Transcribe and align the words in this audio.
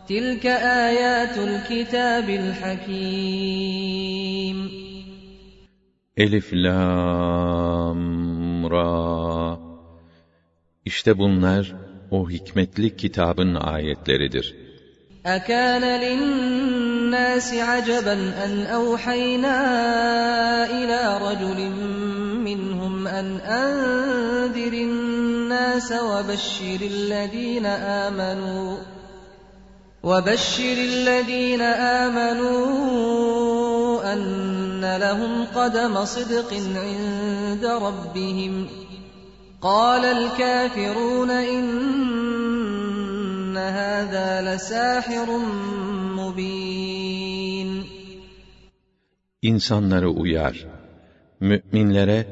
Tilke 0.07 0.57
ayatul 0.57 1.61
kitabil 1.67 2.51
hakim 2.51 3.97
Elif 6.16 6.52
Lam 6.52 8.00
Ra 8.70 9.58
İşte 10.84 11.18
bunlar 11.18 11.74
o 12.10 12.30
hikmetli 12.30 12.96
kitabın 12.96 13.54
ayetleridir. 13.54 14.72
أكان 15.26 15.84
للناس 16.04 17.54
عجبا 17.54 18.12
أن 18.44 18.66
أوحينا 18.66 19.56
إلى 20.66 21.00
رجل 21.26 21.70
منهم 22.48 23.06
أن 23.06 23.36
أنذر 23.36 24.72
الناس 24.72 25.92
وبشر 25.92 26.80
الذين 26.94 27.66
آمنوا 28.06 28.76
وبشر 30.02 30.76
الذين 30.92 31.60
آمنوا 32.02 32.62
أن 34.12 34.55
لهم 34.84 35.44
قدم 35.44 36.04
صدق 36.04 36.50
عند 36.76 37.64
ربهم 37.64 38.66
قال 39.62 40.04
الكافرون 40.04 41.30
إن 41.30 41.66
هذا 43.56 44.28
لساحر 44.48 45.28
مبين 46.18 47.84
İnsanları 49.42 50.08
uyar. 50.10 50.66
Müminlere 51.40 52.26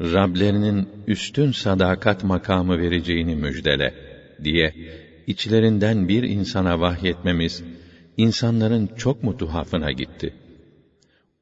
Rablerinin 0.00 0.88
üstün 1.06 1.52
sadakat 1.52 2.24
makamı 2.24 2.78
vereceğini 2.78 3.36
müjdele 3.36 3.94
diye 4.44 4.74
içlerinden 5.26 6.08
bir 6.08 6.22
insana 6.22 6.80
vahyetmemiz 6.80 7.62
insanların 8.16 8.90
çok 8.96 9.22
mu 9.22 9.36
tuhafına 9.36 9.92
gitti? 9.92 10.34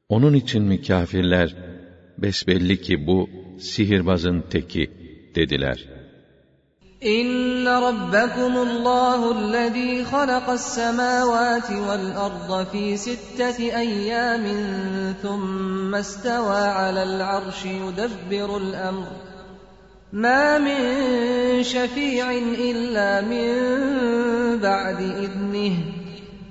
Onun 0.09 0.33
için 0.33 0.63
mi 0.63 0.81
kâfirler 0.81 1.55
besbelli 2.17 2.81
ki 2.81 3.07
bu 3.07 3.29
sihirbazın 3.59 4.41
teki 4.49 4.91
dediler. 5.35 5.79
إن 7.05 7.67
ربكم 7.67 8.57
الله 8.57 9.19
الذي 9.39 10.03
خلق 10.05 10.49
السماوات 10.49 11.69
والأرض 11.87 12.67
في 12.71 12.97
ستة 12.97 13.57
أيام 13.59 14.45
ثم 15.23 15.95
استوى 15.95 16.61
على 16.61 17.03
العرش 17.03 17.65
يدبر 17.65 18.57
الأمر 18.57 19.07
ما 20.13 20.57
من 20.57 21.63
شفيع 21.63 22.31
إلا 22.69 23.21
من 23.21 23.49
بعد 24.59 25.01
إذنه 25.01 25.75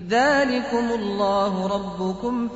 Zalikumullahu 0.09 1.69
rabbukum 1.69 2.49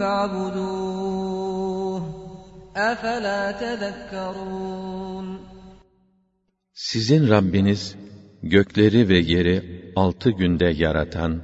Sizin 6.74 7.30
Rabbiniz 7.30 7.96
gökleri 8.44 9.10
ve 9.10 9.18
yeri 9.18 9.92
altı 9.96 10.30
günde 10.32 10.66
yaratan, 10.66 11.42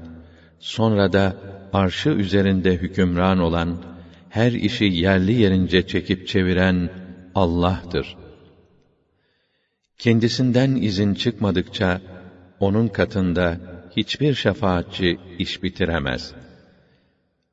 sonra 0.59 1.13
da 1.13 1.35
arşı 1.73 2.09
üzerinde 2.09 2.73
hükümran 2.73 3.39
olan, 3.39 3.84
her 4.29 4.51
işi 4.51 4.85
yerli 4.85 5.34
yerince 5.34 5.88
çekip 5.88 6.28
çeviren 6.28 6.89
Allah'tır. 7.35 8.17
Kendisinden 9.97 10.75
izin 10.75 11.13
çıkmadıkça, 11.13 12.01
onun 12.59 12.88
katında 12.88 13.78
hiçbir 13.97 14.33
şefaatçi 14.33 15.19
iş 15.39 15.63
bitiremez. 15.63 16.33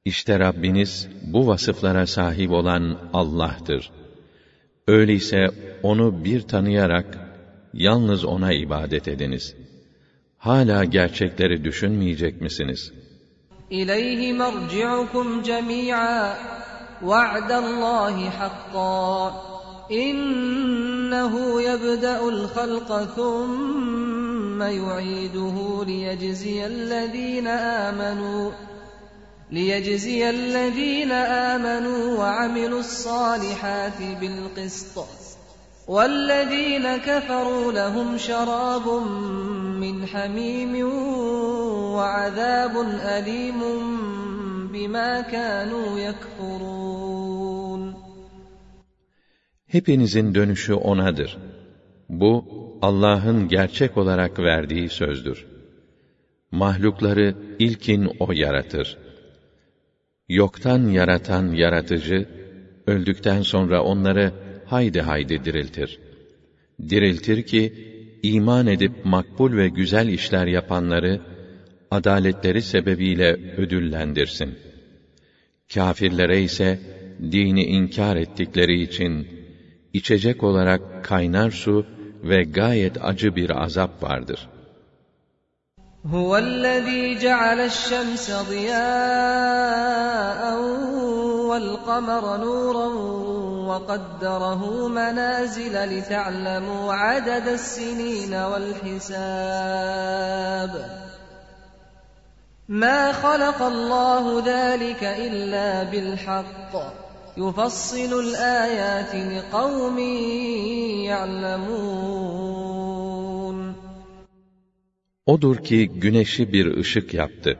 İşte 0.04 0.38
Rabbiniz 0.38 1.08
bu 1.22 1.46
vasıflara 1.46 2.06
sahip 2.06 2.50
olan 2.50 2.98
Allah'tır. 3.12 3.90
Öyleyse 4.86 5.50
onu 5.82 6.24
bir 6.24 6.40
tanıyarak 6.40 7.18
yalnız 7.74 8.24
ona 8.24 8.52
ibadet 8.52 9.08
ediniz. 9.08 9.54
Hala 10.38 10.84
gerçekleri 10.84 11.64
düşünmeyecek 11.64 12.40
misiniz? 12.40 12.92
İleyhi 13.70 14.32
merci'ukum 14.32 15.42
cemî'â. 15.42 16.36
Va'dallâhi 17.02 18.28
hakkâ. 18.28 19.32
İnnehu 19.90 21.60
yebde'ul 21.60 22.48
halqa 22.54 23.14
thumma 23.14 24.15
ثم 24.56 24.62
يعيده 24.62 25.84
ليجزي 25.84 26.66
الذين 26.66 27.46
آمنوا 27.46 28.50
ليجزي 29.50 30.30
الذين 30.30 31.12
آمنوا 31.12 32.18
وعملوا 32.18 32.80
الصالحات 32.80 34.02
بالقسط 34.20 35.06
والذين 35.88 36.96
كفروا 36.96 37.72
لهم 37.72 38.18
شراب 38.18 38.88
من 39.80 40.06
حميم 40.06 40.88
وعذاب 41.94 42.74
أليم 43.16 43.60
بما 44.72 45.20
كانوا 45.20 45.98
يكفرون 45.98 47.96
Hepinizin 49.66 50.34
dönüşü 50.34 50.74
O'nadır. 50.74 51.38
Bu, 52.08 52.44
Allah'ın 52.86 53.48
gerçek 53.48 53.96
olarak 53.96 54.38
verdiği 54.38 54.88
sözdür. 54.88 55.46
Mahlukları 56.50 57.34
ilkin 57.58 58.10
O 58.20 58.32
yaratır. 58.32 58.96
Yoktan 60.28 60.88
yaratan 60.88 61.52
yaratıcı, 61.52 62.26
öldükten 62.86 63.42
sonra 63.42 63.82
onları 63.82 64.32
haydi 64.66 65.00
haydi 65.00 65.44
diriltir. 65.44 65.98
Diriltir 66.88 67.42
ki, 67.42 67.72
iman 68.22 68.66
edip 68.66 68.92
makbul 69.04 69.56
ve 69.56 69.68
güzel 69.68 70.08
işler 70.08 70.46
yapanları, 70.46 71.20
adaletleri 71.90 72.62
sebebiyle 72.62 73.36
ödüllendirsin. 73.56 74.54
Kafirlere 75.74 76.42
ise, 76.42 76.78
dini 77.32 77.64
inkar 77.64 78.16
ettikleri 78.16 78.82
için, 78.82 79.26
içecek 79.92 80.42
olarak 80.42 81.04
kaynar 81.04 81.50
su 81.50 81.95
ve 82.28 82.42
gayet 82.42 83.04
acı 83.04 83.36
bir 83.36 83.62
azap 83.64 84.02
vardır. 84.02 84.48
هو 86.14 86.36
الذي 86.36 87.18
جعل 87.18 87.60
الشمس 87.60 88.30
ضياء 88.52 88.80
والقمر 91.48 92.36
نورا 92.36 92.86
وقدره 93.68 94.88
منازل 94.88 95.74
لتعلموا 95.92 96.94
عدد 96.94 97.48
السنين 97.48 98.34
والحساب 98.34 99.92
ما 102.68 103.12
خلق 103.12 103.62
الله 103.62 104.42
ذلك 104.46 105.04
الا 105.04 105.82
بالحق 105.82 107.05
يفصل 107.37 108.11
الايات 108.25 109.15
لقوم 109.15 109.99
يعلمون 111.09 112.21
Odur 115.25 115.57
ki 115.57 115.89
güneşi 115.89 116.53
bir 116.53 116.77
ışık 116.77 117.13
yaptı. 117.13 117.57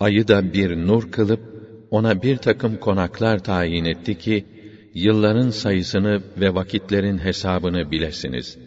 Ayı 0.00 0.28
da 0.28 0.52
bir 0.52 0.76
nur 0.76 1.10
kılıp 1.10 1.40
ona 1.90 2.22
bir 2.22 2.36
takım 2.36 2.76
konaklar 2.76 3.38
tayin 3.38 3.84
etti 3.84 4.18
ki 4.18 4.44
yılların 4.94 5.50
sayısını 5.50 6.22
ve 6.36 6.54
vakitlerin 6.54 7.18
hesabını 7.18 7.90
bilesiniz. 7.90 8.58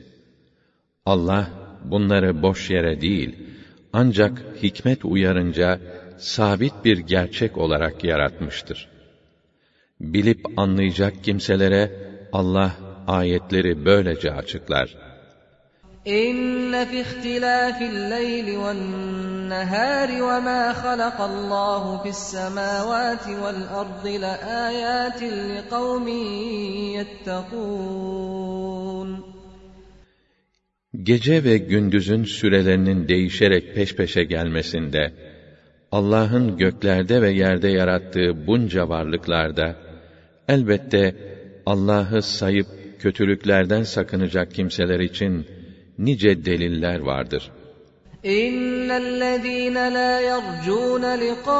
Allah 1.06 1.50
bunları 1.92 2.42
boş 2.42 2.70
yere 2.70 3.02
değil 3.02 3.36
ancak 3.94 4.44
hikmet 4.64 5.06
uyarınca 5.06 5.80
sabit 6.18 6.86
bir 6.86 6.98
gerçek 6.98 7.58
olarak 7.58 8.04
yaratmıştır. 8.04 8.89
Bilip 10.01 10.41
anlayacak 10.57 11.25
kimselere 11.25 11.91
Allah 12.33 12.73
ayetleri 13.07 13.85
böylece 13.85 14.33
açıklar. 14.33 14.97
İnne 16.05 16.87
fi 16.87 17.01
ihtilafil 17.01 18.11
leyli 18.11 18.59
ven 18.59 18.81
nehari 19.51 20.23
ve 20.23 20.41
ma 20.41 20.85
halakallahu 20.85 22.03
fis 22.03 22.17
semavati 22.17 23.31
vel 23.31 23.63
ardi 23.81 24.21
le. 24.23 24.35
Gece 31.03 31.45
ve 31.45 31.57
gündüzün 31.59 32.25
sürelerinin 32.25 33.09
değişerek 33.09 33.75
peş 33.75 33.97
peşe 33.97 34.25
gelmesinde, 34.25 35.13
Allah'ın 35.93 36.57
göklerde 36.57 37.23
ve 37.23 37.31
yerde 37.31 37.69
yarattığı 37.69 38.47
bunca 38.47 38.89
varlıklarda, 38.89 39.90
elbette 40.55 41.05
Allah'ı 41.67 42.23
sayıp 42.23 42.67
kötülüklerden 42.99 43.83
sakınacak 43.83 44.55
kimseler 44.55 45.01
için 45.01 45.47
nice 45.99 46.45
deliller 46.45 47.01
vardır. 47.01 47.43
Yercûne 50.29 51.15
liqâ'enâ 51.25 51.59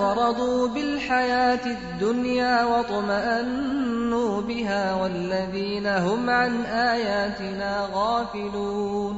ve 0.00 0.10
radû 0.20 0.74
bil 0.74 0.94
hayâtid 1.08 1.80
dunyâ 2.00 2.56
ve 2.70 2.80
tuma'annû 2.90 4.26
bihâ 4.48 4.84
vellezîne 5.00 5.96
hum 6.04 6.28
an 6.28 6.54
âyâtinâ 6.90 7.76
gâfilûn. 7.94 9.16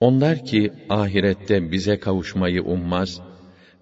Onlar 0.00 0.44
ki 0.44 0.72
ahirette 0.90 1.72
bize 1.72 2.00
kavuşmayı 2.00 2.62
ummaz 2.62 3.20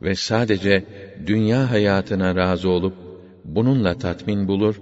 ve 0.02 0.14
sadece 0.14 0.84
dünya 1.26 1.70
hayatına 1.70 2.36
razı 2.36 2.68
olup 2.68 2.94
bununla 3.44 3.98
tatmin 3.98 4.48
bulur 4.48 4.80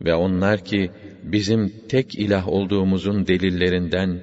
ve 0.00 0.14
onlar 0.14 0.64
ki 0.64 0.90
bizim 1.22 1.72
tek 1.88 2.14
ilah 2.14 2.48
olduğumuzun 2.48 3.26
delillerinden 3.26 4.20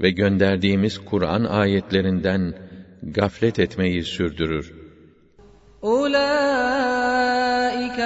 ve 0.00 0.10
gönderdiğimiz 0.10 0.98
Kur'an 0.98 1.44
ayetlerinden 1.44 2.54
gaflet 3.02 3.58
etmeyi 3.58 4.04
sürdürür. 4.04 4.72
Ulaike 5.82 6.10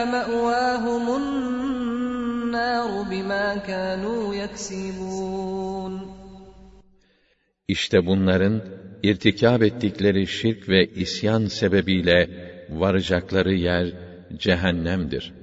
ma'wahumun 0.05 1.23
nar 2.53 3.11
bima 3.11 3.63
kanu 3.67 4.35
yaksibun. 4.35 6.03
İşte 7.69 8.07
bunların 8.07 8.63
irtikab 9.04 9.62
ettikleri 9.62 10.28
şirk 10.28 10.70
ve 10.70 10.86
isyan 10.86 11.46
sebebiyle 11.46 12.30
varacakları 12.70 13.54
yer 13.54 13.88
cehennemdir. 14.38 15.34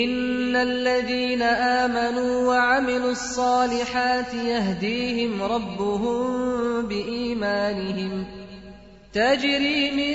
إن 0.00 0.56
الذين 0.56 1.42
آمنوا 1.82 2.34
وعملوا 2.50 3.10
الصالحات 3.10 4.34
يهديهم 4.34 5.42
ربهم 5.42 6.18
بإيمانهم 6.88 8.26
تجري 9.12 9.90
من 10.00 10.14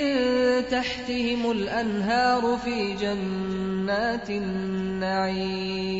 تحتهم 0.70 1.50
الأنهار 1.50 2.42
في 2.64 2.76
جنات 3.02 4.30
النعيم 4.30 5.92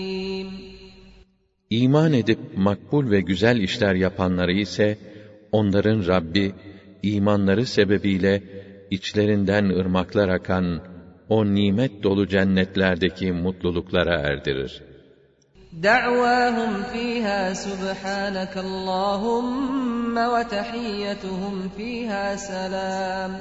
İman 1.71 2.13
edip 2.13 2.39
makbul 2.57 3.11
ve 3.11 3.21
güzel 3.21 3.57
işler 3.57 3.95
yapanları 3.95 4.53
ise 4.53 4.99
onların 5.53 6.07
Rabbi 6.07 6.55
imanları 7.03 7.67
sebebiyle 7.67 8.43
içlerinden 8.91 9.65
ırmaklar 9.65 10.29
akan 10.29 10.81
o 11.29 11.45
nimet 11.45 12.03
dolu 12.03 12.29
cennetlerdeki 12.29 13.33
mutluluklara 13.33 14.15
erdirir. 14.31 14.83
دعواهم 15.91 16.83
فيها 16.93 17.55
سبحانك 17.55 18.55
اللهم 18.57 20.17
وتحيتهم 20.35 21.69
فيها 21.77 22.37
سلام 22.37 23.41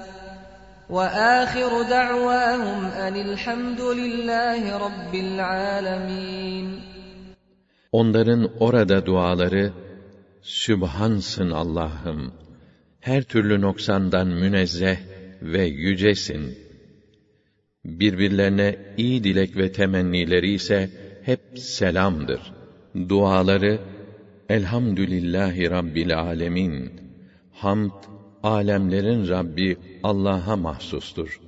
وآخر 0.90 1.82
دعواهم 1.82 2.86
أن 2.86 3.16
الحمد 3.16 3.82
لله 3.82 4.78
رب 4.78 5.14
العالمين 5.16 6.68
Onların 7.92 8.50
orada 8.60 9.06
duaları, 9.06 9.74
Sübhansın 10.47 11.51
Allah'ım, 11.51 12.33
her 13.01 13.23
türlü 13.23 13.61
noksandan 13.61 14.29
münezzeh 14.29 14.97
ve 15.43 15.65
yücesin 15.65 16.59
birbirlerine 17.85 18.77
iyi 18.97 19.25
dilek 19.25 19.57
ve 19.57 19.73
temennileri 19.73 20.53
ise 20.53 20.91
hep 21.23 21.41
selamdır. 21.59 22.41
Duaları 23.09 23.81
Elhamdülillahi 24.49 25.71
Rabbil 25.71 26.19
Alemin. 26.19 27.01
Hamd 27.53 27.93
alemlerin 28.43 29.29
Rabbi 29.29 29.77
Allah'a 30.03 30.57
mahsustur 30.57 31.41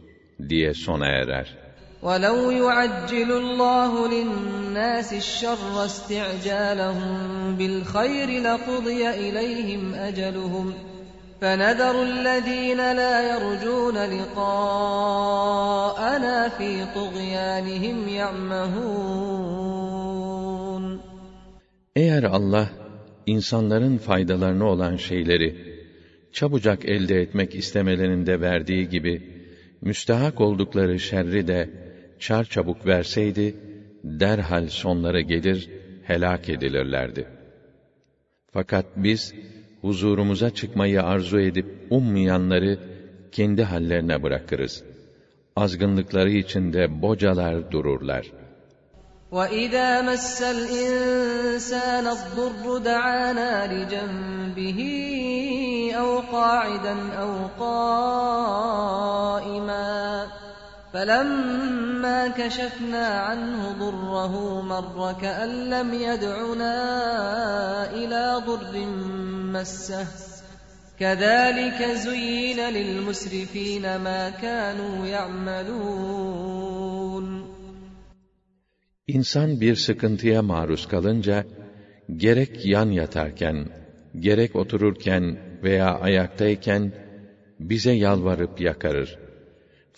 diye 0.48 0.74
sona 0.74 1.06
erer. 1.06 1.67
وَلَوْ 2.03 2.51
يُعَجِّلُ 2.51 3.29
اللّٰهُ 3.31 3.91
لِلنَّاسِ 4.13 5.13
الشَّرَّ 5.13 5.85
اسْتِعْجَالَهُم 5.85 7.11
بِالْخَيْرِ 7.57 8.29
لَقُضِيَ 8.47 9.09
إِلَيْهِمْ 9.09 9.93
أَجَلُهُمْ 9.93 10.73
فَنَذَرُ 11.41 11.95
الَّذ۪ينَ 12.03 12.81
لَا 12.99 13.15
يَرْجُونَ 13.31 13.97
لِقَاءَنَا 14.15 15.17
ف۪ي 16.57 16.73
طُغْيَانِهِمْ 16.95 17.97
يَعْمَهُونَ 18.21 19.43
Eğer 21.95 22.23
Allah, 22.23 22.69
insanların 23.25 23.97
faydalarına 23.97 24.65
olan 24.65 24.95
şeyleri, 24.95 25.55
çabucak 26.31 26.85
elde 26.85 27.21
etmek 27.21 27.55
istemelerinde 27.55 28.41
verdiği 28.41 28.89
gibi, 28.89 29.21
müstahak 29.81 30.41
oldukları 30.41 30.99
şerri 30.99 31.47
de 31.47 31.69
çar 32.19 32.43
çabuk 32.45 32.85
verseydi, 32.85 33.55
derhal 34.03 34.67
sonları 34.67 35.21
gelir, 35.21 35.69
helak 36.03 36.49
edilirlerdi. 36.49 37.27
Fakat 38.51 38.85
biz, 38.95 39.33
huzurumuza 39.81 40.49
çıkmayı 40.49 41.03
arzu 41.03 41.39
edip 41.39 41.87
ummayanları 41.89 42.79
kendi 43.31 43.63
hallerine 43.63 44.23
bırakırız. 44.23 44.83
Azgınlıkları 45.55 46.29
içinde 46.29 47.01
bocalar 47.01 47.71
dururlar. 47.71 48.31
وَإِذَا 49.31 49.89
مَسَّ 50.09 50.37
الْإِنسَانَ 50.57 52.05
الضُّرُّ 52.17 52.65
دَعَانَا 52.89 53.51
لِجَنبِهِ 53.73 54.79
أَوْ 56.01 56.09
قَاعِدًا 56.35 56.95
أَوْ 57.23 57.33
قَائِمًا 57.63 58.63
فَلَمَّا 60.92 62.28
كَشَفْنَا 62.28 63.06
عَنْهُ 63.28 63.62
ضُرَّهُ 63.82 64.34
مَرَّ 64.72 65.12
كَأَنْ 65.22 65.50
لَمْ 65.70 65.88
يَدْعُنَا 66.08 66.74
إِلَى 68.00 68.24
ضُرٍّ 68.48 68.74
مَسَّهُ 69.56 70.06
كَذَلِكَ 71.00 71.80
زُيِّنَ 72.06 72.60
لِلْمُسْرِفِينَ 72.76 73.84
مَا 74.06 74.30
كَانُوا 74.30 75.06
يَعْمَلُونَ 75.06 76.68
İnsan 79.06 79.60
bir 79.60 79.76
sıkıntıya 79.76 80.42
maruz 80.42 80.88
kalınca 80.88 81.44
gerek 82.16 82.66
yan 82.66 82.90
yatarken, 82.90 83.66
gerek 84.18 84.56
otururken 84.56 85.38
veya 85.62 85.98
ayaktayken 85.98 86.92
bize 87.60 87.92
yalvarıp 87.92 88.60
yakarır. 88.60 89.27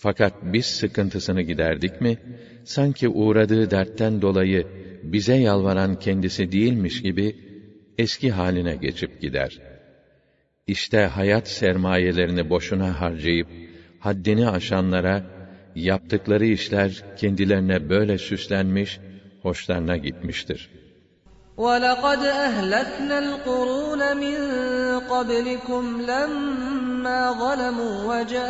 Fakat 0.00 0.32
biz 0.42 0.66
sıkıntısını 0.66 1.42
giderdik 1.42 2.00
mi, 2.00 2.18
sanki 2.64 3.08
uğradığı 3.08 3.70
dertten 3.70 4.22
dolayı 4.22 4.64
bize 5.02 5.34
yalvaran 5.34 5.96
kendisi 5.96 6.52
değilmiş 6.52 7.02
gibi, 7.02 7.36
eski 7.98 8.30
haline 8.30 8.76
geçip 8.76 9.20
gider. 9.20 9.58
İşte 10.66 10.98
hayat 10.98 11.48
sermayelerini 11.48 12.50
boşuna 12.50 13.00
harcayıp, 13.00 13.48
haddini 14.00 14.48
aşanlara, 14.48 15.22
yaptıkları 15.74 16.46
işler 16.46 17.02
kendilerine 17.16 17.88
böyle 17.88 18.18
süslenmiş, 18.18 19.00
hoşlarına 19.42 19.96
gitmiştir. 19.96 20.70
وَلَقَدْ 21.56 22.22
أَهْلَكْنَا 22.46 23.16
الْقُرُونَ 23.26 24.02
مِنْ 24.24 24.36
قَبْلِكُمْ 25.12 25.84
لَمَّا 26.10 26.89
ظَلَمُوا 27.42 27.94
وَجَاءَتْهُمْ 28.10 28.44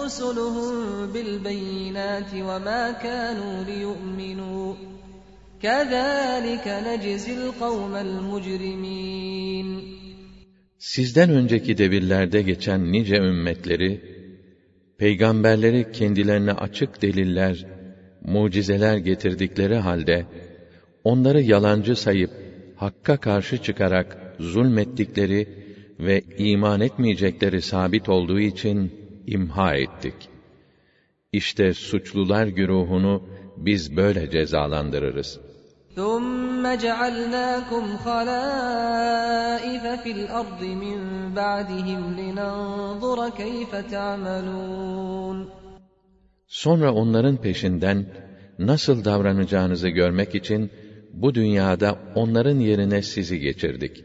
رُسُلُهُم 0.00 0.72
بِالْبَيِّنَاتِ 1.14 2.30
وَمَا 2.48 2.82
كَانُوا 3.04 3.56
لِيُؤْمِنُوا 3.70 4.66
كَذَٰلِكَ 5.64 6.66
نَجْزِي 6.88 7.32
الْقَوْمَ 7.40 7.92
الْمُجْرِمِينَ 8.06 9.68
Sizden 10.78 11.30
önceki 11.30 11.78
devirlerde 11.78 12.42
geçen 12.42 12.92
nice 12.92 13.16
ümmetleri, 13.16 14.00
peygamberleri 14.98 15.92
kendilerine 15.92 16.52
açık 16.52 17.02
deliller, 17.02 17.66
mucizeler 18.22 18.96
getirdikleri 18.96 19.76
halde 19.76 20.26
onları 21.04 21.42
yalancı 21.42 21.96
sayıp 21.96 22.30
hakka 22.76 23.16
karşı 23.16 23.62
çıkarak 23.62 24.34
zulmettikleri 24.40 25.63
ve 26.00 26.22
iman 26.38 26.80
etmeyecekleri 26.80 27.62
sabit 27.62 28.08
olduğu 28.08 28.40
için 28.40 28.92
imha 29.26 29.74
ettik. 29.74 30.14
İşte 31.32 31.74
suçlular 31.74 32.46
güruhunu 32.46 33.22
biz 33.56 33.96
böyle 33.96 34.30
cezalandırırız. 34.30 35.40
ثُمَّ 35.96 36.64
جَعَلْنَاكُمْ 36.84 37.84
خَلَائِفَ 38.06 39.84
فِي 40.02 40.10
الْأَرْضِ 40.18 40.62
مِنْ 40.84 40.98
بَعْدِهِمْ 41.40 42.02
لِنَنْظُرَ 42.20 43.18
كَيْفَ 43.42 43.72
تَعْمَلُونَ 43.94 45.46
Sonra 46.46 46.92
onların 46.92 47.36
peşinden 47.36 48.06
nasıl 48.58 49.04
davranacağınızı 49.04 49.88
görmek 49.88 50.34
için 50.34 50.70
bu 51.12 51.34
dünyada 51.34 51.98
onların 52.14 52.58
yerine 52.58 53.02
sizi 53.02 53.38
geçirdik. 53.40 54.04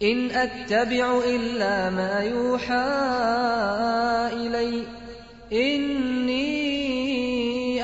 İn 0.00 0.30
ettebi'u 0.30 1.22
illa 1.34 1.90
ma 1.90 2.22
yuha 2.22 2.84
iley. 4.44 4.84
İnni 5.50 6.44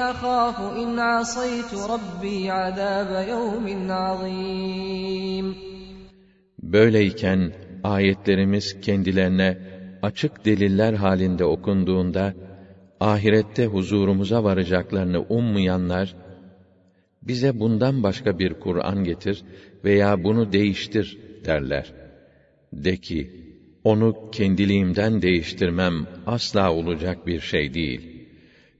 ahafu 0.00 0.80
in 0.82 0.96
asaytu 0.96 1.76
rabbi 1.88 2.52
azabe 2.52 3.30
yevmin 3.30 3.88
azim. 3.88 5.56
Böyleyken 6.62 7.52
ayetlerimiz 7.84 8.80
kendilerine 8.80 9.58
açık 10.02 10.44
deliller 10.44 10.94
halinde 10.94 11.44
okunduğunda 11.44 12.34
ahirette 13.00 13.66
huzurumuza 13.66 14.44
varacaklarını 14.44 15.20
ummayanlar 15.28 16.16
bize 17.22 17.60
bundan 17.60 18.02
başka 18.02 18.38
bir 18.38 18.54
Kur'an 18.54 19.04
getir 19.04 19.44
veya 19.84 20.24
bunu 20.24 20.52
değiştir 20.52 21.29
derler. 21.45 21.93
De 22.73 22.97
ki, 22.97 23.31
onu 23.83 24.15
kendiliğimden 24.31 25.21
değiştirmem 25.21 26.07
asla 26.25 26.73
olacak 26.73 27.27
bir 27.27 27.39
şey 27.39 27.73
değil. 27.73 28.27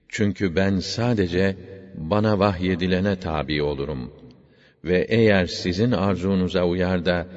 Çünkü 0.08 0.56
ben 0.56 0.80
sadece 0.80 1.56
bana 1.98 2.39
vahyedilene 2.39 3.15
tabi 3.15 3.63
olurum. 3.63 4.12
Ve 4.84 5.06
eğer 5.10 5.46
sizin 5.46 5.92
arzunuza 5.92 6.63
uyar 6.63 7.06
da 7.06 7.27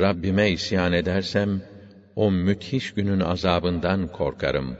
Rabbime 0.00 0.50
isyan 0.50 0.92
edersem, 0.92 1.62
o 2.16 2.30
müthiş 2.30 2.94
günün 2.94 3.20
azabından 3.20 4.08
korkarım. 4.08 4.76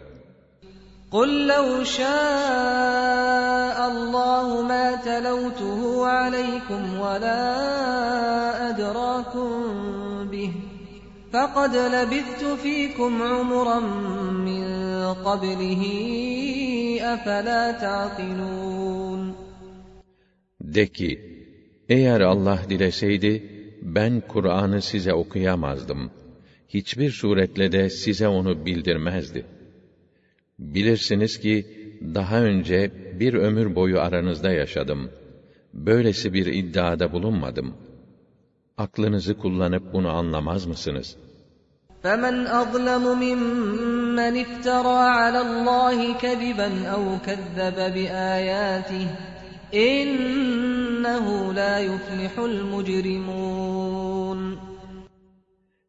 قُلْ 1.13 1.31
لَوْ 1.51 1.85
شَاءَ 1.85 3.48
اللَّهُ 3.91 4.63
مَا 4.63 4.97
تَلَوْتُهُ 4.97 6.07
عَلَيْكُمْ 6.07 6.83
وَلَا 6.99 7.43
أَدْرَاكُمْ 8.71 9.51
بِهِ 10.33 10.53
فَقَدْ 11.33 11.77
لَبِثْتُ 11.77 12.45
فِيكُمْ 12.63 13.23
عُمُرًا 13.23 13.81
مِّن 14.49 14.65
قَبْلِهِ 15.27 15.83
أَفَلَا 17.15 17.63
تَعْقِلُونَ 17.73 19.35
De 20.61 20.87
ki, 20.87 21.21
eğer 21.89 22.21
Allah 22.21 22.59
dileseydi, 22.71 23.43
ben 23.83 24.23
Kur'an'ı 24.29 24.83
size 24.83 25.13
okuyamazdım. 25.15 26.11
Hiçbir 26.69 27.11
suretle 27.11 27.73
de 27.73 27.91
size 27.91 28.29
onu 28.29 28.67
bildirmezdi. 28.67 29.47
Bilirsiniz 30.59 31.41
ki, 31.41 31.78
daha 32.15 32.41
önce 32.41 32.91
bir 33.21 33.35
ömür 33.35 33.75
boyu 33.75 34.01
aranızda 34.01 34.53
yaşadım. 34.53 35.11
Böylesi 35.75 36.33
bir 36.33 36.47
iddiada 36.47 37.13
bulunmadım. 37.13 37.75
Aklınızı 38.79 39.39
kullanıp 39.39 39.93
bunu 39.93 40.09
anlamaz 40.09 40.67
mısınız? 40.67 41.17
فَمَنْ 42.05 42.37
أَظْلَمُ 42.61 43.05
مِمَّنِ 43.25 44.35
افْتَرَى 44.45 45.01
عَلَى 45.21 45.41
اللَّهِ 45.49 45.99
كَذِبًا 46.25 46.69
أَوْ 46.95 47.05
كَذَّبَ 47.27 47.79
بِآيَاتِهِ 47.97 49.07
إِنَّهُ 49.75 51.27
لَا 51.61 51.75
يُفْلِحُ 51.91 52.35
الْمُجْرِمُونَ 52.51 54.41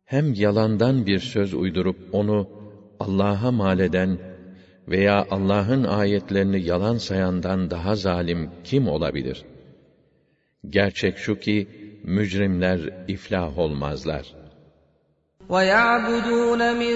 Hem 0.06 0.34
yalandan 0.34 1.06
bir 1.06 1.20
söz 1.20 1.54
uydurup 1.54 1.98
onu 2.12 2.48
Allah'a 3.00 3.52
mal 3.52 3.80
eden 3.80 4.18
veya 4.90 5.26
Allah'ın 5.32 5.84
ayetlerini 5.84 6.62
yalan 6.62 6.98
sayandan 6.98 7.72
daha 7.72 7.96
zalim 7.96 8.52
kim 8.64 8.88
olabilir? 8.88 9.46
Gerçek 10.70 11.18
şu 11.18 11.40
ki 11.40 11.68
mücrimler 12.04 12.80
iflah 13.08 13.58
olmazlar. 13.58 14.26
وَيَعْبُدُونَ 15.50 16.62
مِن 16.82 16.96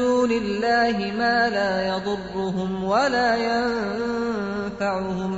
دُونِ 0.00 0.30
اللَّهِ 0.42 0.96
مَا 1.20 1.38
لَا 1.56 1.72
يَضُرُّهُمْ 1.90 2.70
وَلَا 2.84 3.30
يَنفَعُهُمْ 3.48 5.32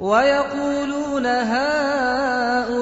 وَيَقُولُونَ 0.00 1.26
هَٰؤُلَاءِ 1.54 2.80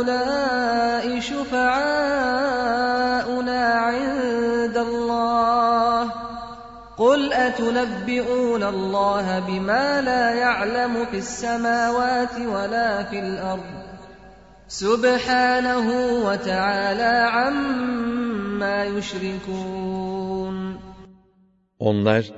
شُفَعَاؤُنَا 1.29 2.59
عِندَ 3.87 4.12
اللَّهِ 4.12 4.12
قُلْ 6.99 7.33
أَتُنَبِّئُونَ 7.33 8.63
اللَّهَ 8.63 9.27
بِمَا 9.49 10.01
لَا 10.09 10.25
يَعْلَمُ 10.45 10.95
فِي 11.11 11.19
السَّمَاوَاتِ 11.19 12.35
وَلَا 12.55 12.91
فِي 13.11 13.19
الْأَرْضِ 13.19 13.71
سُبْحَانَهُ 14.69 15.87
وَتَعَالَى 16.27 17.15
عَمَّا 17.37 18.85
يُشْرِكُونَ 18.85 20.79
Onlar 21.79 22.33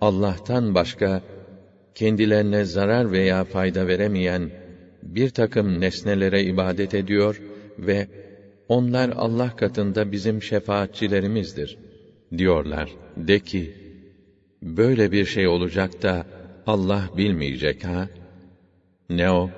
Allah'tan 0.00 0.74
başka 0.74 1.22
kendilerine 1.94 2.64
zarar 2.64 3.12
veya 3.12 3.44
fayda 3.44 3.86
veremeyen 3.86 4.50
bir 5.02 5.30
takım 5.30 5.80
nesnelere 5.80 6.42
ibadet 6.42 6.94
ediyor 6.94 7.42
ve 7.78 8.08
onlar 8.68 9.12
Allah 9.16 9.56
katında 9.56 10.12
bizim 10.12 10.42
şefaatçilerimizdir 10.42 11.78
diyorlar. 12.38 12.90
De 13.16 13.40
ki, 13.40 13.79
böyle 14.61 15.11
bir 15.11 15.25
şey 15.25 15.47
olacak 15.47 16.03
da 16.03 16.25
Allah 16.67 17.09
bilmeyecek 17.17 17.83
ha? 17.83 18.09
Ne 19.09 19.31
o? 19.31 19.49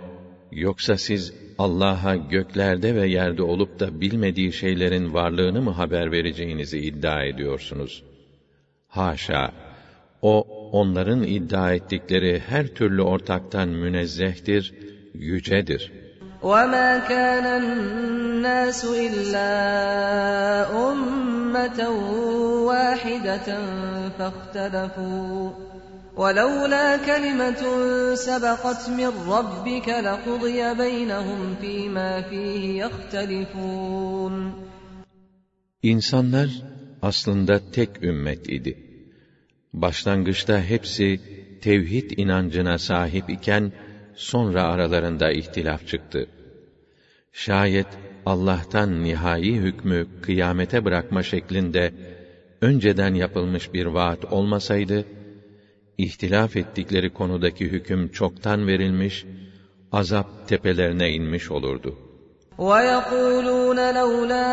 Yoksa 0.51 0.97
siz 0.97 1.33
Allah'a 1.57 2.15
göklerde 2.15 2.95
ve 2.95 3.07
yerde 3.07 3.43
olup 3.43 3.79
da 3.79 4.01
bilmediği 4.01 4.53
şeylerin 4.53 5.13
varlığını 5.13 5.61
mı 5.61 5.71
haber 5.71 6.11
vereceğinizi 6.11 6.79
iddia 6.79 7.23
ediyorsunuz? 7.23 8.03
Haşa! 8.87 9.51
O, 10.21 10.41
onların 10.71 11.23
iddia 11.23 11.73
ettikleri 11.73 12.39
her 12.39 12.67
türlü 12.67 13.01
ortaktan 13.01 13.69
münezzehtir, 13.69 14.73
yücedir. 15.13 15.91
وَمَا 16.42 16.98
كَانَ 16.98 17.46
النَّاسُ 17.62 18.84
إِلَّا 18.84 19.50
أُمَّةً 20.88 21.80
وَاحِدَةً 22.68 23.48
فَاخْتَلَفُوا 24.18 25.50
وَلَوْلَا 26.16 26.86
كَلِمَةٌ 27.08 27.62
سَبَقَتْ 28.14 28.82
مِنْ 28.98 29.12
رَبِّكَ 29.34 29.88
لَقُضِيَ 29.88 30.60
بَيْنَهُمْ 30.74 31.40
فِيمَا 31.62 32.22
فِيهِ 32.30 32.84
يَخْتَلِفُونَ 32.84 34.52
İnsanlar 35.82 36.50
aslında 37.02 37.70
tek 37.72 38.02
ümmet 38.02 38.48
idi. 38.48 38.78
Başlangıçta 39.72 40.62
hepsi 40.62 41.20
tevhid 41.60 42.10
inancına 42.10 42.78
sahip 42.78 43.30
iken 43.30 43.72
sonra 44.16 44.62
aralarında 44.62 45.32
ihtilaf 45.32 45.86
çıktı. 45.86 46.26
Şayet 47.32 47.86
Allah'tan 48.26 49.04
nihai 49.04 49.54
hükmü 49.54 50.06
kıyamete 50.22 50.84
bırakma 50.84 51.22
şeklinde 51.22 51.92
önceden 52.60 53.14
yapılmış 53.14 53.72
bir 53.72 53.86
vaat 53.86 54.24
olmasaydı, 54.24 55.04
ihtilaf 55.98 56.56
ettikleri 56.56 57.12
konudaki 57.12 57.64
hüküm 57.64 58.08
çoktan 58.08 58.66
verilmiş, 58.66 59.26
azap 59.92 60.48
tepelerine 60.48 61.10
inmiş 61.10 61.50
olurdu. 61.50 61.98
ويقولون 62.68 63.80
لولا 63.98 64.50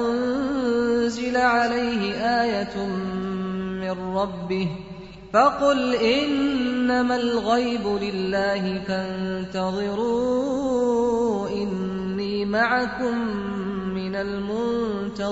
أنزل 0.00 1.36
عليه 1.36 2.02
آية 2.42 2.76
من 3.82 3.96
ربه 4.18 4.68
فقل 5.32 5.94
إنما 6.84 7.16
الغيب 7.16 7.84
لله 8.04 8.64
فانتظروا 8.88 10.18
إني 11.60 12.44
معكم 12.44 13.16
من 13.98 14.14
المنتظرين 14.24 15.30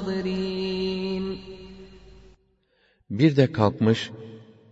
Bir 3.11 3.37
de 3.37 3.52
kalkmış, 3.52 4.11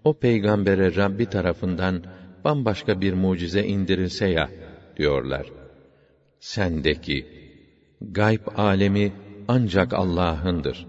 o 0.04 0.18
peygambere 0.18 0.96
Rabbi 0.96 1.26
tarafından 1.26 2.04
bambaşka 2.44 3.00
bir 3.00 3.14
mucize 3.14 3.62
indirilse 3.64 4.26
ya, 4.28 4.50
diyorlar. 4.96 5.46
Sendeki, 6.40 7.26
gayb 8.00 8.40
alemi 8.56 9.12
ancak 9.48 9.92
Allah'ındır. 9.94 10.86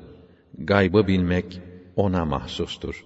Gaybı 0.58 1.08
bilmek 1.08 1.62
ona 1.96 2.26
mahsustur. 2.26 3.06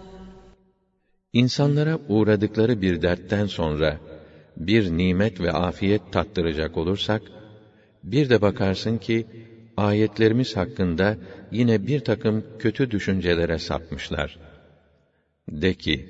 İnsanlara 1.33 1.99
uğradıkları 2.07 2.81
bir 2.81 3.01
dertten 3.01 3.45
sonra 3.45 3.99
bir 4.57 4.91
nimet 4.91 5.39
ve 5.39 5.51
afiyet 5.51 6.11
tattıracak 6.11 6.77
olursak 6.77 7.31
bir 8.03 8.29
de 8.29 8.41
bakarsın 8.41 8.97
ki 8.97 9.25
ayetlerimiz 9.77 10.55
hakkında 10.55 11.17
yine 11.51 11.87
bir 11.87 11.99
takım 11.99 12.45
kötü 12.59 12.91
düşüncelere 12.91 13.59
sapmışlar. 13.59 14.39
De 15.47 15.73
ki, 15.73 16.05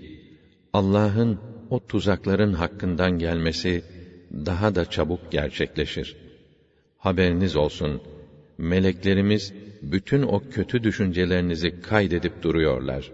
Allah'ın 0.74 1.42
o 1.70 1.80
tuzakların 1.80 2.54
hakkından 2.54 3.12
gelmesi 3.12 3.84
daha 4.32 4.75
da 4.75 4.86
çabuk 4.86 5.32
gerçekleşir. 5.32 6.18
Haberiniz 6.98 7.56
olsun, 7.56 8.01
meleklerimiz 8.58 9.54
bütün 9.82 10.22
o 10.22 10.42
kötü 10.50 10.84
düşüncelerinizi 10.84 11.72
kaydedip 11.72 12.44
duruyorlar. 12.44 13.13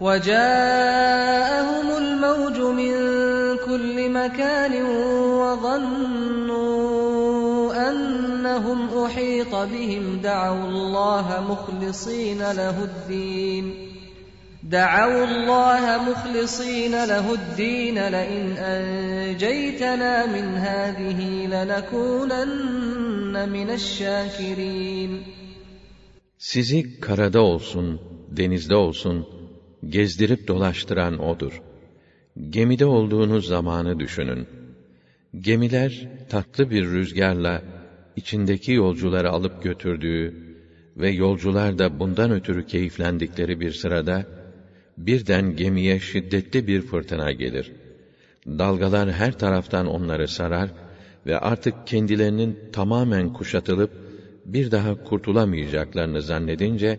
وجاءهم 0.00 1.96
الموج 1.96 2.60
من 2.60 2.94
كل 3.66 4.10
مكان 4.10 4.82
وظنوا 5.40 6.76
أنهم 7.90 9.04
أحيط 9.04 9.54
بهم 9.54 10.20
دعوا 10.22 10.68
الله 10.68 11.44
مخلصين 11.48 12.38
له 12.38 12.84
الدين. 12.84 13.74
دعوا 14.62 15.24
الله 15.24 16.02
مخلصين 16.10 17.04
له 17.04 17.34
الدين. 17.34 18.08
لئن 18.08 18.56
أنجيتنا 18.56 20.26
من 20.26 20.56
هذه 20.56 21.46
لنكونن 21.46 23.48
من 23.48 23.70
الشاكرين. 23.70 25.22
Sizi 26.38 27.00
karada 27.00 27.40
olsun, 27.40 28.00
denizde 28.36 28.74
olsun, 28.74 29.35
gezdirip 29.88 30.48
dolaştıran 30.48 31.18
O'dur. 31.18 31.62
Gemide 32.50 32.86
olduğunuz 32.86 33.46
zamanı 33.46 34.00
düşünün. 34.00 34.46
Gemiler 35.40 36.08
tatlı 36.28 36.70
bir 36.70 36.84
rüzgarla 36.84 37.62
içindeki 38.16 38.72
yolcuları 38.72 39.30
alıp 39.30 39.62
götürdüğü 39.62 40.34
ve 40.96 41.10
yolcular 41.10 41.78
da 41.78 42.00
bundan 42.00 42.30
ötürü 42.30 42.66
keyiflendikleri 42.66 43.60
bir 43.60 43.72
sırada 43.72 44.26
birden 44.98 45.56
gemiye 45.56 46.00
şiddetli 46.00 46.66
bir 46.66 46.82
fırtına 46.82 47.32
gelir. 47.32 47.72
Dalgalar 48.46 49.12
her 49.12 49.38
taraftan 49.38 49.86
onları 49.86 50.28
sarar 50.28 50.70
ve 51.26 51.38
artık 51.38 51.86
kendilerinin 51.86 52.58
tamamen 52.72 53.28
kuşatılıp 53.28 53.90
bir 54.46 54.70
daha 54.70 54.94
kurtulamayacaklarını 55.02 56.22
zannedince 56.22 56.98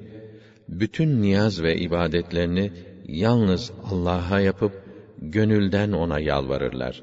bütün 0.69 1.23
niyaz 1.23 1.63
ve 1.63 1.77
ibadetlerini 1.77 2.73
yalnız 3.09 3.73
Allah'a 3.91 4.41
yapıp 4.41 4.73
gönülden 5.19 5.93
ona 5.93 6.19
yalvarırlar. 6.19 7.03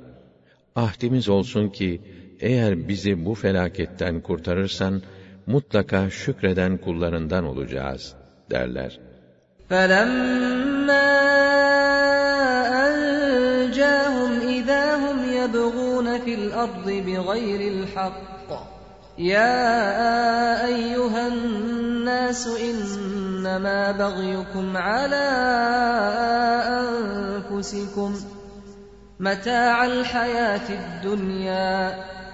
Ahdimiz 0.75 1.29
olsun 1.29 1.69
ki 1.69 2.01
eğer 2.39 2.87
bizi 2.87 3.25
bu 3.25 3.35
felaketten 3.35 4.21
kurtarırsan 4.21 5.01
mutlaka 5.47 6.09
şükreden 6.09 6.77
kullarından 6.77 7.45
olacağız 7.45 8.15
derler. 8.51 8.99
فَلَمَّا 9.69 11.09
أَنْجَاهُمْ 12.85 14.31
إِذَا 14.57 14.83
هُمْ 15.03 15.17
يَبْغُونَ 15.39 16.07
فِي 16.23 16.33
الْأَرْضِ 16.41 16.87
بِغَيْرِ 17.07 17.61
الْحَقِّ 17.75 18.72
يَا 19.19 20.65
أَيُّهَا 20.65 21.27
النَّاسُ 21.27 22.47
إِنَّمَا 22.47 23.91
بَغْيُكُمْ 23.91 24.77
عَلَى 24.77 25.27
أَنفُسِكُمْ 26.79 28.11
مَتَاعَ 29.19 29.85
الْحَيَاةِ 29.85 30.67
الدُّنْيَا 30.79 31.75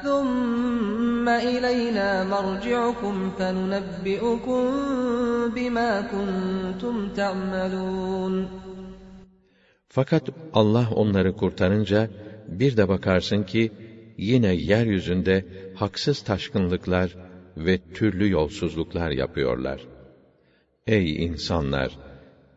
ثُمَّ 0.05 1.29
إِلَيْنَا 1.29 2.23
مَرْجِعُكُمْ 2.23 3.15
فَنُنَبِّئُكُم 3.38 4.63
بِمَا 5.55 5.91
كُنتُمْ 6.13 6.95
تَعْمَلُونَ 7.17 8.47
Fakat 9.89 10.29
Allah 10.53 10.88
onları 10.95 11.35
kurtarınca 11.35 12.09
bir 12.47 12.77
de 12.77 12.89
bakarsın 12.89 13.43
ki 13.43 13.71
yine 14.20 14.54
yeryüzünde 14.54 15.44
haksız 15.74 16.22
taşkınlıklar 16.22 17.16
ve 17.56 17.78
türlü 17.94 18.30
yolsuzluklar 18.30 19.11
yapıyorlar. 19.11 19.80
Ey 20.87 21.24
insanlar! 21.24 21.90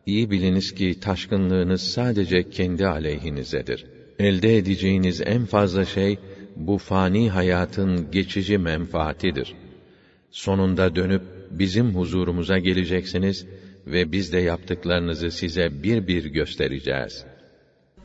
iyi 0.05 0.31
biliniz 0.31 0.75
ki 0.75 0.99
taşkınlığınız 0.99 1.81
sadece 1.81 2.49
kendi 2.49 2.87
aleyhinizedir. 2.87 3.85
Elde 4.19 4.57
edeceğiniz 4.57 5.21
en 5.25 5.45
fazla 5.45 5.85
şey, 5.85 6.19
bu 6.55 6.77
fani 6.77 7.29
hayatın 7.29 8.11
geçici 8.11 8.57
menfaatidir. 8.57 9.55
Sonunda 10.31 10.95
dönüp 10.95 11.21
bizim 11.51 11.95
huzurumuza 11.95 12.57
geleceksiniz 12.57 13.45
ve 13.87 14.11
biz 14.11 14.33
de 14.33 14.39
yaptıklarınızı 14.39 15.31
size 15.31 15.83
bir 15.83 16.07
bir 16.07 16.25
göstereceğiz. 16.25 17.25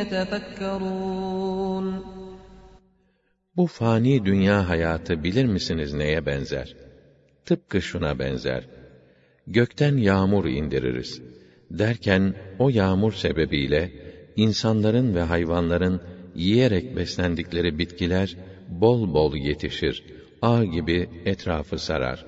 يتفكرون 0.00 1.36
Bu 3.56 3.66
fani 3.66 4.24
dünya 4.24 4.68
hayatı 4.68 5.24
bilir 5.24 5.44
misiniz 5.44 5.94
neye 5.94 6.26
benzer? 6.26 6.76
Tıpkı 7.44 7.82
şuna 7.82 8.18
benzer. 8.18 8.68
Gökten 9.46 9.96
yağmur 9.96 10.44
indiririz. 10.46 11.22
Derken 11.70 12.34
o 12.58 12.68
yağmur 12.68 13.12
sebebiyle 13.12 13.92
insanların 14.36 15.14
ve 15.14 15.20
hayvanların 15.20 16.00
yiyerek 16.34 16.96
beslendikleri 16.96 17.78
bitkiler 17.78 18.36
bol 18.68 19.14
bol 19.14 19.36
yetişir. 19.36 20.04
Ağ 20.42 20.64
gibi 20.64 21.10
etrafı 21.24 21.78
sarar. 21.78 22.26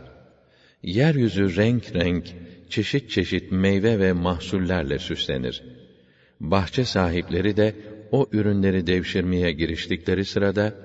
Yeryüzü 0.83 1.57
renk 1.57 1.95
renk, 1.95 2.27
çeşit 2.69 3.11
çeşit 3.11 3.53
meyve 3.53 3.99
ve 3.99 4.13
mahsullerle 4.13 4.99
süslenir. 4.99 5.72
Bahçe 6.40 6.86
sahipleri 6.86 7.58
de 7.58 7.76
o 8.12 8.28
ürünleri 8.32 8.88
devşirmeye 8.88 9.52
giriştikleri 9.52 10.26
sırada 10.26 10.76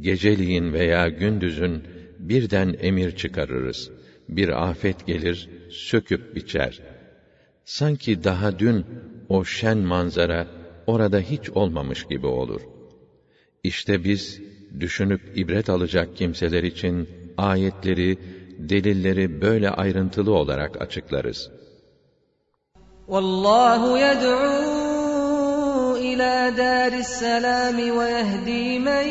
geceliğin 0.00 0.72
veya 0.72 1.08
gündüzün 1.08 1.82
birden 2.18 2.76
emir 2.80 3.16
çıkarırız. 3.16 3.90
Bir 4.28 4.68
afet 4.68 5.06
gelir, 5.06 5.48
söküp 5.70 6.36
biçer. 6.36 6.80
Sanki 7.64 8.24
daha 8.24 8.58
dün 8.58 8.86
o 9.28 9.44
şen 9.44 9.78
manzara 9.78 10.46
orada 10.86 11.20
hiç 11.20 11.50
olmamış 11.50 12.04
gibi 12.04 12.26
olur. 12.26 12.60
İşte 13.64 14.04
biz 14.04 14.40
düşünüp 14.80 15.20
ibret 15.38 15.70
alacak 15.70 16.16
kimseler 16.16 16.62
için 16.62 17.08
ayetleri, 17.36 18.18
delilleri 18.58 19.40
böyle 19.40 19.70
ayrıntılı 19.70 20.34
olarak 20.34 20.82
açıklarız. 20.82 21.50
Vallahu 23.07 23.97
yed'u 23.97 24.93
إلى 26.13 26.53
دار 26.57 26.93
السلام 26.93 27.77
ويهدي 27.97 28.79
من 28.79 29.07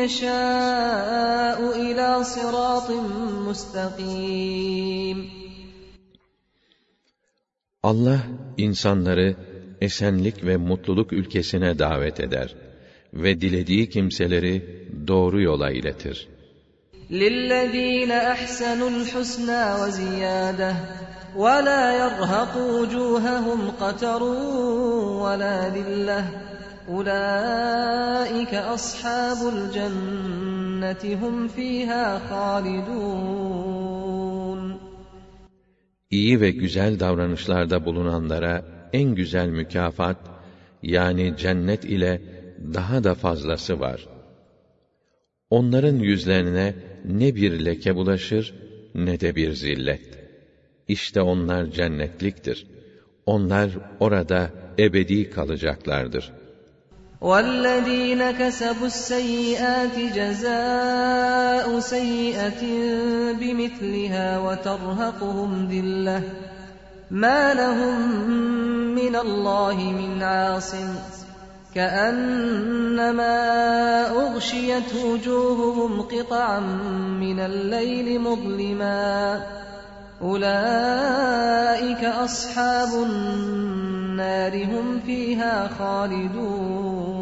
يشاء 0.00 1.58
إلى 1.84 2.24
صراط 2.24 2.90
مستقيم 3.48 5.18
Allah 7.82 8.20
insanları 8.56 9.36
esenlik 9.80 10.44
ve 10.44 10.56
mutluluk 10.56 11.12
ülkesine 11.12 11.78
davet 11.78 12.20
eder 12.20 12.54
ve 13.14 13.40
dilediği 13.40 13.90
kimseleri 13.90 14.86
doğru 15.06 15.40
yola 15.40 15.70
iletir. 15.70 16.28
لِلَّذ۪ينَ 17.10 18.12
اَحْسَنُوا 18.34 18.90
الْحُسْنَى 18.96 19.62
وَزِيَادَةً 19.80 20.72
وَلَا 21.36 21.84
يَرْهَقُ 22.02 22.52
وُجُوهَهُمْ 22.56 23.60
قَتَرٌ 23.80 24.22
وَلَا 25.22 25.56
ذِلَّةٌ 25.76 26.24
أُولَٰئِكَ 26.88 28.54
أَصْحَابُ 28.54 29.38
الْجَنَّةِ 29.54 31.02
هُمْ 31.22 31.48
فِيهَا 31.48 32.18
خَالِدُونَ 32.30 33.66
İyi 36.10 36.40
ve 36.40 36.50
güzel 36.50 37.00
davranışlarda 37.00 37.84
bulunanlara 37.84 38.64
en 38.92 39.14
güzel 39.14 39.48
mükafat, 39.48 40.16
yani 40.82 41.34
cennet 41.36 41.84
ile 41.84 42.22
daha 42.74 43.04
da 43.04 43.14
fazlası 43.14 43.80
var. 43.80 44.08
Onların 45.50 45.96
yüzlerine 45.96 46.74
ne 47.04 47.34
bir 47.34 47.64
leke 47.64 47.94
bulaşır, 47.94 48.54
ne 48.94 49.20
de 49.20 49.36
bir 49.36 49.52
zillet. 49.52 50.19
İşte 50.90 51.20
onlar 51.20 51.66
cennetliktir. 51.66 52.66
Onlar 53.26 53.70
orada 54.00 54.50
ebedi 54.78 55.30
kalacaklardır. 55.30 56.32
وَالَّذ۪ينَ 57.20 58.22
كَسَبُوا 58.40 58.90
السَّيِّئَاتِ 58.94 59.96
جَزَاءُ 60.18 61.66
سَيِّئَةٍ 61.80 62.62
بِمِثْلِهَا 63.40 64.26
وَتَرْهَقُهُمْ 64.46 65.52
ذِلَّةٌ 65.72 66.22
مَا 67.10 67.54
لَهُم 67.54 67.96
مِّنَ 68.94 69.14
اللّٰهِ 69.16 69.76
مِنْ 70.00 70.22
عَاصِمٍ 70.22 70.88
كَأَنَّمَا 71.74 73.36
أُغْشِيَتْ 74.10 74.94
وُجُوهُهُمْ 75.04 76.02
قِطَعًا 76.02 76.60
مِّنَ 77.24 77.38
اللَّيْلِ 77.40 78.20
مُظْلِمًا 78.20 79.42
أُولَٰئِكَ 80.22 82.02
أَصْحَابُ 82.26 82.90
النَّارِ 83.08 84.52
هُمْ 84.72 84.86
فِيهَا 85.06 85.68
خَالِدُونَ 85.78 87.16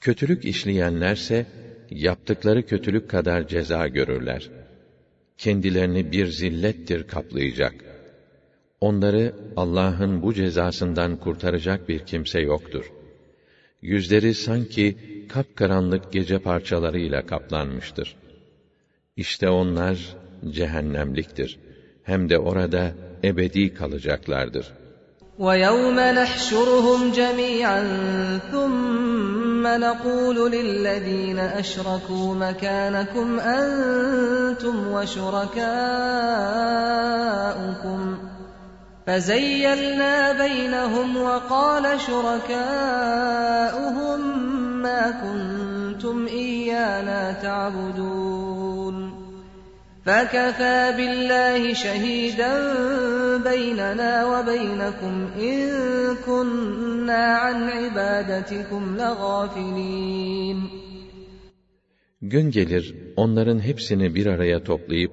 Kötülük 0.00 0.44
işleyenlerse, 0.44 1.46
yaptıkları 1.90 2.66
kötülük 2.66 3.10
kadar 3.10 3.48
ceza 3.48 3.88
görürler. 3.88 4.50
Kendilerini 5.38 6.12
bir 6.12 6.26
zillettir 6.26 7.06
kaplayacak. 7.06 7.74
Onları 8.80 9.34
Allah'ın 9.56 10.22
bu 10.22 10.34
cezasından 10.34 11.16
kurtaracak 11.16 11.88
bir 11.88 11.98
kimse 11.98 12.40
yoktur. 12.40 12.92
Yüzleri 13.82 14.34
sanki 14.34 14.96
kapkaranlık 15.28 16.12
gece 16.12 16.38
parçalarıyla 16.38 17.26
kaplanmıştır. 17.26 18.16
İşte 19.16 19.48
onlar 19.48 20.16
cehennemliktir. 20.56 21.58
Hem 22.02 22.28
de 22.30 22.38
orada 22.38 22.84
ebedi 23.24 23.74
kalacaklardır. 23.74 24.66
وَيَوْمَ 25.38 25.98
نَحْشُرُهُمْ 26.20 27.00
جَمِيعًا 27.12 27.80
ثُمَّ 28.52 29.64
نَقُولُ 29.66 30.50
لِلَّذ۪ينَ 30.50 31.38
أَشْرَكُوا 31.38 32.34
مَكَانَكُمْ 32.34 33.40
أَنْتُمْ 33.40 34.76
وَشُرَكَاؤُكُمْ 34.94 35.66
فَزَيَّلْنَا 39.06 40.32
بَيْنَهُمْ 40.32 41.16
وَقَالَ 41.16 42.00
شُرَكَاؤُهُمْ 42.00 43.00
مَا 44.82 45.02
كُنْتُمْ 45.22 46.26
إِيَّانَا 46.26 47.32
تَعْبُدُونَ 47.32 48.49
فَكَفَى 50.06 50.78
بِاللّٰهِ 50.98 51.62
شَهِيدًا 51.84 52.54
بَيْنَنَا 53.48 54.12
وَبَيْنَكُمْ 54.32 55.14
اِنْ 55.50 55.58
كُنَّا 56.26 57.24
عَنْ 57.44 57.58
عِبَادَتِكُمْ 57.76 58.82
لَغَافِلِينَ 59.00 60.58
Gün 62.22 62.50
gelir, 62.50 62.94
onların 63.16 63.58
hepsini 63.58 64.14
bir 64.14 64.26
araya 64.26 64.64
toplayıp, 64.64 65.12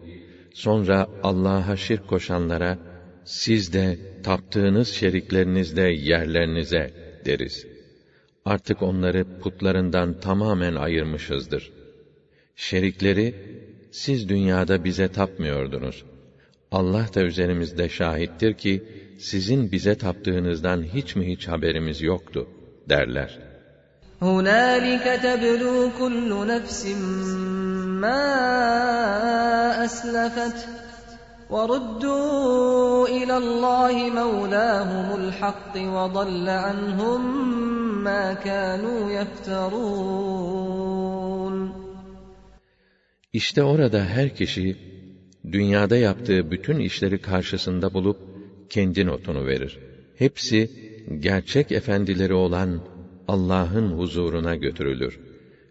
sonra 0.54 1.08
Allah'a 1.24 1.76
şirk 1.78 2.08
koşanlara, 2.08 2.78
siz 3.26 3.74
de 3.74 3.98
taptığınız 4.24 4.88
şeriklerinizde 4.88 5.82
yerlerinize 5.82 6.94
deriz. 7.26 7.68
Artık 8.46 8.82
onları 8.82 9.40
putlarından 9.40 10.20
tamamen 10.20 10.76
ayırmışızdır. 10.76 11.72
Şerikleri, 12.56 13.36
siz 13.92 14.30
dünyada 14.30 14.84
bize 14.84 15.08
tapmıyordunuz. 15.08 16.04
Allah 16.72 17.06
da 17.16 17.22
üzerimizde 17.22 17.90
şahittir 17.90 18.54
ki, 18.54 18.84
sizin 19.20 19.72
bize 19.72 19.96
taptığınızdan 19.98 20.84
hiç 20.84 21.16
mi 21.16 21.28
hiç 21.32 21.48
haberimiz 21.48 22.02
yoktu, 22.02 22.48
derler. 22.90 23.40
هُنَالِكَ 24.22 25.06
تَبْلُو 25.28 25.76
كُلُّ 26.00 26.32
نَفْسٍ 26.54 26.82
مَّا 28.04 28.24
أَسْلَفَتْ 29.86 30.58
وَرُدُّوا 31.54 33.08
إِلَى 33.08 33.36
اللّٰهِ 33.44 33.96
مَوْلَاهُمُ 34.22 35.08
الْحَقِّ 35.22 35.76
وَضَلَّ 35.76 36.48
عَنْهُمْ 36.50 37.22
مَا 38.04 38.34
كَانُوا 38.34 39.12
يَفْتَرُونَ 39.12 40.34
İşte 43.34 43.64
orada 43.64 44.06
her 44.06 44.36
kişi, 44.36 44.76
dünyada 45.52 45.98
yaptığı 45.98 46.52
bütün 46.52 46.80
işleri 46.80 47.18
karşısında 47.18 47.94
bulup, 47.94 48.18
kendi 48.70 49.06
notunu 49.06 49.46
verir. 49.46 49.80
Hepsi, 50.18 50.72
gerçek 51.20 51.72
efendileri 51.72 52.34
olan 52.34 52.82
Allah'ın 53.28 53.92
huzuruna 53.98 54.56
götürülür 54.56 55.20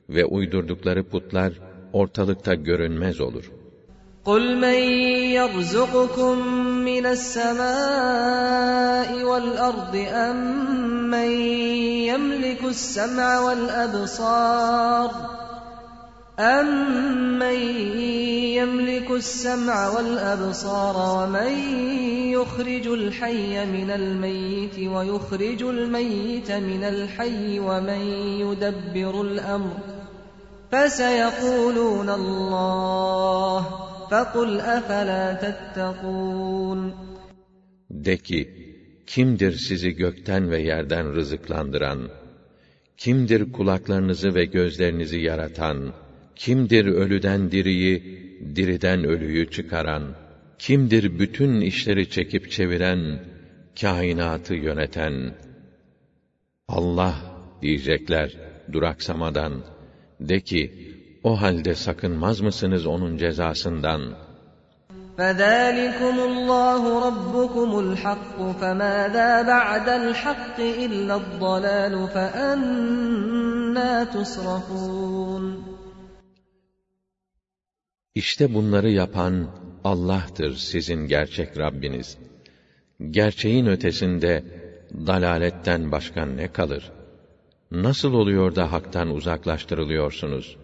ve 0.09 0.25
uydurdukları 0.25 1.05
putlar 1.05 1.53
ortalıkta 1.93 2.55
görünmez 2.55 3.21
olur. 3.21 3.51
قل 4.25 4.45
من 4.67 4.81
يرزقكم 5.39 6.35
من 6.91 7.05
السماء 7.17 9.09
والأرض 9.31 9.95
أم 10.27 10.39
من 11.15 11.31
يملك 12.11 12.63
السمع 12.75 13.29
والأبصار 13.47 15.11
أَمَّن 16.39 17.59
يَمْلِكُ 18.59 19.11
السَّمْعَ 19.11 19.89
وَالْأَبْصَارَ 19.89 20.97
وَمَن 21.17 21.53
يُخْرِجُ 22.33 22.87
الْحَيَّ 22.87 23.67
مِنَ 23.67 23.91
الْمَيِّتِ 23.91 24.79
وَيُخْرِجُ 24.79 25.63
الْمَيِّتَ 25.63 26.51
مِنَ 26.51 26.83
الْحَيِّ 26.85 27.61
وَمَن 27.61 28.03
يُدَبِّرُ 28.43 29.15
الْأَمْرَ 29.23 29.77
فَسَيَقُولُونَ 30.73 32.09
اللَّهُ 32.21 33.61
فَقُلْ 34.11 34.61
أَفَلَا 34.61 35.25
تَتَّقُونَ 35.45 36.93
De 37.91 38.17
ki, 38.17 38.41
kimdir 39.07 39.53
sizi 39.53 39.91
gökten 39.91 40.51
ve 40.51 40.63
yerden 40.63 41.15
rızıklandıran? 41.15 42.09
Kimdir 42.97 43.53
kulaklarınızı 43.53 44.35
ve 44.35 44.45
gözlerinizi 44.45 45.21
yaratan? 45.21 45.93
Kimdir 46.37 46.87
ölüden 46.87 47.51
diriyi, 47.51 47.95
diriden 48.57 49.05
ölüyü 49.05 49.51
çıkaran? 49.51 50.03
Kimdir 50.59 51.19
bütün 51.19 51.61
işleri 51.61 52.11
çekip 52.11 52.51
çeviren, 52.51 53.25
kainatı 53.81 54.55
yöneten? 54.55 55.35
Allah 56.69 57.15
diyecekler 57.63 58.33
duraksamadan. 58.73 59.53
De 60.21 60.41
ki, 60.41 60.63
o 61.25 61.41
halde 61.41 61.75
sakınmaz 61.75 62.41
mısınız 62.41 62.87
onun 62.87 63.17
cezasından?' 63.17 64.33
فَذَٰلِكُمُ 65.19 66.17
اللّٰهُ 66.31 66.83
رَبُّكُمُ 67.09 67.71
الْحَقُّ 67.85 68.37
فَمَاذَا 68.61 69.31
بَعْدَ 69.53 69.89
الْحَقِّ 70.03 70.57
إِلَّا 70.85 71.15
الضَّلَالُ 71.23 71.95
فَأَنَّىٰ 72.15 73.95
تُصْرَفُونَ 74.15 75.45
İşte 78.17 78.55
bunları 78.55 78.91
yapan 78.91 79.49
Allah'tır 79.85 80.57
sizin 80.57 81.07
gerçek 81.07 81.59
Rabbiniz. 81.59 82.19
Gerçeğin 83.11 83.67
ötesinde 83.67 84.45
dalaletten 85.07 85.93
başka 85.93 86.27
ne 86.27 86.53
kalır? 86.53 86.93
Nasıl 87.71 88.13
oluyor 88.13 88.55
da 88.55 88.73
haktan 88.73 89.11
uzaklaştırılıyorsunuz? 89.11 90.57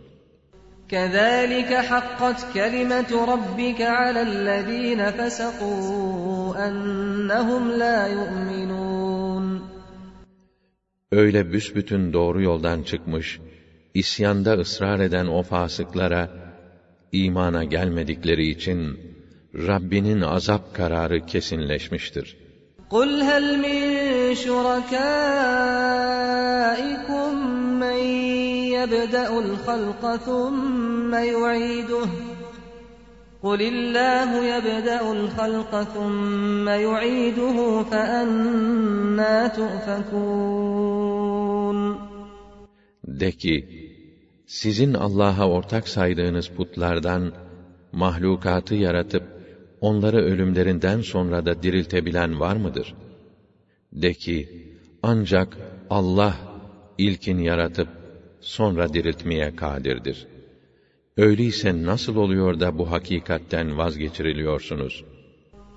كَذَٰلِكَ 0.92 1.72
حَقَّتْ 1.90 2.38
كَلِمَةُ 2.56 3.10
رَبِّكَ 3.32 3.80
عَلَى 4.00 4.22
الَّذ۪ينَ 4.30 5.00
فَسَقُوا 5.18 6.56
أَنَّهُمْ 6.66 7.64
لَا 7.82 7.98
يُؤْمِنُونَ 8.18 9.60
Öyle 11.12 11.52
büsbütün 11.52 12.12
doğru 12.12 12.42
yoldan 12.42 12.82
çıkmış, 12.82 13.40
isyanda 13.94 14.52
ısrar 14.52 15.00
eden 15.00 15.26
o 15.26 15.42
fasıklara, 15.42 16.41
imana 17.12 17.64
gelmedikleri 17.64 18.46
için 18.48 19.00
Rabbinin 19.54 20.20
azap 20.20 20.74
kararı 20.74 21.26
kesinleşmiştir. 21.26 22.36
قُلْ 22.90 23.10
هَلْ 23.30 23.46
مِنْ 23.64 23.80
شُرَكَائِكُمْ 24.44 25.02
مَنْ 27.82 27.98
يَبْدَأُ 28.76 29.30
الْخَلْقَ 29.44 30.02
ثُمَّ 30.26 31.12
يُعِيدُهُ 31.14 32.08
قُلِ 33.42 33.60
اللّٰهُ 33.72 34.30
يَبْدَأُ 34.54 35.02
الْخَلْقَ 35.12 35.72
ثُمَّ 35.94 36.66
يُعِيدُهُ 36.68 37.56
فَأَنَّا 37.90 39.36
تُؤْفَكُونَ 39.58 40.98
De 43.20 43.32
ki, 43.32 43.81
sizin 44.52 44.94
Allah'a 44.94 45.48
ortak 45.48 45.88
saydığınız 45.88 46.48
putlardan 46.48 47.32
mahlukatı 47.92 48.74
yaratıp 48.74 49.22
onları 49.80 50.16
ölümlerinden 50.16 51.00
sonra 51.00 51.46
da 51.46 51.62
diriltebilen 51.62 52.40
var 52.40 52.56
mıdır? 52.56 52.94
De 53.92 54.14
ki, 54.14 54.66
ancak 55.02 55.58
Allah 55.90 56.34
ilkin 56.98 57.38
yaratıp 57.38 57.88
sonra 58.40 58.94
diriltmeye 58.94 59.56
kadirdir. 59.56 60.26
Öyleyse 61.16 61.82
nasıl 61.82 62.16
oluyor 62.16 62.60
da 62.60 62.78
bu 62.78 62.90
hakikatten 62.90 63.78
vazgeçiriliyorsunuz? 63.78 65.04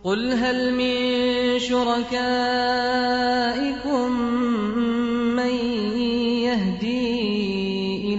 قُلْ 0.04 0.21
هَلْ 0.43 0.60
مِنْ 0.80 0.95
شُرَكَائِكُمْ 1.67 2.51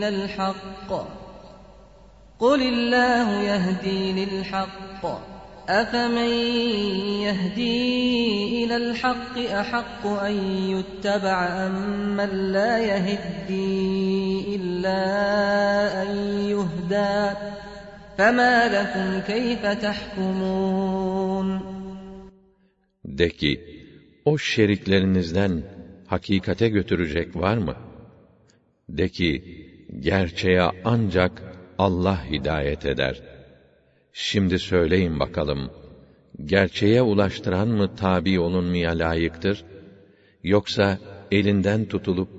إلى 0.06 0.08
الحق 0.08 0.90
قل 2.38 2.62
الله 2.62 3.42
يهدي 3.42 4.24
للحق 4.24 5.04
أفمن 5.68 6.30
يهدي 7.26 8.64
إلى 8.64 8.76
الحق 8.76 9.38
أحق 9.38 10.06
أن 10.06 10.34
يتبع 10.74 11.66
أم 11.66 11.76
من 12.16 12.52
لا 12.52 12.78
يهدي 12.78 14.56
إلا 14.56 15.02
أن 16.02 16.10
يهدى 16.50 17.36
فما 18.18 18.68
لكم 18.68 19.20
كيف 19.26 19.66
تحكمون 19.66 21.72
De 23.04 23.30
ki, 23.30 23.60
o 24.24 24.38
şeriklerinizden 24.38 25.62
hakikate 26.06 26.68
götürecek 26.68 27.36
var 27.36 27.56
mı? 27.56 27.76
De 28.88 29.08
ki, 29.08 29.44
gerçeğe 29.99 30.71
ancak 30.83 31.43
Allah 31.77 32.29
hidayet 32.29 32.85
eder. 32.85 33.21
Şimdi 34.13 34.59
söyleyin 34.59 35.19
bakalım, 35.19 35.71
gerçeğe 36.45 37.01
ulaştıran 37.01 37.67
mı 37.67 37.95
tabi 37.95 38.39
olunmaya 38.39 38.99
layıktır? 38.99 39.65
Yoksa 40.43 40.99
elinden 41.31 41.85
tutulup 41.85 42.29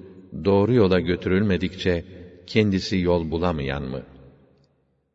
doğru 0.44 0.74
yola 0.74 1.00
götürülmedikçe 1.00 2.04
kendisi 2.46 2.98
yol 2.98 3.30
bulamayan 3.30 3.82
mı? 3.82 4.02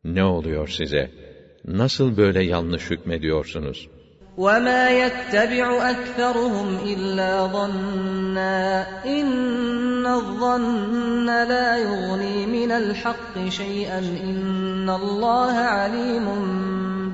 Ne 0.04 0.24
oluyor 0.24 0.68
size? 0.68 1.10
Nasıl 1.64 2.16
böyle 2.16 2.44
yanlış 2.44 2.90
hükmediyorsunuz?' 2.90 3.93
وَمَا 4.39 4.83
يَتَّبِعُ 4.89 5.67
أَكْثَرُهُمْ 5.91 6.67
إِلَّا 6.91 7.31
ظَنًّا 7.47 8.87
إِنَّ 9.05 10.05
الظَّنَّ 10.05 11.25
لَا 11.25 11.69
يُغْنِي 11.77 12.35
مِنَ 12.45 12.71
الْحَقِّ 12.71 13.35
شَيْئًا 13.49 13.99
إِنَّ 13.99 14.89
اللّٰهَ 14.89 15.55
عَلِيمٌ 15.77 16.25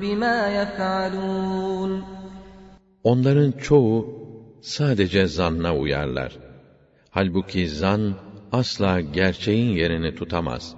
بِمَا 0.00 0.38
يَفْعَلُونَ 0.60 2.02
Onların 3.04 3.52
çoğu 3.52 4.06
sadece 4.60 5.26
zanna 5.26 5.76
uyarlar. 5.76 6.38
Halbuki 7.10 7.68
zan 7.68 8.14
asla 8.52 9.00
gerçeğin 9.00 9.76
yerini 9.76 10.14
tutamaz. 10.14 10.74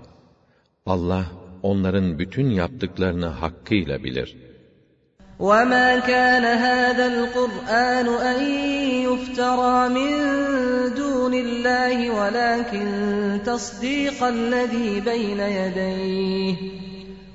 Allah 0.86 1.24
onların 1.62 2.18
bütün 2.18 2.50
yaptıklarını 2.50 3.26
hakkıyla 3.26 4.04
bilir.'' 4.04 4.51
وما 5.39 5.99
كان 5.99 6.45
هذا 6.45 7.05
القرآن 7.07 8.07
أن 8.07 8.43
يفترى 9.07 9.89
من 9.89 10.11
دون 10.95 11.33
الله 11.33 12.09
ولكن 12.11 12.87
تصديق 13.45 14.23
الذي 14.23 14.99
بين 15.01 15.39
يديه 15.39 16.55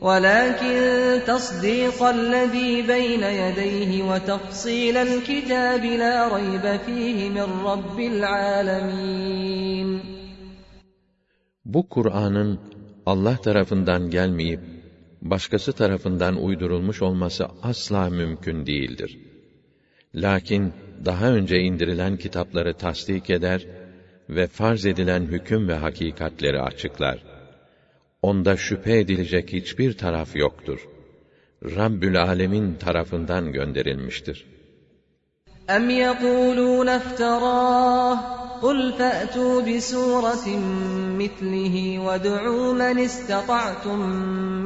ولكن 0.00 0.78
تصديق 1.26 2.02
الذي 2.02 2.82
بين 2.82 3.22
يديه 3.22 4.02
وتفصيل 4.10 4.96
الكتاب 4.96 5.84
لا 5.84 6.34
ريب 6.36 6.80
فيه 6.86 7.28
من 7.30 7.46
رب 7.64 8.00
العالمين 8.00 10.00
Bu 11.64 11.88
Kur'an'ın 11.88 12.58
Allah 13.06 13.36
tarafından 13.36 14.10
gelmeyip 14.10 14.77
başkası 15.21 15.73
tarafından 15.73 16.43
uydurulmuş 16.43 17.01
olması 17.01 17.47
asla 17.63 18.09
mümkün 18.09 18.65
değildir. 18.65 19.17
Lakin 20.15 20.73
daha 21.05 21.33
önce 21.33 21.59
indirilen 21.59 22.17
kitapları 22.17 22.73
tasdik 22.73 23.29
eder 23.29 23.67
ve 24.29 24.47
farz 24.47 24.85
edilen 24.85 25.21
hüküm 25.21 25.67
ve 25.67 25.73
hakikatleri 25.73 26.61
açıklar. 26.61 27.23
Onda 28.21 28.57
şüphe 28.57 28.99
edilecek 28.99 29.53
hiçbir 29.53 29.97
taraf 29.97 30.35
yoktur. 30.35 30.87
Rabbül 31.63 32.21
Alemin 32.23 32.75
tarafından 32.75 33.51
gönderilmiştir. 33.51 34.45
اَمْ 35.67 35.85
يَقُولُونَ 35.89 36.89
افْتَرَاهُ 36.99 38.46
قُلْ 38.61 38.93
فَأْتُوا 38.99 39.61
بِسُورَةٍ 39.67 40.47
مِثْلِهِ 41.21 41.75
وَادْعُوا 42.05 42.73
مَنِ 42.73 42.97
اسْتَطَعْتُم 43.09 43.99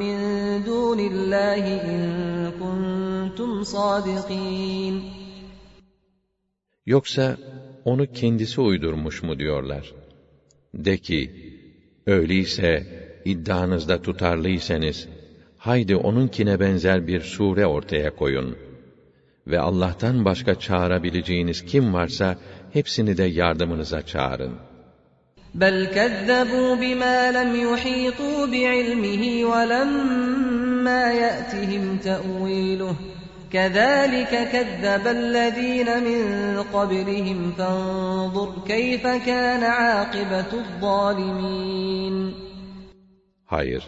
مِّن 0.02 0.18
دون 0.64 1.00
الله 1.00 1.64
إن 1.92 2.02
كنتم 2.62 3.64
صادقين 3.64 5.02
Yoksa 6.86 7.38
onu 7.86 8.12
kendisi 8.14 8.62
uydurmuş 8.62 9.24
mu 9.24 9.40
diyorlar? 9.40 9.94
De 10.74 10.98
ki, 10.98 11.32
öyleyse 12.06 12.88
iddianızda 13.26 14.02
tutarlıysanız, 14.02 15.08
haydi 15.58 15.96
onunkine 15.96 16.60
benzer 16.60 17.08
bir 17.08 17.22
sure 17.22 17.66
ortaya 17.66 18.16
koyun. 18.16 18.56
Ve 19.48 19.60
Allah'tan 19.60 20.26
başka 20.26 20.60
çağırabileceğiniz 20.60 21.66
kim 21.66 21.94
varsa, 21.94 22.38
hepsini 22.74 23.18
de 23.18 23.24
yardımınıza 23.24 24.02
çağırın. 24.02 24.54
بل 25.56 25.86
كذبوا 25.98 26.76
بما 26.76 27.32
لم 27.32 27.52
يحيطوا 27.68 28.46
بعلمه 28.46 29.24
ولما 29.52 31.04
يأتهم 31.24 31.98
تأويله 31.98 32.96
كذلك 33.52 34.34
كذب 34.54 35.08
الذين 35.08 35.90
من 36.08 36.24
قبلهم 36.76 37.52
فانظر 37.58 38.50
كيف 38.68 39.04
كان 39.08 39.64
عاقبة 39.64 40.52
الظالمين 40.64 42.34
Hayır, 43.46 43.84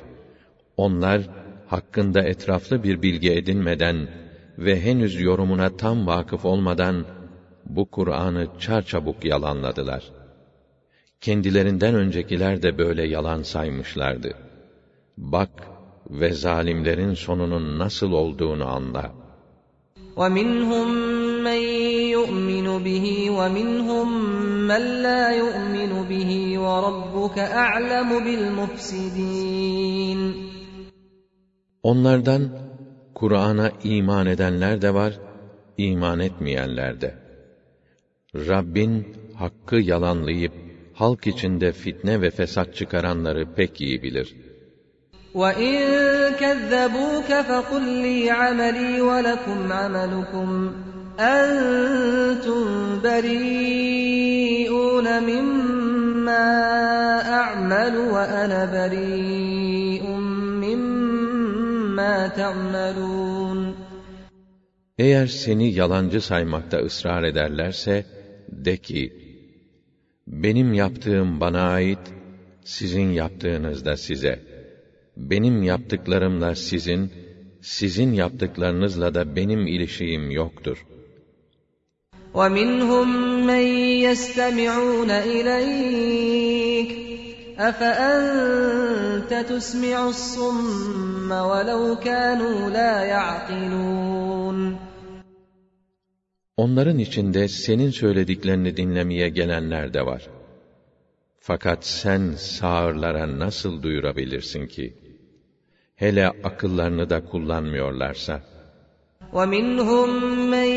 onlar 0.77 1.21
hakkında 1.67 2.21
etraflı 2.21 2.83
bir 2.83 3.01
bilgi 3.01 3.31
edinmeden 3.31 4.07
ve 4.57 4.81
henüz 4.81 5.21
yorumuna 5.21 5.77
tam 5.77 6.07
vakıf 6.07 6.45
olmadan 6.45 7.05
bu 7.65 7.91
Kur'an'ı 7.91 8.47
çarçabuk 8.59 9.25
yalanladılar. 9.25 10.03
Kendilerinden 11.21 11.95
öncekiler 11.95 12.61
de 12.61 12.77
böyle 12.77 13.07
yalan 13.07 13.41
saymışlardı. 13.43 14.33
Bak 15.17 15.49
ve 16.09 16.33
zalimlerin 16.33 17.13
sonunun 17.13 17.79
nasıl 17.79 18.11
olduğunu 18.11 18.67
anla. 18.67 19.11
ومنهم 20.19 20.89
من 21.47 21.61
يؤمن 22.17 22.67
به 22.87 23.05
ومنهم 23.37 24.07
من 24.69 24.83
لا 25.05 25.23
يؤمن 25.41 25.91
به 26.11 26.31
وربك 26.65 27.37
أعلم 27.39 28.09
بالمفسدين 28.25 30.19
Onlardan 31.83 32.49
Kur'an'a 33.15 33.71
iman 33.83 34.25
edenler 34.27 34.81
de 34.81 34.93
var, 34.93 35.19
iman 35.77 36.19
etmeyenler 36.19 37.01
de. 37.01 37.22
Rabbin 38.35 39.07
hakkı 39.35 39.75
yalanlayıp 39.75 40.53
halk 40.93 41.27
içinde 41.27 41.71
fitne 41.71 42.21
ve 42.21 42.29
fesat 42.29 42.75
çıkaranları 42.75 43.55
pek 43.55 43.81
iyi 43.81 44.03
bilir. 44.03 44.35
وَإِن 45.35 45.77
كَذَّبُوكَ 46.41 47.29
فَقُل 47.49 47.83
لِّي 48.03 48.19
عَمَلِي 48.39 48.91
وَلَكُمْ 49.09 49.59
عَمَلُكُمْ 49.79 50.49
أَنتُم 51.19 52.65
بَرِيئُونَ 53.03 55.07
مِمَّا 55.29 56.49
أَعْمَلُ 57.41 57.93
وَأَنَا 58.15 58.59
بَرِيءٌ 58.75 60.03
مِّمَّا 60.65 62.15
تَعْمَلُونَ 62.27 63.59
Eğer 64.97 65.27
seni 65.27 65.73
yalancı 65.73 66.21
saymakta 66.21 66.77
ısrar 66.77 67.23
ederlerse, 67.23 68.05
de 68.53 68.77
ki, 68.77 69.13
benim 70.27 70.73
yaptığım 70.73 71.39
bana 71.39 71.61
ait, 71.61 71.99
sizin 72.63 73.09
yaptığınız 73.11 73.85
da 73.85 73.97
size. 73.97 74.39
Benim 75.17 75.63
yaptıklarımla 75.63 76.55
sizin, 76.55 77.11
sizin 77.61 78.13
yaptıklarınızla 78.13 79.13
da 79.13 79.35
benim 79.35 79.67
ilişiğim 79.67 80.31
yoktur. 80.31 80.85
وَمِنْهُمْ 82.33 83.09
مَنْ 83.49 83.65
يَسْتَمِعُونَ 84.05 85.11
إِلَيْكَ 85.35 86.91
أَفَأَنْتَ 87.69 89.31
تُسْمِعُ 89.51 89.97
الصُّمَّ 90.13 91.29
وَلَوْ 91.31 91.83
كَانُوا 92.07 92.69
لَا 92.77 92.93
يَعْقِلُونَ 93.15 94.57
Onların 96.57 96.99
içinde 96.99 97.47
senin 97.47 97.89
söylediklerini 97.89 98.77
dinlemeye 98.77 99.29
gelenler 99.29 99.93
de 99.93 100.05
var. 100.05 100.27
Fakat 101.39 101.85
sen 101.85 102.31
sağırlara 102.31 103.39
nasıl 103.39 103.83
duyurabilirsin 103.83 104.67
ki? 104.67 104.93
Hele 105.95 106.27
akıllarını 106.27 107.09
da 107.09 107.25
kullanmıyorlarsa. 107.25 108.41
وَمِنْهُمْ 109.33 110.09
مَنْ 110.53 110.69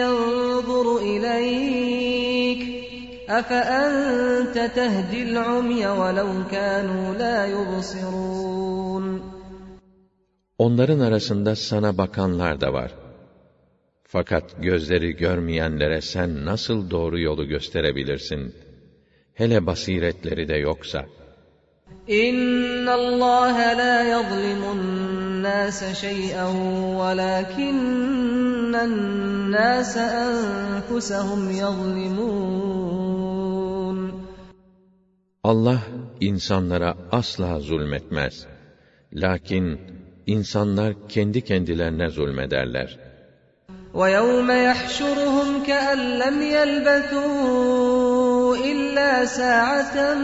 يَنْظُرُ 0.00 0.86
إِلَيْكَ 1.12 2.62
أَفَأَنْتَ 3.38 4.56
تَهْدِي 4.78 5.20
الْعُمْيَ 5.28 5.82
وَلَوْ 6.00 6.30
كَانُوا 6.54 7.06
لَا 7.22 7.36
يُبْصِرُونَ 7.56 9.20
Onların 10.58 11.00
arasında 11.00 11.56
sana 11.56 11.98
bakanlar 11.98 12.60
da 12.60 12.72
var. 12.72 13.01
Fakat 14.12 14.62
gözleri 14.62 15.16
görmeyenlere 15.16 16.00
sen 16.00 16.44
nasıl 16.44 16.90
doğru 16.90 17.20
yolu 17.20 17.44
gösterebilirsin? 17.44 18.54
Hele 19.34 19.66
basiretleri 19.66 20.48
de 20.48 20.56
yoksa. 20.56 21.06
إِنَّ 22.08 22.86
اللَّهَ 23.00 23.56
لَا 23.82 23.96
يَظْلِمُ 24.14 24.62
النَّاسَ 24.76 25.80
شَيْئًا 26.04 26.48
وَلَكِنَّ 27.00 28.74
النَّاسَ 28.88 29.94
أَنفُسَهُمْ 29.96 31.42
يَظْلِمُونَ 31.62 32.78
Allah 35.44 35.80
insanlara 36.20 36.96
asla 37.12 37.60
zulmetmez. 37.60 38.46
Lakin 39.12 39.80
insanlar 40.26 40.94
kendi 41.08 41.40
kendilerine 41.44 42.08
zulmederler. 42.10 42.98
وَيَوْمَ 43.94 44.50
يَحْشُرُهُمْ 44.50 45.62
كَأَن 45.62 45.98
لَّمْ 45.98 46.42
يَلْبَثُوا 46.42 47.26
إِلَّا 48.56 49.24
سَاعَةً 49.24 50.14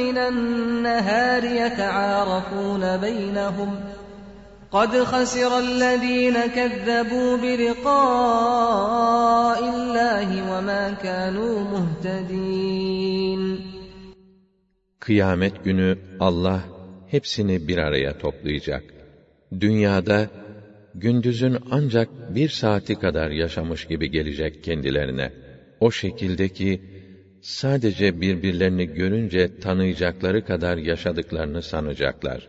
مِّنَ 0.00 0.18
النَّهَارِ 0.18 1.44
يَتَعَارَفُونَ 1.44 2.96
بَيْنَهُمْ 2.96 3.80
قَدْ 4.72 5.04
خَسِرَ 5.04 5.58
الَّذِينَ 5.58 6.46
كَذَّبُوا 6.56 7.36
بِلِقَاءِ 7.36 8.78
اللَّهِ 9.74 10.28
وَمَا 10.50 10.90
كَانُوا 11.02 11.56
مُهْتَدِينَ 11.72 13.42
Kıyamet 15.00 15.64
günü 15.64 15.98
Allah 16.20 16.60
hepsini 17.08 17.68
bir 17.68 17.78
araya 17.78 18.18
toplayacak. 18.18 18.82
Dünyada 19.60 20.28
gündüzün 20.95 21.57
ancak 21.71 22.09
bir 22.29 22.49
saati 22.49 22.95
kadar 22.95 23.29
yaşamış 23.29 23.85
gibi 23.85 24.11
gelecek 24.11 24.63
kendilerine. 24.63 25.31
O 25.79 25.91
şekilde 25.91 26.49
ki, 26.49 26.81
sadece 27.41 28.21
birbirlerini 28.21 28.93
görünce 28.93 29.59
tanıyacakları 29.59 30.45
kadar 30.45 30.77
yaşadıklarını 30.77 31.61
sanacaklar. 31.61 32.47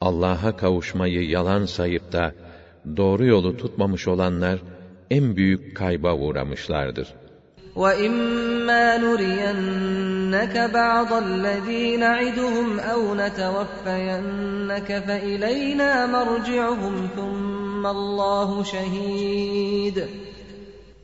Allah'a 0.00 0.56
kavuşmayı 0.56 1.28
yalan 1.28 1.64
sayıp 1.64 2.12
da, 2.12 2.34
doğru 2.96 3.26
yolu 3.26 3.56
tutmamış 3.56 4.08
olanlar, 4.08 4.60
en 5.10 5.36
büyük 5.36 5.76
kayba 5.76 6.16
uğramışlardır. 6.16 7.08
وَإِمَّا 7.75 8.97
نُرِيَنَّكَ 8.97 10.55
بَعْضَ 10.73 11.13
الَّذ۪ي 11.13 11.97
نَعِدُهُمْ 11.97 12.79
أَوْ 12.79 13.15
نَتَوَفَّيَنَّكَ 13.15 14.89
فَإِلَيْنَا 15.07 15.91
مَرْجِعُهُمْ 16.15 16.95
ثُمَّ 17.15 17.83
اللّٰهُ 17.87 18.63
شَهِيدٌ 18.63 19.97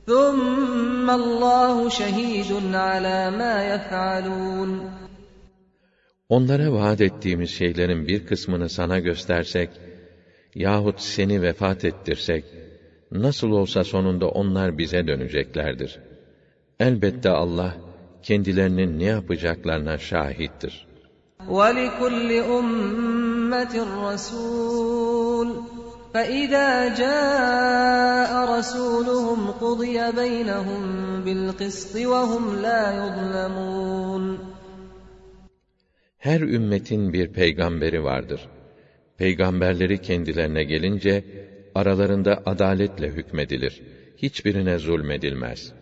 ثُمَّ 0.08 1.10
اللّٰهُ 1.10 1.90
شَهِيدٌ 1.90 2.52
عَلَى 2.74 3.20
مَا 3.40 3.56
يَفْعَلُونَ 3.72 4.72
Onlara 6.30 6.74
vaat 6.74 7.02
ettiğimiz 7.02 7.50
şeylerin 7.50 8.08
bir 8.08 8.26
kısmını 8.26 8.70
sana 8.70 9.00
göstersek, 9.00 9.70
yahut 10.56 11.02
seni 11.02 11.42
vefat 11.42 11.86
ettirsek, 11.86 12.46
nasıl 13.12 13.52
olsa 13.52 13.84
sonunda 13.84 14.28
onlar 14.30 14.78
bize 14.78 15.08
döneceklerdir. 15.08 16.00
Elbette 16.80 17.30
Allah, 17.30 17.74
kendilerinin 18.24 19.00
ne 19.00 19.04
yapacaklarına 19.04 19.98
şahittir. 19.98 20.88
وَلِكُلِّ 21.50 22.30
أُمَّةٍ 22.58 23.74
رَسُولٌ 24.08 25.50
فَإِذَا 26.16 26.70
جَاءَ 27.02 28.32
رَسُولُهُمْ 28.56 29.42
قُضِيَ 29.64 29.98
بَيْنَهُم 30.22 30.84
بِالْقِسْطِ 31.26 31.94
وَهُمْ 32.12 32.44
لَا 32.66 32.82
يُظْلَمُونَ 33.02 34.38
Her 36.18 36.42
ümmetin 36.42 37.14
bir 37.14 37.28
peygamberi 37.28 38.04
vardır. 38.04 38.50
Peygamberleri 39.18 40.02
kendilerine 40.02 40.64
gelince, 40.64 41.24
aralarında 41.76 42.44
adaletle 42.46 43.08
hükmedilir. 43.08 43.82
Hiçbirine 44.18 44.78
zulmedilmez. 44.78 45.74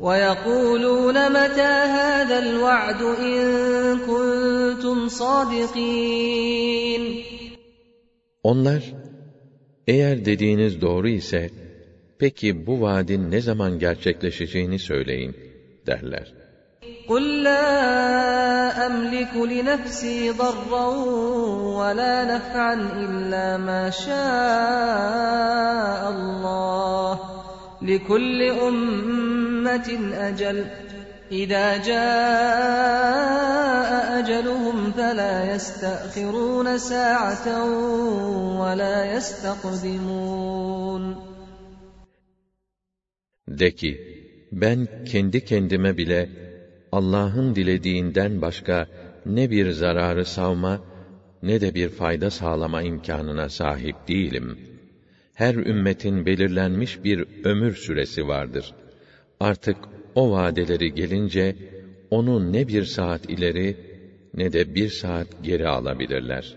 وَيَقُولُونَ 0.00 1.16
مَتَى 1.32 1.72
هَذَا 1.98 2.38
الْوَعْدُ 2.38 3.02
إِن 3.02 3.38
كُنتُمْ 4.08 5.08
صَادِقِينَ 5.08 7.02
Onlar, 8.42 8.82
eğer 9.86 10.24
dediğiniz 10.24 10.80
doğru 10.80 11.08
ise, 11.08 11.50
peki 12.18 12.66
bu 12.66 12.80
vaadin 12.80 13.30
ne 13.30 13.40
zaman 13.40 13.78
gerçekleşeceğini 13.78 14.78
söyleyin, 14.78 15.36
derler. 15.86 16.32
قُلْ 17.08 17.24
لَا 17.44 17.64
أَمْلِكُ 18.86 19.34
لِنَفْسِي 19.52 20.30
ضَرًّا 20.30 20.86
وَلَا 21.78 22.14
نَفْعًا 22.32 22.74
إِلَّا 23.04 23.46
مَا 23.68 23.90
شَاءَ 23.90 24.20
اللَّهُ 26.14 27.25
لِكُلِّ 27.82 28.40
أُمَّةٍ 28.68 29.88
أَجَلٌ 30.28 30.66
إِذَا 31.32 31.66
جَاءَ 31.88 33.00
أَجَلُهُمْ 34.18 34.92
فَلَا 34.92 35.34
يَسْتَأْخِرُونَ 35.54 36.78
سَاعَةً 36.78 37.46
وَلَا 38.60 38.96
يَسْتَقْدِمُونَ 39.14 41.02
De 43.48 43.70
ki, 43.70 43.92
ben 44.52 44.88
kendi 45.04 45.44
kendime 45.44 45.96
bile 45.96 46.28
Allah'ın 46.92 47.54
dilediğinden 47.54 48.42
başka 48.42 48.86
ne 49.26 49.50
bir 49.50 49.70
zararı 49.70 50.24
savma 50.24 50.80
ne 51.42 51.60
de 51.60 51.74
bir 51.74 51.88
fayda 51.88 52.30
sağlama 52.30 52.82
imkanına 52.82 53.48
sahip 53.48 54.08
değilim. 54.08 54.65
Her 55.36 55.54
ümmetin 55.54 56.26
belirlenmiş 56.26 57.04
bir 57.04 57.24
ömür 57.44 57.74
süresi 57.74 58.28
vardır. 58.28 58.74
Artık 59.40 59.76
o 60.14 60.32
vadeleri 60.32 60.94
gelince 60.94 61.56
onu 62.10 62.52
ne 62.52 62.68
bir 62.68 62.84
saat 62.84 63.30
ileri 63.30 63.76
ne 64.34 64.52
de 64.52 64.74
bir 64.74 64.88
saat 64.88 65.26
geri 65.42 65.68
alabilirler. 65.68 66.56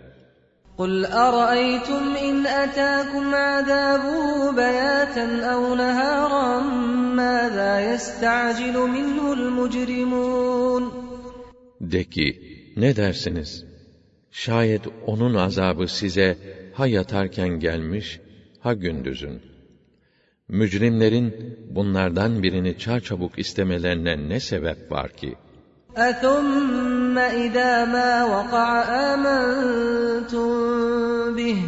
قُلْ 0.77 1.05
أَرَأَيْتُمْ 1.05 2.03
إِنْ 2.27 2.37
أَتَاكُمْ 2.63 3.25
عَذَابُهُ 3.49 4.27
بَيَاتًا 4.61 5.25
أَوْ 5.53 5.61
نَهَارًا 5.83 6.49
مَاذَا 7.21 7.73
يَسْتَعْجِلُ 7.91 8.75
مِنْهُ 8.95 9.33
الْمُجْرِمُونَ 9.37 10.83
De 11.81 12.03
ki, 12.03 12.41
ne 12.77 12.95
dersiniz? 12.95 13.65
Şayet 14.31 14.81
onun 15.05 15.33
azabı 15.33 15.87
size 15.87 16.37
ha 16.73 16.87
yatarken 16.87 17.59
gelmiş, 17.59 18.19
ha 18.59 18.73
gündüzün. 18.73 19.41
Mücrimlerin 20.47 21.57
bunlardan 21.69 22.43
birini 22.43 22.77
çarçabuk 22.77 23.39
istemelerine 23.39 24.29
ne 24.29 24.39
sebep 24.39 24.91
var 24.91 25.09
ki? 25.09 25.35
أَثُمَّ 25.95 27.15
إِذَا 27.45 27.73
مَا 27.95 28.11
وَقَعَ 28.33 28.69
آمَنْتُمْ 29.11 30.49
بِهِ 31.37 31.59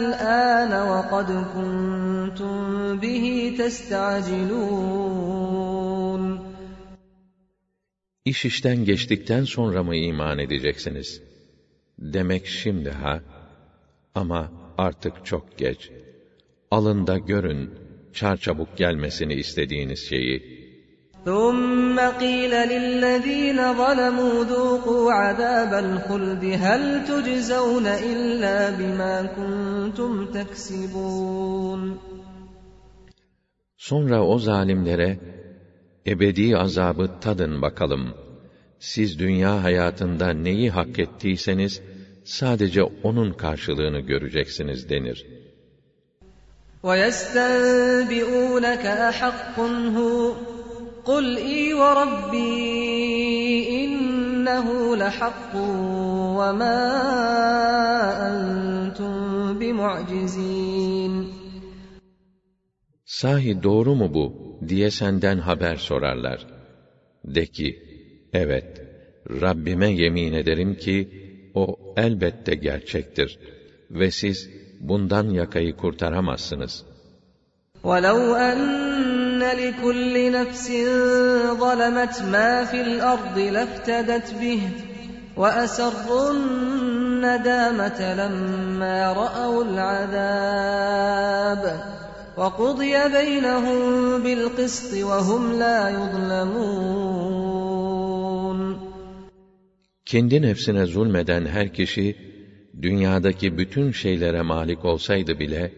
الْآنَ 0.00 0.72
وَقَدْ 0.92 1.28
كُنْتُمْ 1.54 2.56
بِهِ 3.02 3.24
تَسْتَعْجِلُونَ 3.58 5.04
İş 8.24 8.44
işten 8.44 8.84
geçtikten 8.84 9.44
sonra 9.44 9.82
mı 9.82 9.96
iman 9.96 10.38
edeceksiniz? 10.38 11.22
Demek 11.98 12.46
şimdi 12.46 12.90
ha? 12.90 13.20
Ama 14.14 14.52
artık 14.78 15.26
çok 15.26 15.58
geç. 15.58 15.90
Alın 16.70 17.06
da 17.06 17.18
görün, 17.18 17.70
çarçabuk 18.12 18.76
gelmesini 18.76 19.34
istediğiniz 19.34 20.08
şeyi. 20.08 20.64
ثُمَّ 21.26 21.96
قِيلَ 22.22 22.52
لِلَّذ۪ينَ 22.72 23.58
ظَلَمُوا 23.80 24.36
ذُوقُوا 24.52 25.06
عَذَابَ 25.22 25.72
الْخُلْدِ 25.84 26.44
هَلْ 26.64 26.82
تُجْزَوْنَ 27.08 27.86
إِلَّا 28.12 28.58
بِمَا 28.78 29.14
كُنْتُمْ 29.36 30.12
تَكْسِبُونَ 30.36 31.96
Sonra 33.76 34.26
o 34.26 34.38
zalimlere, 34.38 35.18
ebedi 36.06 36.56
azabı 36.56 37.20
tadın 37.20 37.62
bakalım. 37.62 38.14
Siz 38.78 39.18
dünya 39.18 39.62
hayatında 39.62 40.30
neyi 40.30 40.70
hak 40.70 40.98
ettiyseniz, 40.98 41.82
sadece 42.24 42.82
onun 42.82 43.32
karşılığını 43.32 44.00
göreceksiniz 44.00 44.88
denir. 44.88 45.26
وَيَسْتَنْبِئُونَكَ 46.84 48.84
أَحَقٌّ 49.10 49.56
هُوَ 49.96 50.34
قُلْ 51.10 51.26
إِي 51.36 51.62
وَرَبِّي 51.80 52.54
إِنَّهُ 53.82 54.66
لَحَقٌّ 55.02 55.52
وَمَا 56.38 56.80
أَنْتُمْ 58.28 59.14
بِمُعْجِزِينَ 59.60 61.14
Sahi 63.04 63.62
doğru 63.62 63.94
mu 63.94 64.14
bu 64.14 64.32
diye 64.68 64.90
senden 64.90 65.38
haber 65.38 65.76
sorarlar. 65.76 66.46
De 67.24 67.46
ki, 67.46 67.87
evet, 68.32 68.82
Rabbime 69.30 69.92
yemin 69.92 70.32
ederim 70.32 70.74
ki, 70.74 71.08
o 71.54 71.76
elbette 71.96 72.54
gerçektir 72.54 73.38
ve 73.90 74.10
siz 74.10 74.50
bundan 74.80 75.30
yakayı 75.30 75.76
kurtaramazsınız. 75.76 76.84
وَلَوْ 77.84 78.20
أَنَّ 78.50 79.40
لِكُلِّ 79.62 80.14
نَفْسٍ 80.38 80.66
ظَلَمَتْ 81.62 82.14
مَا 82.34 82.50
فِي 82.70 82.78
الْأَرْضِ 82.88 83.36
لَافْتَدَتْ 83.56 84.28
بِهِ 84.40 84.62
وَأَسَرُّوا 85.36 86.30
النَّدَامَةَ 86.30 88.00
لَمَّا 88.20 88.98
رَأَوُا 89.12 89.64
الْعَذَابَ 89.68 91.62
وَقُضِيَ 92.36 92.94
بَيْنَهُم 93.18 93.78
بِالْقِسْطِ 94.24 94.92
وَهُمْ 95.10 95.42
لَا 95.62 95.88
يُظْلَمُونَ 95.98 97.44
kendi 100.09 100.41
nefsine 100.41 100.85
zulmeden 100.85 101.45
her 101.45 101.69
kişi, 101.73 102.15
dünyadaki 102.81 103.57
bütün 103.57 103.91
şeylere 103.91 104.41
malik 104.41 104.85
olsaydı 104.85 105.39
bile, 105.39 105.71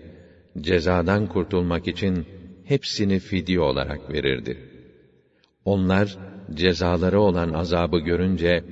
cezadan 0.62 1.28
kurtulmak 1.28 1.88
için 1.88 2.28
hepsini 2.64 3.20
fidye 3.20 3.60
olarak 3.60 4.10
verirdi. 4.10 4.64
Onlar, 5.66 6.18
cezaları 6.54 7.22
olan 7.22 7.54
azabı 7.54 8.00
görünce, 8.00 8.64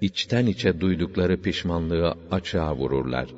içten 0.00 0.46
içe 0.46 0.80
duydukları 0.80 1.36
pişmanlığı 1.36 2.14
açığa 2.30 2.76
vururlar. 2.76 3.34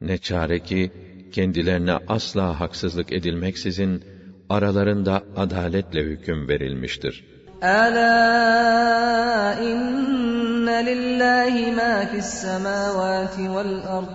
Ne 0.00 0.18
çare 0.18 0.60
ki, 0.60 0.90
kendilerine 1.30 1.98
asla 2.06 2.60
haksızlık 2.60 3.12
edilmeksizin, 3.12 4.02
aralarında 4.48 5.26
adaletle 5.36 6.02
hüküm 6.02 6.48
verilmiştir. 6.48 7.29
Ala 7.62 9.52
inna 9.60 10.80
lillahi 10.80 11.74
ma 11.76 12.06
fis 12.08 12.24
semawati 12.40 13.52
vel 13.54 13.84
ard. 13.84 14.12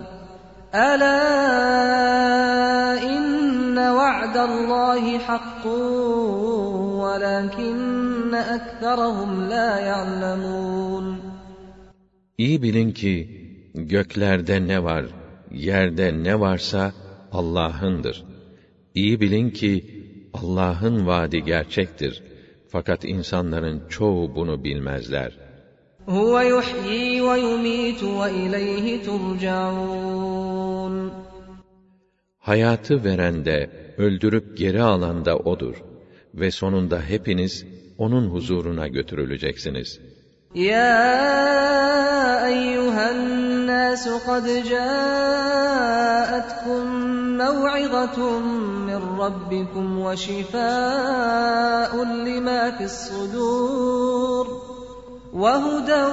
Ala 0.73 1.17
inne 3.15 3.87
va'dallahi 4.01 5.21
hakkun 5.27 6.97
velakinne 7.05 8.41
ekserahum 8.57 9.49
la 9.51 9.69
ya'lemun. 9.89 11.05
İyi 12.37 12.61
bilin 12.63 12.91
ki 12.91 13.15
göklerde 13.75 14.67
ne 14.67 14.83
var, 14.83 15.05
yerde 15.51 16.23
ne 16.23 16.39
varsa 16.39 16.91
Allah'ındır. 17.31 18.25
İyi 18.95 19.21
bilin 19.21 19.49
ki 19.49 19.85
Allah'ın 20.33 21.07
vaadi 21.07 21.43
gerçektir.'' 21.43 22.34
Fakat 22.68 23.04
insanların 23.04 23.82
çoğu 23.88 24.34
bunu 24.34 24.64
bilmezler. 24.64 25.32
هُوَ 26.06 26.34
يُحْيِي 26.54 27.20
وَيُمِيتُ 27.20 28.00
وَإِلَيْهِ 28.18 28.86
تُرْجَعُونَ 29.06 31.10
Hayatı 32.38 33.04
veren 33.04 33.44
de, 33.44 33.70
öldürüp 33.98 34.56
geri 34.56 34.82
alan 34.82 35.24
da 35.24 35.36
O'dur. 35.36 35.74
Ve 36.34 36.50
sonunda 36.50 37.02
hepiniz, 37.02 37.66
O'nun 37.98 38.26
huzuruna 38.26 38.88
götürüleceksiniz. 38.88 40.00
يا 40.54 41.06
أيها 42.46 43.10
الناس 43.10 44.08
قد 44.08 44.46
جاءتكم 44.68 45.90
موعظة 47.38 48.38
من 48.88 49.00
ربكم 49.20 49.98
وشفاء 49.98 51.92
لما 52.04 52.70
في 52.78 52.84
الصدور 52.84 54.46
وهدى 55.32 56.04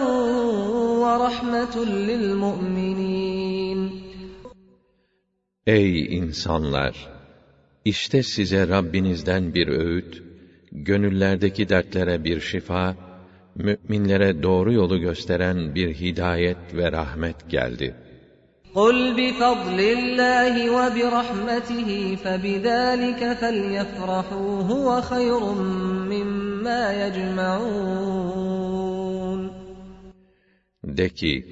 ورحمة 1.02 1.76
للمؤمنين 1.86 3.48
Ey 5.68 6.18
insanlar! 6.18 7.10
İşte 7.86 8.24
size 8.24 8.68
Rabbinizden 8.68 9.54
bir 9.54 9.68
öğüt, 9.68 10.24
gönüllerdeki 10.72 11.70
dertlere 11.70 12.24
bir 12.24 12.40
şifa, 12.42 12.96
müminlere 13.56 14.44
doğru 14.44 14.74
yolu 14.74 15.00
gösteren 15.00 15.76
bir 15.76 15.94
hidayet 15.94 16.58
ve 16.74 16.92
rahmet 16.92 17.50
geldi. 17.50 17.96
قُلْ 18.76 18.98
بِفَضْلِ 19.20 19.80
اللّٰهِ 19.98 20.56
وَبِرَحْمَتِهِ 20.78 21.90
فَبِذَٰلِكَ 22.24 23.22
فَلْيَفْرَحُوا 23.42 24.52
هُوَ 24.72 24.88
خَيْرٌ 25.12 25.42
مِّمَّا 26.14 26.84
يَجْمَعُونَ 27.04 28.38
De 30.84 31.10
ki, 31.10 31.46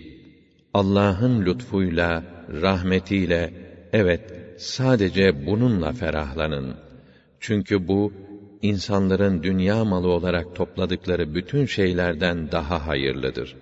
Allah'ın 0.73 1.45
lütfuyla, 1.45 2.23
rahmetiyle, 2.61 3.53
evet, 3.93 4.21
sadece 4.57 5.45
bununla 5.45 5.91
ferahlanın. 5.91 6.75
Çünkü 7.39 7.87
bu, 7.87 8.13
insanların 8.61 9.43
dünya 9.43 9.85
malı 9.85 10.07
olarak 10.07 10.55
topladıkları 10.55 11.35
bütün 11.35 11.65
şeylerden 11.65 12.51
daha 12.51 12.87
hayırlıdır. 12.87 13.55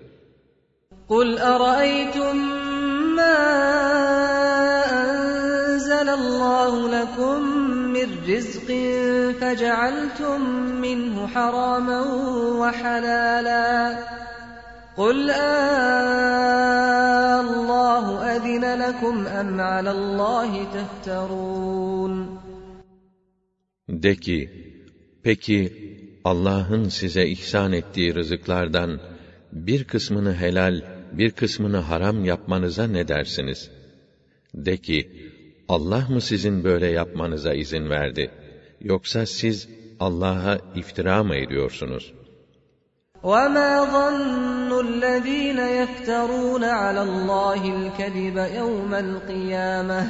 قُلْ 1.08 1.28
أَرَأَيْتُم 1.54 2.36
مَّا 3.18 3.38
أَنزَلَ 5.02 6.08
اللّٰهُ 6.20 6.72
لَكُم 6.96 7.38
مِّن 7.94 8.08
رِّزْقٍ 8.30 8.68
فَجَعَلْتُم 9.40 10.40
مِّنْهُ 10.84 11.14
حَرَامًا 11.34 12.00
وَحَلَالًا 12.60 13.68
قُلْ 15.00 15.18
آلله 15.30 16.24
أَذِنَ 18.36 18.64
لَكُمْ 18.84 19.26
أَمْ 19.26 19.60
عَلَى 19.60 19.90
اللّٰهِ 19.98 20.52
تَفْتَرُونَ 20.76 22.12
De 23.88 24.16
ki, 24.16 24.38
peki 25.22 25.72
Allah'ın 26.24 26.88
size 26.88 27.26
ihsan 27.26 27.72
ettiği 27.72 28.14
rızıklardan 28.14 29.00
bir 29.52 29.84
kısmını 29.84 30.34
helal, 30.34 30.82
bir 31.12 31.30
kısmını 31.30 31.76
haram 31.76 32.24
yapmanıza 32.24 32.86
ne 32.86 33.08
dersiniz? 33.08 33.70
De 34.54 34.76
ki, 34.76 35.10
Allah 35.68 36.06
mı 36.08 36.20
sizin 36.20 36.64
böyle 36.64 36.86
yapmanıza 36.86 37.54
izin 37.54 37.90
verdi? 37.90 38.30
Yoksa 38.80 39.26
siz 39.26 39.68
Allah'a 40.00 40.58
iftira 40.74 41.24
mı 41.24 41.36
ediyorsunuz? 41.36 42.12
وَمَا 43.22 43.72
ظَنُّ 43.96 44.70
الَّذ۪ينَ 44.86 45.58
يَفْتَرُونَ 45.80 46.64
عَلَى 46.82 47.02
اللّٰهِ 47.10 47.60
الْكَذِبَ 47.78 48.36
يَوْمَ 48.60 48.92
الْقِيَامَةِ 49.06 50.02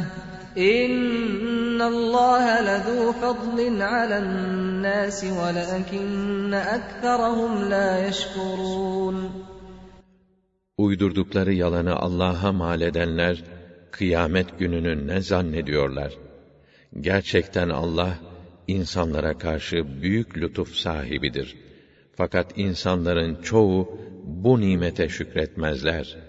İnna 0.56 1.86
Allah 1.86 2.46
lezu 2.68 3.14
fadlin 3.22 3.80
alen 3.80 4.30
nas 4.84 5.24
velakin 5.24 6.52
ekserahum 6.52 7.72
la 7.72 7.98
yeşkurun. 7.98 9.18
Uydurdukları 10.78 11.54
yalanı 11.54 11.96
Allah'a 11.96 12.52
mal 12.52 12.82
edenler 12.82 13.44
kıyamet 13.92 14.60
gününü 14.60 15.08
ne 15.08 15.22
zannediyorlar? 15.22 16.14
Gerçekten 17.00 17.70
Allah 17.70 18.14
insanlara 18.68 19.38
karşı 19.38 20.02
büyük 20.02 20.38
lütuf 20.38 20.76
sahibidir. 20.76 21.58
Fakat 22.16 22.58
insanların 22.58 23.42
çoğu 23.42 24.00
bu 24.24 24.62
nimete 24.62 25.10
şükretmezler.'' 25.10 26.29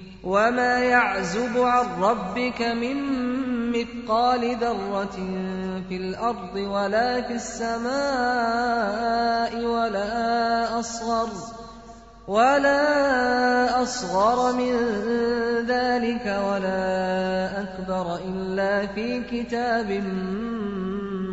وَمَا 0.26 0.78
يَعْزُبُ 0.78 1.54
عَنْ 1.58 1.86
رَبِّكَ 2.02 2.62
مِنْ 2.62 2.96
مِثْقَالِ 3.76 4.42
ذَرَّةٍ 4.58 5.18
فِي 5.88 5.96
الْأَرْضِ 5.96 6.54
وَلَا 6.56 7.20
فِي 7.26 7.34
السَّمَاءِ 7.42 7.92
وَلَا 9.64 10.10
أَصْغَرَ 10.80 11.28
وَلَا 12.28 12.82
أَصْغَرَ 13.82 14.38
مِنْ 14.52 14.74
ذَلِكَ 15.72 16.26
وَلَا 16.26 16.84
أَكْبَرَ 17.62 18.06
إِلَّا 18.30 18.86
فِي 18.94 19.22
كِتَابٍ 19.30 19.90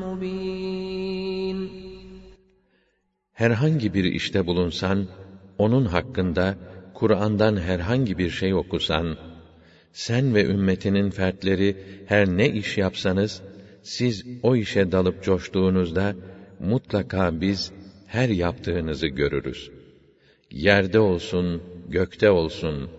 مُّبِينٍ 0.04 1.58
Herhangi 3.34 3.94
bir 3.94 4.04
işte 4.04 4.48
bulunsan, 4.48 5.08
onun 5.58 5.86
hakkında 5.86 6.56
Kur'an'dan 6.99 7.57
herhangi 7.57 8.19
bir 8.19 8.31
şey 8.31 8.55
okusan, 8.55 9.17
sen 9.93 10.35
ve 10.35 10.45
ümmetinin 10.45 11.11
fertleri 11.11 11.77
her 12.07 12.27
ne 12.27 12.49
iş 12.51 12.79
yapsanız, 12.79 13.43
siz 13.83 14.25
o 14.43 14.57
işe 14.57 14.93
dalıp 14.93 15.23
coştuğunuzda, 15.23 16.15
mutlaka 16.61 17.41
biz 17.41 17.73
her 18.07 18.29
yaptığınızı 18.29 19.07
görürüz. 19.07 19.71
Yerde 20.51 20.99
olsun, 20.99 21.63
gökte 21.89 22.31
olsun, 22.31 22.91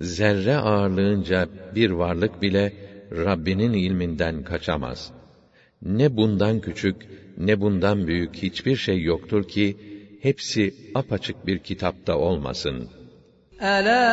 zerre 0.00 0.56
ağırlığınca 0.56 1.48
bir 1.74 1.90
varlık 1.90 2.42
bile, 2.42 2.72
Rabbinin 3.12 3.72
ilminden 3.72 4.42
kaçamaz. 4.42 5.12
Ne 5.82 6.16
bundan 6.16 6.60
küçük, 6.60 6.96
ne 7.38 7.60
bundan 7.60 8.06
büyük 8.06 8.36
hiçbir 8.36 8.76
şey 8.76 9.02
yoktur 9.02 9.48
ki, 9.48 9.76
hepsi 10.22 10.74
apaçık 10.94 11.46
bir 11.46 11.58
kitapta 11.58 12.18
olmasın.'' 12.18 12.97
ألا 13.61 14.07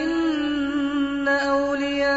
إن 0.00 1.28
أولياء 1.28 2.12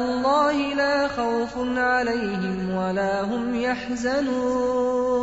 الله 0.00 0.74
لا 0.74 1.08
خوف 1.08 1.54
عليهم 1.76 2.74
ولا 2.74 3.22
هم 3.22 3.54
يحزنون 3.54 5.20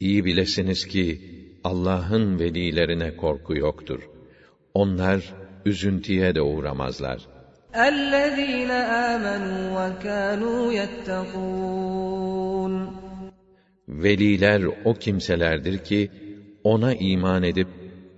İyi 0.00 0.24
bilesiniz 0.24 0.86
ki 0.86 1.20
Allah'ın 1.64 2.38
velilerine 2.38 3.16
korku 3.16 3.56
yoktur. 3.56 4.08
Onlar 4.74 5.34
üzüntüye 5.64 6.34
de 6.34 6.42
uğramazlar. 6.42 7.18
الذين 7.74 8.70
آمنوا 9.10 9.62
وكانوا 9.78 10.72
يتقون 10.72 12.72
Veliler 13.88 14.62
o 14.84 14.94
kimselerdir 14.94 15.78
ki 15.78 16.10
ona 16.64 16.94
iman 16.94 17.42
edip 17.42 17.68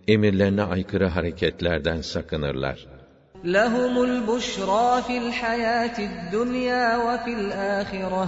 emirlerine 0.09 0.63
aykırı 0.63 1.07
hareketlerden 1.07 2.01
sakınırlar. 2.01 2.87
لهم 3.45 3.95
البشرى 4.11 5.03
في 5.07 5.19
الحياة 5.19 5.99
الدنيا 6.11 6.87
وفي 6.97 7.33
الآخرة 7.41 8.27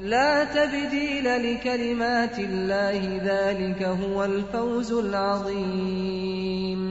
لا 0.00 0.44
تبديل 0.44 1.26
لكلمات 1.46 2.38
الله 2.38 3.00
ذلك 3.30 3.82
هو 3.82 4.24
الفوز 4.24 4.92
العظيم 4.92 6.84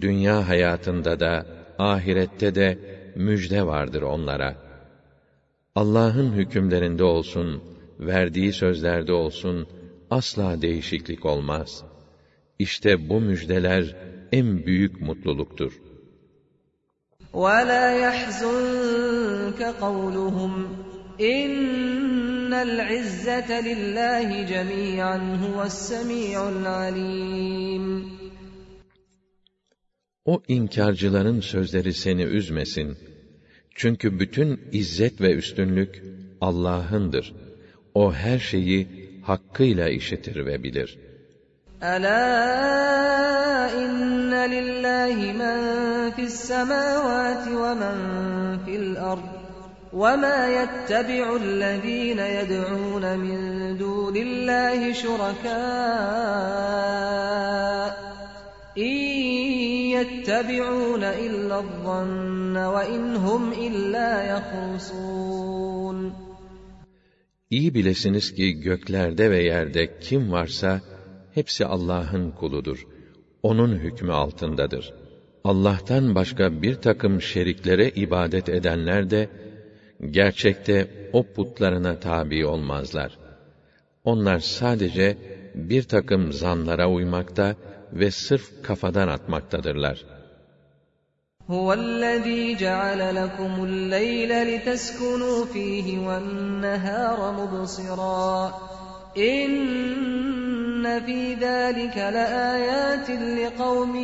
Dünya 0.00 0.48
hayatında 0.48 1.20
da 1.20 1.46
ahirette 1.78 2.54
de 2.54 2.78
müjde 3.16 3.66
vardır 3.66 4.02
onlara. 4.02 4.54
Allah'ın 5.74 6.32
hükümlerinde 6.32 7.04
olsun, 7.04 7.62
verdiği 8.00 8.52
sözlerde 8.52 9.12
olsun 9.12 9.66
asla 10.10 10.62
değişiklik 10.62 11.24
olmaz. 11.24 11.84
İşte 12.58 13.08
bu 13.08 13.20
müjdeler 13.20 13.96
en 14.32 14.66
büyük 14.66 15.00
mutluluktur. 15.00 15.72
وَلَا 17.32 17.84
يَحْزُنكَ 18.06 19.60
قَوْلُهُمْ 19.84 20.52
إِنَّ 21.20 22.52
الْعِزَّةَ 22.68 23.50
لِلَّهِ 23.68 24.28
جَمِيعًا 24.52 25.18
هُوَ 25.44 25.58
السَّمِيعُ 25.70 26.38
الْعَلِيمُ 26.54 28.04
O 30.24 30.42
inkarcıların 30.48 31.40
sözleri 31.40 31.94
seni 31.94 32.22
üzmesin. 32.22 32.96
Çünkü 33.74 34.20
bütün 34.20 34.60
izzet 34.72 35.20
ve 35.20 35.34
üstünlük 35.34 36.02
Allah'ındır. 36.40 37.34
O 37.94 38.12
her 38.12 38.38
şeyi 38.38 38.88
hakkıyla 39.22 39.88
işitir 39.88 40.46
ve 40.46 40.62
bilir. 40.62 40.98
ألا 41.82 43.72
إن 43.82 44.32
لله 44.54 45.32
من 45.32 45.58
في 46.10 46.22
السماوات 46.22 47.48
ومن 47.48 47.96
في 48.64 48.76
الأرض 48.76 49.28
وما 49.92 50.48
يتبع 50.48 51.36
الذين 51.36 52.18
يدعون 52.18 53.18
من 53.18 53.38
دون 53.78 54.16
الله 54.16 54.92
شركاء 54.92 55.56
إن 58.78 58.96
يتبعون 59.96 61.04
إلا 61.04 61.58
الظن 61.58 62.56
وإن 62.56 63.16
هم 63.16 63.52
إلا 63.52 64.10
يخرصون 64.36 66.19
İyi 67.51 67.73
bilesiniz 67.73 68.35
ki 68.35 68.59
göklerde 68.59 69.31
ve 69.31 69.43
yerde 69.43 69.99
kim 69.99 70.31
varsa 70.31 70.81
hepsi 71.33 71.65
Allah'ın 71.65 72.31
kuludur. 72.31 72.87
Onun 73.43 73.75
hükmü 73.75 74.11
altındadır. 74.11 74.93
Allah'tan 75.43 76.15
başka 76.15 76.61
bir 76.61 76.75
takım 76.75 77.21
şeriklere 77.21 77.89
ibadet 77.89 78.49
edenler 78.49 79.09
de 79.09 79.29
gerçekte 80.11 80.87
o 81.13 81.23
putlarına 81.23 81.99
tabi 81.99 82.45
olmazlar. 82.45 83.17
Onlar 84.03 84.39
sadece 84.39 85.17
bir 85.55 85.83
takım 85.83 86.33
zanlara 86.33 86.89
uymakta 86.89 87.55
ve 87.93 88.11
sırf 88.11 88.63
kafadan 88.63 89.07
atmaktadırlar. 89.07 90.05
هو 91.50 91.72
الذي 91.72 92.54
جعل 92.54 93.14
لكم 93.14 93.64
الليل 93.64 94.30
لتسكنوا 94.42 95.44
فيه 95.44 95.98
والنهار 95.98 97.32
مبصرا 97.32 98.54
إن 99.16 101.00
في 101.06 101.34
ذلك 101.34 101.96
لآيات 101.96 103.10
لقوم 103.10 103.96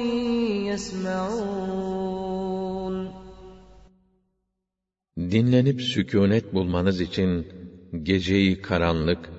يسمعون 0.70 2.12
Dinlenip 5.16 5.80
sükûnet 5.82 6.54
bulmanız 6.54 7.00
için 7.00 7.46
geceyi 8.02 8.62
karanlık, 8.62 9.30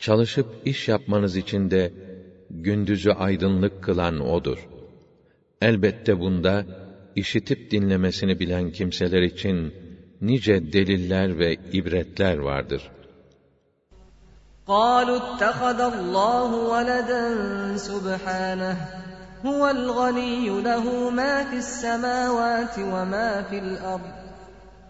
çalışıp 0.00 0.46
iş 0.64 0.88
yapmanız 0.88 1.36
için 1.36 1.70
de 1.70 1.92
gündüzü 2.50 3.10
aydınlık 3.10 3.82
kılan 3.82 4.20
O'dur. 4.20 4.68
Elbette 5.60 6.20
bunda, 6.20 6.64
işitip 7.16 7.70
dinlemesini 7.70 8.40
bilen 8.40 8.70
kimseler 8.70 9.22
için 9.22 9.74
nice 10.20 10.72
deliller 10.72 11.38
ve 11.38 11.54
ibretler 11.72 12.38
vardır. 12.38 12.82
قالوا 14.66 15.18
اتخذ 15.22 15.80
الله 15.80 16.50
ولدا 16.72 17.24
سبحانه 17.76 18.76
هو 19.46 19.62
الغني 19.70 20.62
له 20.68 21.10
ما 21.10 21.44
في 21.44 21.56
السماوات 21.56 22.78
وما 22.78 23.42
في 23.42 23.58
الأرض 23.58 24.12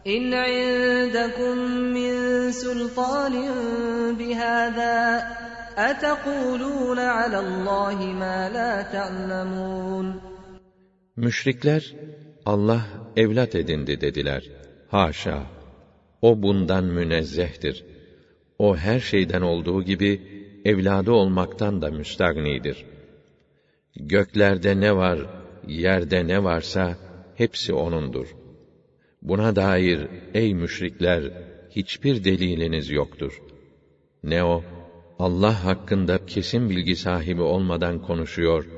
إن 0.07 0.35
عندكم 0.35 1.59
من 1.97 2.13
سلطان 2.53 3.35
بهذا 4.19 5.27
أتقولون 5.79 6.99
على 6.99 7.39
الله 7.39 7.97
ما 8.23 8.49
لا 8.49 8.83
تعلمون 8.83 10.21
Müşrikler, 11.17 11.95
Allah 12.54 12.88
evlat 13.16 13.56
edindi 13.56 14.02
dediler. 14.02 14.52
Haşa! 14.88 15.52
O 16.22 16.42
bundan 16.44 16.86
münezzehtir. 16.86 17.84
O 18.60 18.78
her 18.78 19.00
şeyden 19.00 19.42
olduğu 19.42 19.84
gibi, 19.84 20.20
evladı 20.66 21.12
olmaktan 21.12 21.82
da 21.82 21.92
müstagnidir. 21.92 22.86
Göklerde 23.96 24.80
ne 24.80 24.96
var, 24.96 25.20
yerde 25.64 26.28
ne 26.28 26.44
varsa, 26.44 26.98
hepsi 27.34 27.74
O'nundur. 27.74 28.36
Buna 29.22 29.56
dair, 29.56 30.08
ey 30.34 30.54
müşrikler, 30.54 31.32
hiçbir 31.70 32.24
deliliniz 32.24 32.90
yoktur. 32.90 33.42
Ne 34.24 34.44
o, 34.44 34.66
Allah 35.20 35.66
hakkında 35.66 36.20
kesin 36.28 36.70
bilgi 36.70 36.96
sahibi 36.96 37.42
olmadan 37.42 38.00
konuşuyor, 38.00 38.70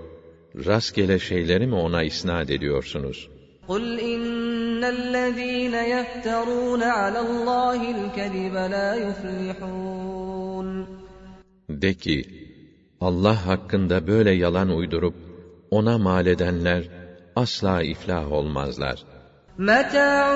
rastgele 0.55 1.19
şeyleri 1.19 1.67
mi 1.67 1.75
ona 1.75 2.03
isnat 2.03 2.49
ediyorsunuz? 2.49 3.29
قل 3.68 4.00
إن 4.00 4.84
الذين 4.84 5.74
يفترون 5.74 6.82
على 6.82 7.20
الله 7.20 7.90
الكذب 7.90 8.54
لا 8.54 8.94
يفلحون 8.94 10.86
De 11.68 11.94
ki, 11.94 12.24
Allah 13.00 13.46
hakkında 13.46 14.06
böyle 14.06 14.30
yalan 14.30 14.68
uydurup, 14.68 15.14
ona 15.70 15.98
mal 15.98 16.26
edenler, 16.26 16.88
asla 17.36 17.82
iflah 17.82 18.32
olmazlar. 18.32 19.04
متاع 19.58 20.26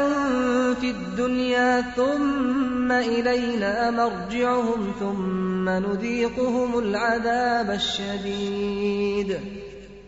في 0.74 0.90
الدنيا 0.90 1.80
ثم 1.80 2.92
إلينا 2.92 3.90
مرجعهم 3.90 4.92
ثم 5.00 5.68
نذيقهم 5.68 6.78
العذاب 6.78 7.70
الشديد 7.70 9.38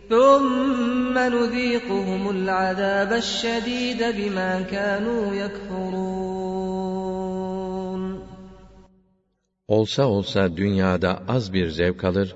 ثم 0.09 1.15
نذيقهم 1.17 2.23
العذاب 2.29 3.11
الشديد 3.13 4.01
بما 4.17 4.61
كانوا 4.61 5.35
يكفرون 5.35 6.81
Olsa 9.67 10.03
olsa 10.05 10.57
dünyada 10.57 11.23
az 11.27 11.53
bir 11.53 11.67
zevk 11.69 12.03
alır 12.03 12.35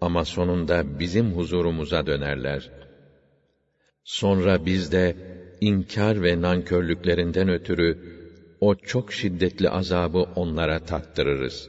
ama 0.00 0.24
sonunda 0.24 0.98
bizim 1.00 1.32
huzurumuza 1.32 2.06
dönerler. 2.06 2.70
Sonra 4.04 4.66
biz 4.66 4.92
de 4.92 5.16
inkar 5.60 6.22
ve 6.22 6.42
nankörlüklerinden 6.42 7.48
ötürü 7.48 7.98
o 8.60 8.74
çok 8.74 9.12
şiddetli 9.12 9.70
azabı 9.70 10.18
onlara 10.18 10.78
tattırırız. 10.78 11.68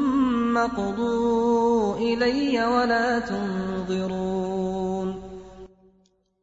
قضوا 0.66 1.96
إلي 1.98 2.66
ولا 2.74 3.06
تنظرون 3.30 4.56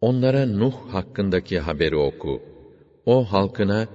Onlara 0.01 0.45
Nuh 0.45 0.74
hakkındaki 0.93 1.59
haberi 1.59 1.95
oku. 1.95 2.41
O 3.05 3.24
halkına, 3.24 3.88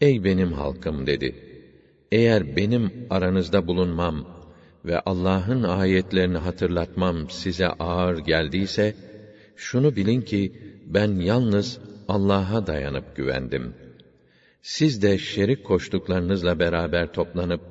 ey 0.00 0.24
benim 0.24 0.52
halkım 0.52 1.06
dedi. 1.06 1.34
Eğer 2.12 2.56
benim 2.56 3.06
aranızda 3.10 3.66
bulunmam 3.66 4.26
ve 4.84 5.00
Allah'ın 5.00 5.62
ayetlerini 5.62 6.38
hatırlatmam 6.38 7.30
size 7.30 7.68
ağır 7.68 8.18
geldiyse, 8.18 8.94
şunu 9.56 9.96
bilin 9.96 10.20
ki 10.20 10.52
ben 10.86 11.14
yalnız 11.14 11.78
Allah'a 12.08 12.66
dayanıp 12.66 13.16
güvendim. 13.16 13.74
Siz 14.62 15.02
de 15.02 15.18
şerik 15.18 15.64
koştuklarınızla 15.64 16.58
beraber 16.58 17.12
toplanıp 17.12 17.69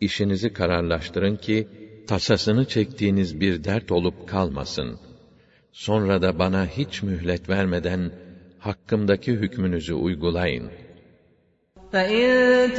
işinizi 0.00 0.52
kararlaştırın 0.52 1.36
ki 1.36 1.68
tasasını 2.06 2.64
çektiğiniz 2.64 3.40
bir 3.40 3.64
dert 3.64 3.92
olup 3.92 4.28
kalmasın. 4.28 4.98
Sonra 5.72 6.22
da 6.22 6.38
bana 6.38 6.66
hiç 6.66 7.02
mühlet 7.02 7.48
vermeden 7.48 8.12
hakkımdaki 8.58 9.32
hükmünüzü 9.32 9.94
uygulayın. 9.94 10.70
فإن 11.92 12.28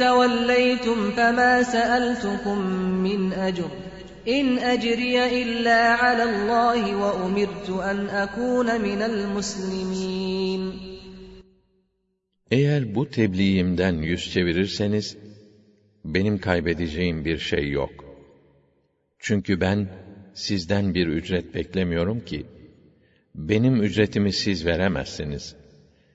توليتم 0.04 0.98
فما 1.16 1.52
سألتكم 1.74 2.58
من 3.06 3.20
أجر 3.48 3.70
إن 4.28 4.46
أجري 4.58 5.16
إلا 5.42 5.80
على 6.02 6.22
الله 6.30 6.82
وأمرت 7.02 7.68
أن 7.90 7.98
أكون 8.24 8.68
من 8.80 9.00
المسلمين 9.02 10.72
Eğer 12.50 12.94
bu 12.94 13.10
tebliğimden 13.10 13.94
yüz 13.94 14.32
çevirirseniz, 14.32 15.16
benim 16.04 16.38
kaybedeceğim 16.38 17.24
bir 17.24 17.38
şey 17.38 17.70
yok. 17.70 18.04
Çünkü 19.18 19.60
ben 19.60 19.88
sizden 20.34 20.94
bir 20.94 21.06
ücret 21.06 21.54
beklemiyorum 21.54 22.20
ki, 22.20 22.46
benim 23.34 23.82
ücretimi 23.82 24.32
siz 24.32 24.66
veremezsiniz. 24.66 25.56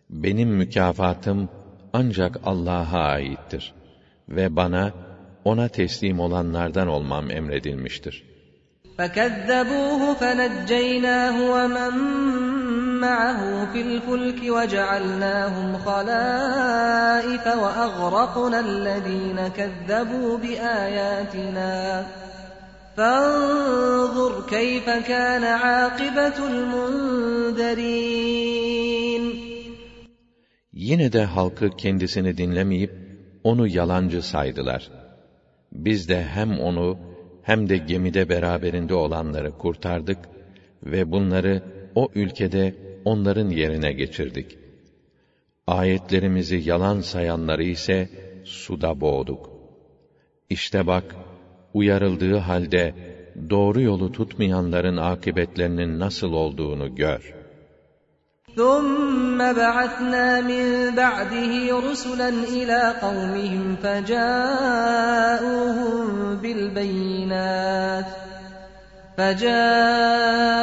Benim 0.10 0.50
mükafatım 0.50 1.50
ancak 1.94 2.38
Allah'a 2.44 3.00
aittir 3.00 3.74
ve 4.30 4.56
bana 4.56 4.94
ona 5.44 5.68
teslim 5.68 6.20
olanlardan 6.20 6.88
olmam 6.88 7.32
emredilmiştir. 7.32 8.30
فكذبوه 9.00 10.02
فنجيناه 10.22 11.36
ومن 11.54 11.96
معه 13.04 13.74
في 13.74 13.82
الفلك 13.82 14.50
وجعلناهم 14.50 15.78
خلائف 15.78 17.48
وأغرقنا 17.48 18.60
الذين 18.60 19.48
كذبوا 19.48 20.38
بآياتنا 20.38 22.06
فانظر 22.98 24.42
كيف 24.50 24.90
كان 24.90 25.44
عاقبة 25.44 26.48
المنذرين 26.48 27.90
Yine 30.74 31.14
de 31.14 31.24
halkı 31.24 31.70
kendisini 31.70 32.38
dinlemeyip 32.38 32.92
onu 33.44 33.68
yalancı 33.68 34.22
saydılar. 34.22 34.92
Biz 35.72 36.10
de 36.10 36.24
hem 36.24 36.60
onu 36.60 36.98
hem 37.44 37.70
de 37.70 37.78
gemide 37.78 38.30
beraberinde 38.30 38.94
olanları 38.94 39.52
kurtardık 39.52 40.18
ve 40.84 41.12
bunları 41.12 41.64
o 41.96 42.10
ülkede 42.16 42.74
onların 43.06 43.50
yerine 43.50 43.92
geçirdik. 43.94 44.58
Ayetlerimizi 45.68 46.62
yalan 46.66 47.02
sayanları 47.02 47.64
ise 47.64 48.10
suda 48.44 49.02
boğduk. 49.02 49.50
İşte 50.50 50.88
bak, 50.88 51.18
uyarıldığı 51.74 52.38
halde 52.38 52.96
doğru 53.50 53.82
yolu 53.82 54.12
tutmayanların 54.12 54.98
akıbetlerinin 54.98 56.00
nasıl 56.00 56.34
olduğunu 56.34 56.96
gör. 56.96 57.40
ثم 58.58 59.40
بعثنا 59.62 60.28
من 60.52 60.66
بعده 61.02 61.54
رسلا 61.90 62.30
إلى 62.56 62.82
قومهم 63.06 63.68
فجاءوهم 63.84 65.26
بالبينات 66.42 68.06
فجاءوهم 69.18 70.60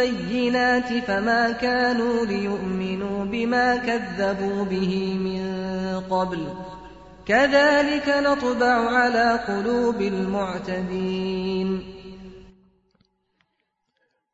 بالبينات 0.00 0.90
فما 1.06 1.52
كانوا 1.52 2.26
ليؤمنوا 2.26 3.24
بما 3.24 3.76
كذبوا 3.76 4.64
به 4.64 4.92
من 5.26 5.42
قبل 6.10 6.40
كذلك 7.26 8.08
نطبع 8.08 8.76
على 8.98 9.40
قلوب 9.48 10.00
المعتدين 10.00 11.96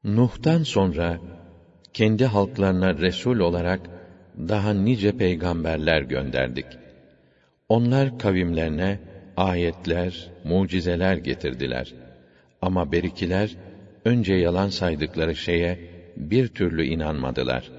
Nuh'tan 0.04 0.62
sonra 0.62 1.18
kendi 1.92 2.24
halklarına 2.24 2.98
resul 2.98 3.38
olarak 3.38 3.80
daha 4.48 4.72
nice 4.72 5.16
peygamberler 5.16 6.02
gönderdik. 6.02 6.66
Onlar 7.68 8.18
kavimlerine 8.18 8.98
ayetler, 9.36 10.30
mucizeler 10.44 11.16
getirdiler. 11.16 11.94
Ama 12.62 12.92
berikiler 12.92 13.56
önce 14.06 14.34
yalan 14.34 14.68
saydıkları 14.68 15.36
şeye 15.36 15.78
bir 16.16 16.48
türlü 16.48 16.84
inanmadılar. 16.84 17.70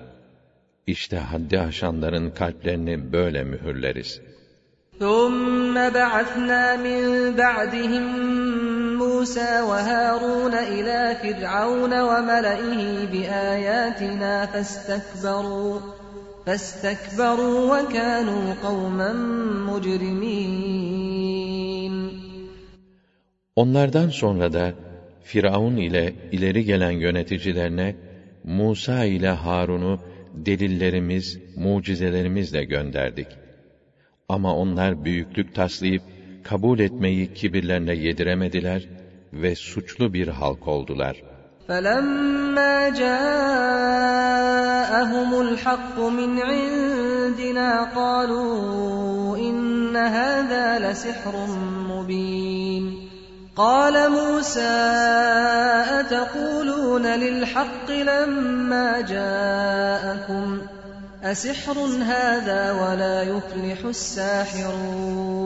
İşte 0.87 1.17
haddi 1.17 1.59
aşanların 1.59 2.31
kalplerini 2.31 3.13
böyle 3.13 3.43
mühürleriz. 3.43 4.21
ثم 4.99 5.75
بعثنا 5.99 6.63
من 6.85 7.01
بعدهم 7.43 8.05
موسى 9.03 9.61
وهارون 9.69 10.53
إلى 10.53 10.99
فرعون 11.21 11.93
وملئه 12.09 13.05
بآياتنا 13.11 14.45
فاستكبروا 14.45 15.79
فاستكبروا 16.45 17.59
وكانوا 17.71 18.53
قوما 18.63 19.13
مجرمين 19.69 21.13
Onlardan 23.55 24.09
sonra 24.09 24.53
da 24.53 24.73
Firavun 25.27 25.77
ile 25.77 26.13
ileri 26.31 26.65
gelen 26.65 26.91
yöneticilerine 26.91 27.95
Musa 28.43 29.05
ile 29.05 29.29
Harun'u 29.29 29.99
delillerimiz, 30.33 31.39
mucizelerimizle 31.55 32.63
gönderdik. 32.63 33.27
Ama 34.29 34.55
onlar 34.55 35.05
büyüklük 35.05 35.55
taslayıp 35.55 36.03
kabul 36.43 36.79
etmeyi 36.79 37.33
kibirlerine 37.33 37.95
yediremediler 37.95 38.87
ve 39.33 39.55
suçlu 39.55 40.13
bir 40.13 40.27
halk 40.27 40.67
oldular. 40.67 41.23
فَلَمَّا 41.67 42.75
جَاءَهُمُ 43.01 44.21
الْحَقُّ 45.47 45.95
مِنْ 46.19 46.31
عِندِنَا 46.49 47.71
قَالُوا 47.97 49.37
إِنَّ 49.47 49.95
هَذَا 49.95 50.65
لَسِحْرٌ 50.85 51.33
مُبِينٌ 51.91 52.96
قال 53.57 54.11
موسى 54.11 54.75
أتقولون 55.99 57.05
للحق 57.05 57.91
لما 57.91 59.01
جاءكم 59.01 60.61
أسحر 61.23 61.77
هذا 62.11 62.71
ولا 62.71 63.23
يفلح 63.23 63.85
الساحرون 63.85 65.43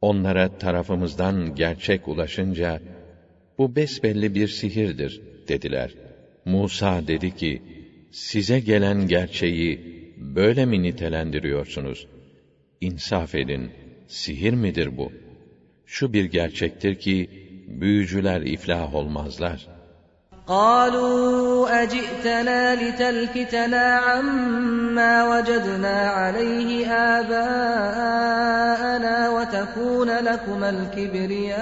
Onlara 0.00 0.58
tarafımızdan 0.58 1.54
gerçek 1.54 2.08
ulaşınca, 2.08 2.80
bu 3.58 3.76
besbelli 3.76 4.34
bir 4.34 4.48
sihirdir, 4.48 5.20
dediler. 5.48 5.90
Musa 6.44 7.06
dedi 7.06 7.36
ki, 7.36 7.62
size 8.12 8.60
gelen 8.60 9.08
gerçeği 9.08 9.70
böyle 10.16 10.66
mi 10.66 10.82
nitelendiriyorsunuz? 10.82 12.06
İnsaf 12.80 13.34
edin, 13.34 13.70
sihir 14.08 14.54
midir 14.54 14.98
bu? 14.98 15.12
Şu 15.90 16.12
bir 16.12 16.24
gerçektir 16.24 16.98
ki, 16.98 17.30
büyücüler 17.68 18.40
iflah 18.40 18.94
olmazlar. 18.94 19.76
قالوا 20.48 21.82
أجئتنا 21.82 22.74
لتلفتنا 22.74 23.96
عما 23.96 25.12
وجدنا 25.30 25.98
عليه 26.18 26.86
آباءنا 27.18 29.16
وتكون 29.30 30.10
لكما 30.10 30.70
الكبرياء 30.70 31.58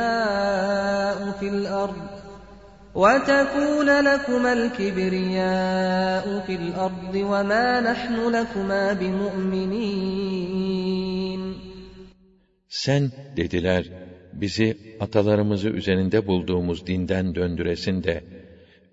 في 1.41 1.49
الأرض 1.49 1.97
وتكون 2.95 4.01
لكما 4.01 4.53
الكبرياء 4.53 6.45
في 6.47 6.55
الأرض 6.55 7.15
وما 7.15 7.81
نحن 7.81 8.31
لكما 8.31 8.93
بمؤمنين 8.93 10.45
Sen, 12.69 13.13
dediler, 13.37 13.85
bizi 14.39 14.77
atalarımızı 15.01 15.69
üzerinde 15.69 16.27
bulduğumuz 16.27 16.87
dinden 16.87 17.35
döndüresin 17.35 18.05
de, 18.05 18.25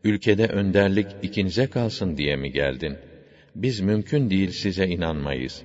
ülkede 0.03 0.47
önderlik 0.47 1.07
ikinize 1.21 1.67
kalsın 1.67 2.17
diye 2.17 2.35
mi 2.35 2.51
geldin? 2.51 2.97
Biz 3.55 3.79
mümkün 3.79 4.29
değil 4.29 4.51
size 4.51 4.87
inanmayız. 4.87 5.63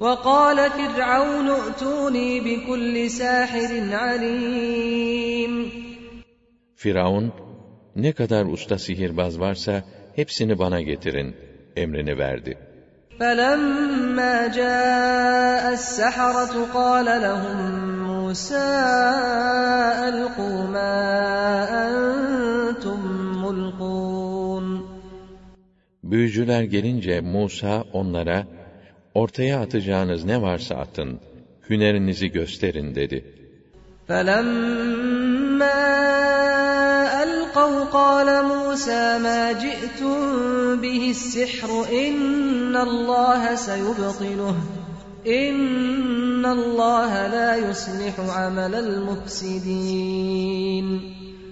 وقال 0.00 0.58
فرعون 0.70 1.48
ائتوني 1.60 2.30
بكل 2.46 3.10
ساحر 3.20 3.72
عليم 4.04 5.54
Firavun, 6.76 7.32
ne 7.96 8.12
kadar 8.12 8.44
usta 8.46 8.78
sihirbaz 8.78 9.40
varsa 9.40 9.84
hepsini 10.16 10.58
bana 10.58 10.80
getirin 10.80 11.36
emrini 11.76 12.18
verdi. 12.18 12.58
فلما 13.20 14.36
جاء 14.46 15.72
السحرة 15.72 16.54
قال 16.74 17.06
لهم 17.26 17.58
موسى 18.06 18.70
ألقوا 20.08 20.60
ما 20.76 20.96
أنتم 21.86 23.00
ملقون 23.44 24.66
Büyücüler 26.04 26.62
gelince 26.62 27.20
Musa 27.20 27.84
onlara, 27.92 28.46
ortaya 29.14 29.60
atacağınız 29.60 30.24
ne 30.24 30.42
varsa 30.42 30.74
atın, 30.74 31.20
hünerinizi 31.70 32.28
gösterin 32.32 32.94
dedi. 32.94 33.24
فلما 34.08 35.78
ألقوا 37.26 37.84
قال 37.84 38.44
موسى 38.44 39.18
ما 39.18 39.52
جئتم 39.52 40.16
به 40.80 41.10
السحر 41.10 41.84
إن 41.92 42.76
الله 42.76 43.54
سيبطله 43.54 44.56
إن 45.26 46.46
الله 46.46 47.26
لا 47.28 47.56
يصلح 47.56 48.20
عمل 48.20 48.74
المفسدين 48.74 50.12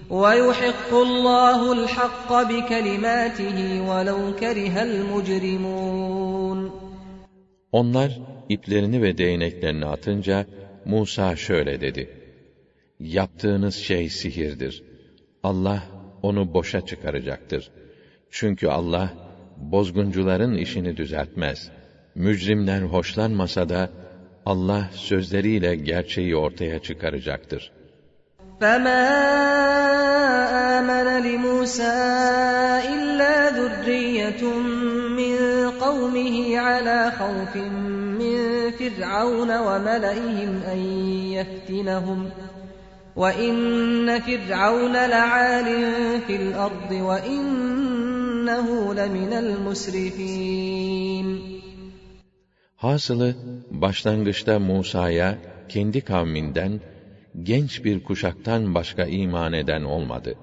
ويحق 0.09 0.93
الله 0.93 1.73
الحق 1.73 2.43
بكلماته 2.43 3.81
ولو 3.89 4.35
كره 4.35 4.83
المجرمون 4.83 6.71
Onlar 7.71 8.19
iplerini 8.49 9.01
ve 9.01 9.17
değneklerini 9.17 9.85
atınca 9.85 10.45
Musa 10.85 11.35
şöyle 11.35 11.81
dedi: 11.81 12.09
Yaptığınız 12.99 13.75
şey 13.75 14.09
sihirdir. 14.09 14.83
Allah 15.45 15.83
onu 16.21 16.53
boşa 16.53 16.81
çıkaracaktır. 16.85 17.71
Çünkü 18.31 18.67
Allah 18.67 19.09
bozguncuların 19.57 20.53
işini 20.53 20.97
düzeltmez. 20.97 21.71
Mücrimler 22.15 22.81
hoşlanmasa 22.81 23.69
da 23.69 23.89
Allah 24.45 24.89
sözleriyle 24.93 25.75
gerçeği 25.75 26.35
ortaya 26.35 26.79
çıkaracaktır. 26.79 27.71
فما 28.61 29.03
آمن 30.77 31.07
لموسى 31.27 31.97
إلا 32.95 33.35
ذرية 33.59 34.43
من 35.19 35.35
قومه 35.85 36.59
على 36.59 37.11
خوف 37.19 37.53
من 38.21 38.37
فرعون 38.71 39.51
وملئهم 39.67 40.51
أن 40.73 40.79
يفتنهم 41.37 42.29
وإن 43.15 44.19
فرعون 44.19 44.93
لعال 44.93 45.67
في 46.27 46.35
الأرض 46.35 46.91
وإنه 46.91 48.67
لمن 48.93 49.33
المسرفين 49.33 51.27
Hasılı 52.75 53.35
başlangıçta 53.71 54.59
Musa'ya 54.59 55.37
kendi 55.69 56.01
kavminden 56.01 56.81
genç 57.43 57.85
bir 57.85 58.03
kuşaktan 58.03 58.75
başka 58.75 59.05
iman 59.05 59.53
eden 59.53 59.83
olmadı. 59.83 60.35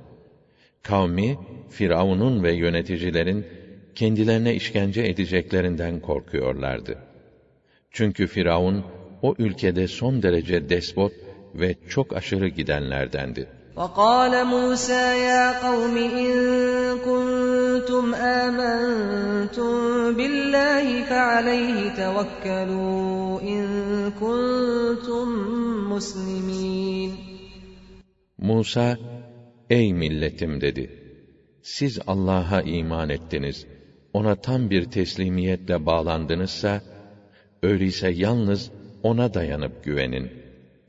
Kavmi 0.83 1.39
Firavun'un 1.69 2.43
ve 2.43 2.53
yöneticilerin 2.53 3.45
kendilerine 3.95 4.55
işkence 4.55 5.03
edeceklerinden 5.03 6.01
korkuyorlardı. 6.01 6.95
Çünkü 7.91 8.27
Firavun 8.27 8.85
o 9.23 9.35
ülkede 9.39 9.89
son 9.89 10.23
derece 10.23 10.69
despot 10.69 11.13
ve 11.55 11.75
çok 11.89 12.17
aşırı 12.17 12.49
gidenlerdendi. 12.49 13.49
وقال 13.79 14.35
موسى 14.45 15.05
يا 15.29 15.45
قوم 15.67 15.97
إن 15.97 16.35
كنتم 17.09 18.15
آمنتم 18.15 19.73
بالله 20.19 20.87
فعليه 21.11 21.77
توكلوا 22.03 23.41
إن 23.41 23.65
كنتم 24.23 25.27
مسلمين 25.93 27.11
Musa, 28.39 28.99
ey 29.71 29.93
milletim 29.93 30.61
dedi. 30.61 30.91
Siz 31.63 31.99
Allah'a 32.07 32.63
iman 32.63 33.09
ettiniz. 33.09 33.67
Ona 34.13 34.35
tam 34.35 34.71
bir 34.71 34.85
teslimiyetle 34.85 35.87
bağlandınızsa, 35.87 36.81
öyleyse 37.63 38.09
yalnız 38.09 38.71
ona 39.03 39.35
dayanıp 39.35 39.85
güvenin.'' 39.85 40.42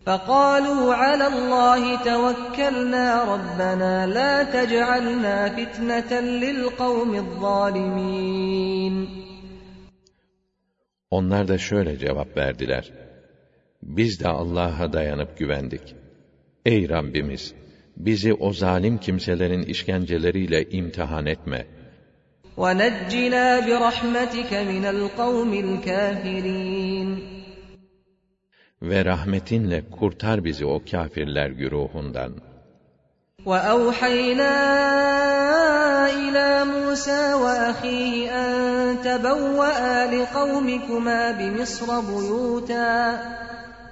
فقالوا 0.06 0.94
على 0.94 1.28
الله 1.28 2.04
توكلنا 2.04 3.24
ربنا 3.34 4.08
لا 4.08 4.44
تجعلنا 4.44 5.50
فتنة 5.50 6.20
للقوم 6.20 7.16
الظالمين 7.16 9.08
Onlar 11.12 11.48
da 11.48 11.58
şöyle 11.58 11.98
cevap 11.98 12.38
verdiler. 12.38 12.92
Biz 13.84 14.20
de 14.20 14.28
Allah'a 14.28 14.94
dayanıp 14.94 15.38
güvendik. 15.38 15.96
Ey 16.66 16.90
Rabbimiz! 16.90 17.54
Bizi 17.98 18.34
o 18.34 18.54
zalim 18.54 18.98
kimselerin 18.98 19.62
işkenceleriyle 19.64 20.70
imtihan 20.70 21.26
etme. 21.26 21.66
وَنَجِّنَا 22.58 23.48
بِرَحْمَتِكَ 23.68 24.52
مِنَ 24.72 24.84
الْقَوْمِ 24.96 25.52
الْكَافِرِينَ 25.66 27.33
ve 28.84 29.06
rahmetinle 29.06 29.84
kurtar 29.92 30.46
bizi 30.46 30.66
o 30.66 30.82
kâfirler 30.92 31.50
güruhundan. 31.50 32.32
وَأَوْحَيْنَا 33.46 34.56
إِلَى 36.24 36.50
مُوسَى 36.74 37.24
وَأَخِيهِ 37.44 38.14
أَن 38.42 38.52
تَبَوَّآ 39.06 39.92
لِقَوْمِكُمَا 40.16 41.22
بِمِصْرَ 41.40 41.88
بُيُوتًا 42.10 42.94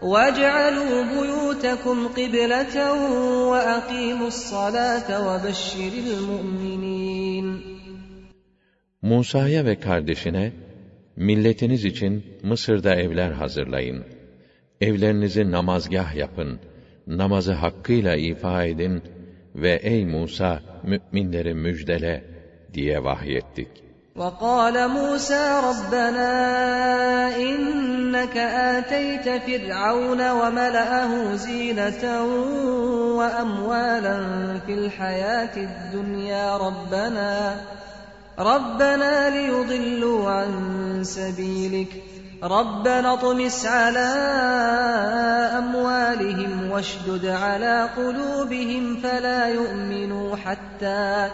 وَاجْعَلُوا 0.01 0.95
بُيُوتَكُمْ 1.11 1.97
قِبْلَةً 2.17 2.75
وَأَقِيمُوا 3.51 4.29
الصَّلَاةَ 4.35 5.09
وَبَشِّرِ 5.27 5.93
الْمُؤْمِنِينَ 6.05 7.47
Musa'ya 9.01 9.65
ve 9.65 9.79
kardeşine, 9.79 10.51
milletiniz 11.15 11.85
için 11.85 12.25
Mısır'da 12.43 12.95
evler 12.95 13.31
hazırlayın. 13.31 14.03
Evlerinizi 14.88 15.50
namazgah 15.50 16.14
yapın, 16.14 16.60
namazı 17.06 17.52
hakkıyla 17.52 18.16
ifa 18.16 18.64
edin 18.64 19.02
ve 19.54 19.72
ey 19.82 20.06
Musa 20.06 20.60
müminleri 20.82 21.54
müjdele 21.54 22.24
diye 22.74 23.04
vahyettik. 23.04 23.68
وقال 24.16 24.76
موسى 24.98 25.44
ربنا 25.70 26.32
إنك 27.48 28.36
آتيت 28.74 29.26
فرعون 29.46 30.20
وملأه 30.40 31.12
زينة 31.46 32.04
وأموالا 33.18 34.18
في 34.66 34.72
الحياة 34.80 35.54
الدنيا 35.68 36.56
ربنا 36.56 37.32
ربنا 38.38 39.30
ليضلوا 39.36 40.30
عن 40.30 40.50
سبيلك 41.04 42.11
ربنا 42.43 43.13
اطمس 43.13 43.65
على 43.65 44.07
أموالهم 45.57 46.71
واشدد 46.71 47.25
على 47.25 47.89
قلوبهم 47.97 48.95
فلا 48.95 49.47
يؤمنوا 49.47 50.35
حتى 50.35 51.29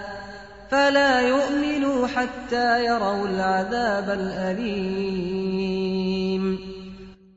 فلا 0.69 1.21
يؤمنوا 1.21 2.07
حتى 2.07 2.85
يروا 2.85 3.27
العذاب 3.27 4.09
الأليم 4.19 5.53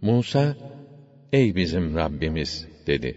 Musa, 0.02 0.56
ey 1.32 1.56
bizim 1.56 1.96
Rabbimiz 1.96 2.66
dedi. 2.86 3.16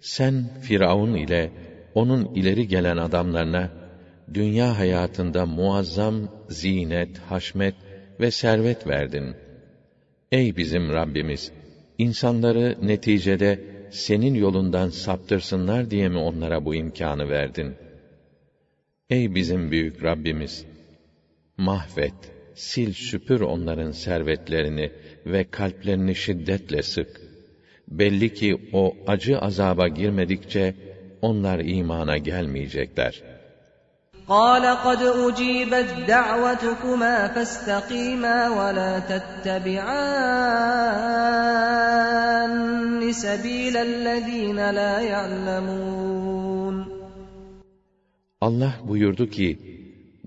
Sen 0.00 0.44
Firavun 0.62 1.14
ile 1.14 1.50
onun 1.94 2.34
ileri 2.34 2.68
gelen 2.68 2.96
adamlarına 2.96 3.70
dünya 4.34 4.78
hayatında 4.78 5.46
muazzam 5.46 6.14
zinet, 6.48 7.18
haşmet 7.18 7.74
ve 8.20 8.30
servet 8.30 8.86
verdin.'' 8.86 9.44
Ey 10.31 10.57
bizim 10.57 10.89
Rabbimiz! 10.89 11.51
insanları 11.97 12.75
neticede 12.81 13.59
senin 13.89 14.33
yolundan 14.33 14.89
saptırsınlar 14.89 15.91
diye 15.91 16.09
mi 16.09 16.17
onlara 16.17 16.65
bu 16.65 16.75
imkanı 16.75 17.29
verdin? 17.29 17.77
Ey 19.09 19.35
bizim 19.35 19.71
büyük 19.71 20.03
Rabbimiz! 20.03 20.65
Mahvet, 21.57 22.15
sil 22.67 22.91
süpür 22.93 23.41
onların 23.41 23.91
servetlerini 23.91 24.91
ve 25.25 25.43
kalplerini 25.51 26.15
şiddetle 26.15 26.81
sık. 26.83 27.21
Belli 27.87 28.33
ki 28.33 28.57
o 28.71 28.93
acı 29.05 29.39
azaba 29.39 29.87
girmedikçe 29.87 30.73
onlar 31.21 31.59
imana 31.59 32.17
gelmeyecekler.'' 32.17 33.38
قال 34.28 34.66
قد 34.66 35.02
أجيبت 35.02 35.94
دعوتكما 36.08 37.28
فاستقيما 37.28 38.48
ولا 38.48 38.98
تتبعان 38.98 39.94
سبيل 43.12 43.76
الذين 43.76 44.70
لا 44.70 45.00
يعلمون 45.00 46.94
Allah 48.40 48.72
buyurdu 48.88 49.30
ki, 49.30 49.58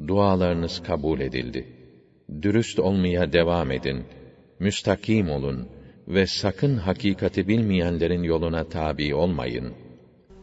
dualarınız 0.08 0.84
kabul 0.84 1.20
edildi. 1.20 1.68
Dürüst 2.42 2.80
olmaya 2.80 3.34
devam 3.34 3.72
edin, 3.72 4.04
müstakim 4.60 5.30
olun 5.30 5.68
ve 6.08 6.28
sakın 6.28 6.78
hakikati 6.78 7.48
bilmeyenlerin 7.48 8.24
yoluna 8.24 8.64
tabi 8.64 9.16
olmayın.'' 9.16 9.81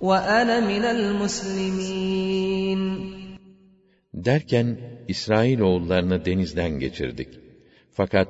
وَأَنَا 0.00 0.56
مِنَ 0.60 0.84
الْمُسْلِمِينَ 0.96 2.80
Derken 4.14 4.76
İsrail 5.08 5.60
oğullarını 5.60 6.24
denizden 6.24 6.70
geçirdik. 6.70 7.28
Fakat 7.92 8.28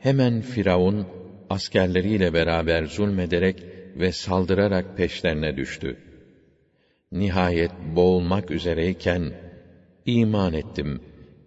hemen 0.00 0.40
Firavun 0.40 1.06
askerleriyle 1.50 2.34
beraber 2.34 2.84
zulmederek 2.84 3.62
ve 3.96 4.12
saldırarak 4.12 4.96
peşlerine 4.96 5.56
düştü. 5.56 5.96
Nihayet 7.12 7.72
boğulmak 7.96 8.50
üzereyken 8.50 9.32
iman 10.06 10.52
ettim. 10.52 11.00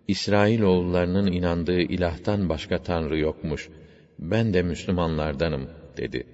İsrail 0.07 0.61
oğullarının 0.61 1.31
inandığı 1.31 1.81
ilahtan 1.81 2.49
başka 2.49 2.77
tanrı 2.83 3.17
yokmuş. 3.17 3.69
Ben 4.19 4.53
de 4.53 4.61
Müslümanlardanım 4.61 5.69
dedi. 5.97 6.27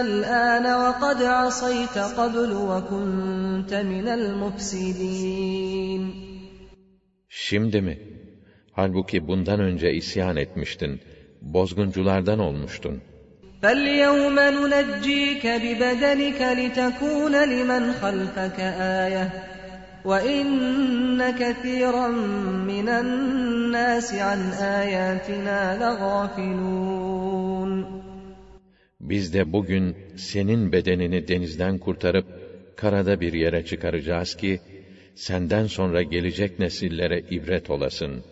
الآن 0.00 0.66
وقد 0.82 1.22
عصيت 1.22 1.98
قبل 1.98 2.52
وكنت 2.52 3.74
من 3.74 4.08
المفسدين 4.08 6.02
Şimdi 7.28 7.80
mi? 7.80 7.98
Halbuki 8.72 9.28
bundan 9.28 9.60
önce 9.60 9.92
isyan 9.92 10.36
etmiştin, 10.36 11.00
bozgunculardan 11.42 12.38
olmuştun. 12.38 13.02
فَالْيَوْمَ 13.62 14.36
نُنَجِّيكَ 14.56 15.44
بِبَدَنِكَ 15.64 16.40
لِتَكُونَ 16.60 17.34
لِمَنْ 17.54 17.82
خَلْفَكَ 18.02 18.58
آيَةً 19.04 19.26
وَإِنَّ 20.04 21.30
كَثِيرًا 21.30 22.08
مِنَ 22.72 22.88
النَّاسِ 22.88 24.14
عَنْ 24.14 24.40
آيَاتِنَا 24.80 25.60
لَغَافِلُونَ 25.82 27.70
Biz 29.04 29.34
de 29.34 29.52
bugün 29.52 29.96
senin 30.16 30.72
bedenini 30.72 31.28
denizden 31.28 31.78
kurtarıp 31.78 32.26
karada 32.76 33.20
bir 33.20 33.32
yere 33.32 33.64
çıkaracağız 33.64 34.34
ki 34.34 34.60
senden 35.14 35.66
sonra 35.66 36.02
gelecek 36.02 36.58
nesillere 36.58 37.22
ibret 37.30 37.70
olasın. 37.70 38.24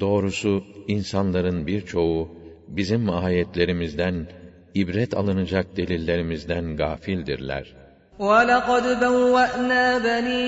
Doğrusu 0.00 0.64
insanların 0.88 1.66
birçoğu 1.66 2.28
bizim 2.68 3.10
ayetlerimizden, 3.10 4.28
ibret 4.74 5.14
alınacak 5.14 5.76
delillerimizden 5.76 6.76
gafildirler. 6.76 7.74
وَلَقَدْ 8.18 8.84
بَوَّأْنَا 9.04 9.84
بَنِي 10.06 10.44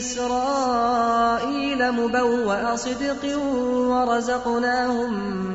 إِسْرَائِيلَ 0.00 1.80
مُبَوَّأَ 2.00 2.62
صِدْقٍ 2.86 3.22
وَرَزَقْنَاهُمْ 3.92 5.10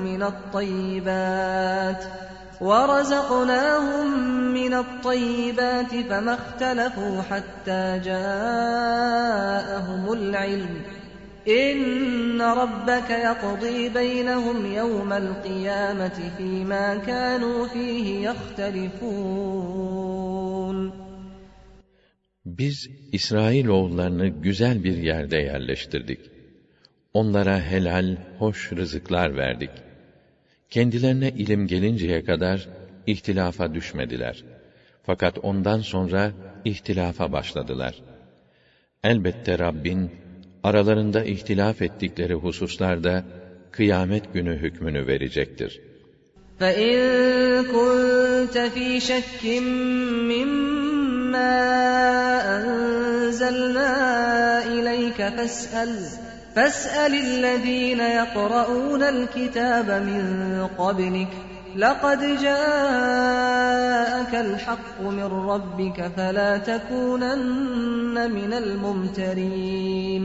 مِنَ 0.07 0.21
الطَّيِّبَاتِ 0.31 2.01
وَرَزَقْنَاهُمْ 2.61 4.07
مِنَ 4.53 4.73
الطَّيِّبَاتِ 4.73 5.91
فَمَا 6.09 6.33
اخْتَلَفُوا 6.33 7.21
حَتَّى 7.21 7.99
جَاءَهُمُ 8.09 10.03
الْعِلْمُ 10.13 10.81
إِنَّ 11.47 12.41
رَبَّكَ 12.41 13.09
يَقْضِي 13.09 13.89
بَيْنَهُمْ 13.89 14.65
يَوْمَ 14.65 15.13
الْقِيَامَةِ 15.13 16.17
فِيمَا 16.37 16.95
كَانُوا 16.95 17.67
فِيهِ 17.67 18.29
يَخْتَلِفُونَ 18.29 19.45
Biz 22.45 22.89
İsrailoğullarını 23.11 24.27
güzel 24.27 24.83
bir 24.83 24.97
yerde 24.97 25.37
yerleştirdik. 25.37 26.19
Onlara 27.13 27.59
helal, 27.59 28.17
hoş 28.39 28.71
rızıklar 28.71 29.37
verdik. 29.37 29.69
Kendilerine 30.69 31.29
ilim 31.29 31.67
gelinceye 31.67 32.21
kadar 32.23 32.67
ihtilafa 33.05 33.73
düşmediler. 33.73 34.43
Fakat 35.03 35.37
ondan 35.43 35.79
sonra 35.79 36.33
ihtilafa 36.65 37.31
başladılar. 37.31 38.01
Elbette 39.03 39.59
Rabbin 39.59 40.11
aralarında 40.63 41.23
ihtilaf 41.23 41.81
ettikleri 41.81 42.33
hususlarda 42.33 43.23
kıyamet 43.71 44.33
günü 44.33 44.57
hükmünü 44.57 45.07
verecektir. 45.07 45.81
فَإِن 46.59 46.97
كُنتَ 47.73 48.55
فِي 48.75 48.87
شَكٍّ 49.09 49.43
مِّمَّا 50.31 51.55
أَنزَلْنَا 52.57 53.91
إِلَيْكَ 54.75 55.19
فَاسْأَلْ 55.35 55.91
فَاسْأَلِ 56.55 57.13
الَّذِينَ 57.27 57.99
يَقْرَؤُونَ 58.19 59.03
الْكِتَابَ 59.03 59.87
مِن 60.09 60.23
قَبْلِكَ 60.81 61.33
لَقَدْ 61.75 62.21
جَاءَكَ 62.47 64.33
الْحَقُّ 64.45 64.97
مِن 65.17 65.29
رَّبِّكَ 65.51 65.99
فَلَا 66.17 66.51
تَكُونَنَّ 66.69 68.15
مِنَ 68.37 68.51
الْمُمْتَرِينَ 68.63 70.23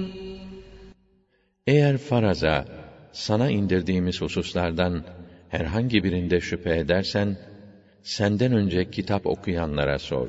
Eğer 1.66 1.98
faraza, 1.98 2.64
sana 3.12 3.50
indirdiğimiz 3.50 4.20
hususlardan 4.20 5.04
herhangi 5.48 6.04
birinde 6.04 6.40
şüphe 6.40 6.76
edersen, 6.76 7.36
senden 8.02 8.52
önce 8.52 8.90
kitap 8.90 9.26
okuyanlara 9.26 9.98
sor. 9.98 10.28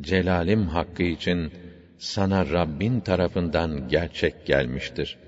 Celalim 0.00 0.66
hakkı 0.66 1.02
için 1.02 1.52
sana 1.98 2.50
Rabbin 2.50 3.00
tarafından 3.00 3.88
gerçek 3.88 4.46
gelmiştir. 4.46 5.18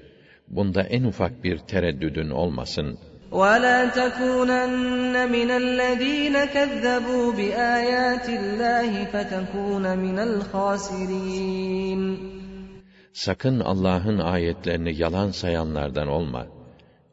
Bunda 0.48 0.82
en 0.82 1.04
ufak 1.04 1.44
bir 1.44 1.58
tereddüdün 1.58 2.30
olmasın. 2.30 2.98
وَلَا 3.32 3.90
تَكُونَنَّ 4.00 5.14
مِنَ 5.36 5.50
الَّذ۪ينَ 5.64 6.36
كَذَّبُوا 6.56 7.26
بِآيَاتِ 7.38 8.26
اللّٰهِ 8.40 8.92
فَتَكُونَ 9.12 9.84
مِنَ 10.04 10.18
الْخَاسِرِينَ 10.30 12.16
Sakın 13.12 13.60
Allah'ın 13.60 14.18
ayetlerini 14.18 15.00
yalan 15.00 15.30
sayanlardan 15.30 16.08
olma. 16.08 16.46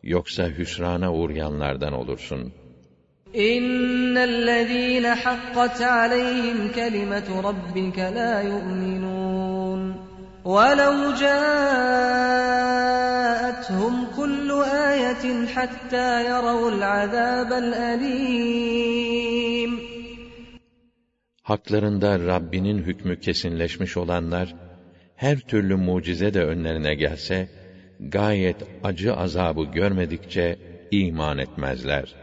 Yoksa 0.04 0.48
hüsrana 0.48 1.14
uğrayanlardan 1.14 1.94
olursun. 1.94 2.54
اِنَّ 3.36 4.18
الَّذ۪ينَ 4.18 5.06
حَقَّتْ 5.24 5.82
عَلَيْهِمْ 5.82 6.72
كَلِمَةُ 6.76 7.42
رَبِّكَ 7.42 8.00
لَا 8.00 8.42
يُؤْمِنُونَ 8.42 9.82
وَلَوْ 10.46 11.14
جَاءَتْهُمْ 11.24 11.56
كُلُّ 14.18 14.50
آيَةٍ 14.92 15.46
حَتَّى 15.46 16.26
يَرَوُا 16.30 16.70
الْعَذَابَ 16.70 17.54
الْأَلِيمَ 17.64 19.00
Haklarında 21.44 22.20
Rabbinin 22.20 22.78
hükmü 22.78 23.20
kesinleşmiş 23.20 23.98
olanlar, 23.98 24.56
her 25.16 25.40
türlü 25.40 25.76
mucize 25.76 26.34
de 26.34 26.44
önlerine 26.44 26.96
gelse, 26.96 27.50
gayet 28.00 28.58
acı 28.84 29.14
azabı 29.14 29.64
görmedikçe 29.64 30.56
iman 30.92 31.38
etmezler. 31.38 32.23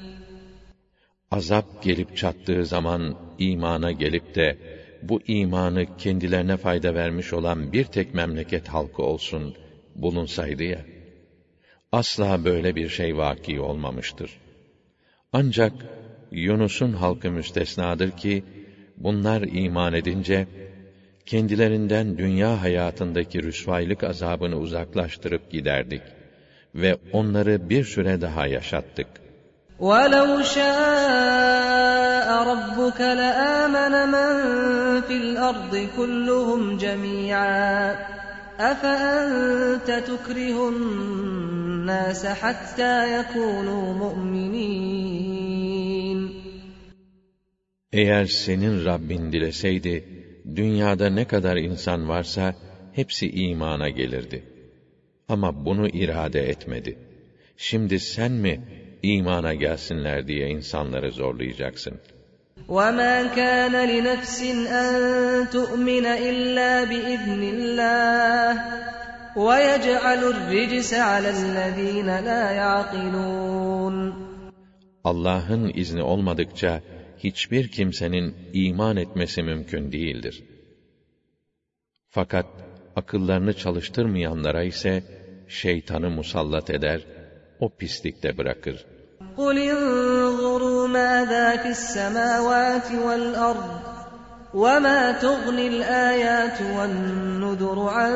Azap 1.31 1.81
gelip 1.81 2.15
çattığı 2.15 2.65
zaman 2.65 3.15
imana 3.37 3.91
gelip 3.91 4.35
de 4.35 4.57
bu 5.01 5.21
imanı 5.27 5.85
kendilerine 5.97 6.57
fayda 6.57 6.95
vermiş 6.95 7.33
olan 7.33 7.71
bir 7.71 7.85
tek 7.85 8.13
memleket 8.13 8.67
halkı 8.67 9.03
olsun 9.03 9.53
bulunsaydı 9.95 10.63
ya. 10.63 10.85
Asla 11.91 12.45
böyle 12.45 12.75
bir 12.75 12.89
şey 12.89 13.17
vaki 13.17 13.61
olmamıştır. 13.61 14.39
Ancak 15.33 15.85
Yunus'un 16.31 16.93
halkı 16.93 17.31
müstesnadır 17.31 18.11
ki 18.11 18.43
bunlar 18.97 19.41
iman 19.41 19.93
edince 19.93 20.47
kendilerinden 21.25 22.17
dünya 22.17 22.61
hayatındaki 22.61 23.43
rüsvaylık 23.43 24.03
azabını 24.03 24.57
uzaklaştırıp 24.57 25.49
giderdik 25.49 26.15
ve 26.75 26.97
onları 27.11 27.69
bir 27.69 27.83
süre 27.83 28.21
daha 28.21 28.47
yaşattık. 28.47 29.20
وَلَوْ 29.80 30.42
شَاءَ 30.42 32.28
رَبُّكَ 32.52 33.00
لَآمَنَ 33.00 33.94
مَن 34.14 34.30
فِي 35.00 35.16
الْأَرْضِ 35.16 35.88
كُلُّهُمْ 35.96 36.76
جَمِيعًا 36.76 37.96
أَفَأَنتَ 38.60 39.90
تُكْرِهُ 40.10 40.68
النَّاسَ 40.68 42.26
حَتَّى 42.26 42.94
يَكُونُوا 43.18 43.94
مُؤْمِنِينَ 44.02 45.46
Eğer 47.92 48.26
senin 48.26 48.84
Rabbin 48.84 49.32
dileseydi, 49.32 50.04
dünyada 50.56 51.10
ne 51.10 51.24
kadar 51.24 51.56
insan 51.56 52.08
varsa 52.08 52.54
hepsi 52.92 53.30
imana 53.30 53.88
gelirdi. 53.88 54.44
Ama 55.28 55.64
bunu 55.64 55.88
irade 55.88 56.48
etmedi. 56.48 56.98
Şimdi 57.56 58.00
sen 58.00 58.32
mi 58.32 58.60
imana 59.02 59.54
gelsinler 59.54 60.28
diye 60.28 60.48
insanları 60.48 61.10
zorlayacaksın? 61.12 61.94
وَمَا 62.68 63.34
كَانَ 63.38 63.74
لِنَفْسٍ 63.92 64.38
أَن 64.82 64.92
تُؤْمِنَ 65.56 66.06
إِلَّا 66.28 66.72
بِإِذْنِ 66.90 67.42
اللَّهِ 67.54 68.50
وَيَجْعَلُ 69.36 70.20
الرِّجْسَ 70.34 70.90
عَلَى 70.94 71.30
الَّذ۪ينَ 71.30 72.08
لَا 72.28 72.42
يَعْقِلُونَ 72.62 74.12
Allah'ın 75.04 75.72
izni 75.74 76.02
olmadıkça 76.02 76.82
hiçbir 77.18 77.68
kimsenin 77.68 78.34
iman 78.52 78.96
etmesi 78.96 79.42
mümkün 79.42 79.92
değildir. 79.92 80.44
Fakat 82.08 82.46
akıllarını 82.96 83.52
çalıştırmayanlara 83.52 84.62
ise 84.62 85.02
şeytanı 85.48 86.10
musallat 86.10 86.70
eder, 86.70 87.00
o 87.60 87.68
pislikte 87.68 88.38
bırakır. 88.38 88.86
قُلْ 89.36 89.56
انظُرُوا 89.58 90.82
مَاذَا 90.98 91.46
فِي 91.62 91.70
السَّمَاوَاتِ 91.78 92.88
وَالْأَرْضِ 93.06 93.70
وَمَا 94.62 95.00
تُغْنِ 95.24 95.58
الْآيَاتُ 95.72 96.58
وَالنُّذُرُ 96.76 97.78
عَنْ 97.98 98.14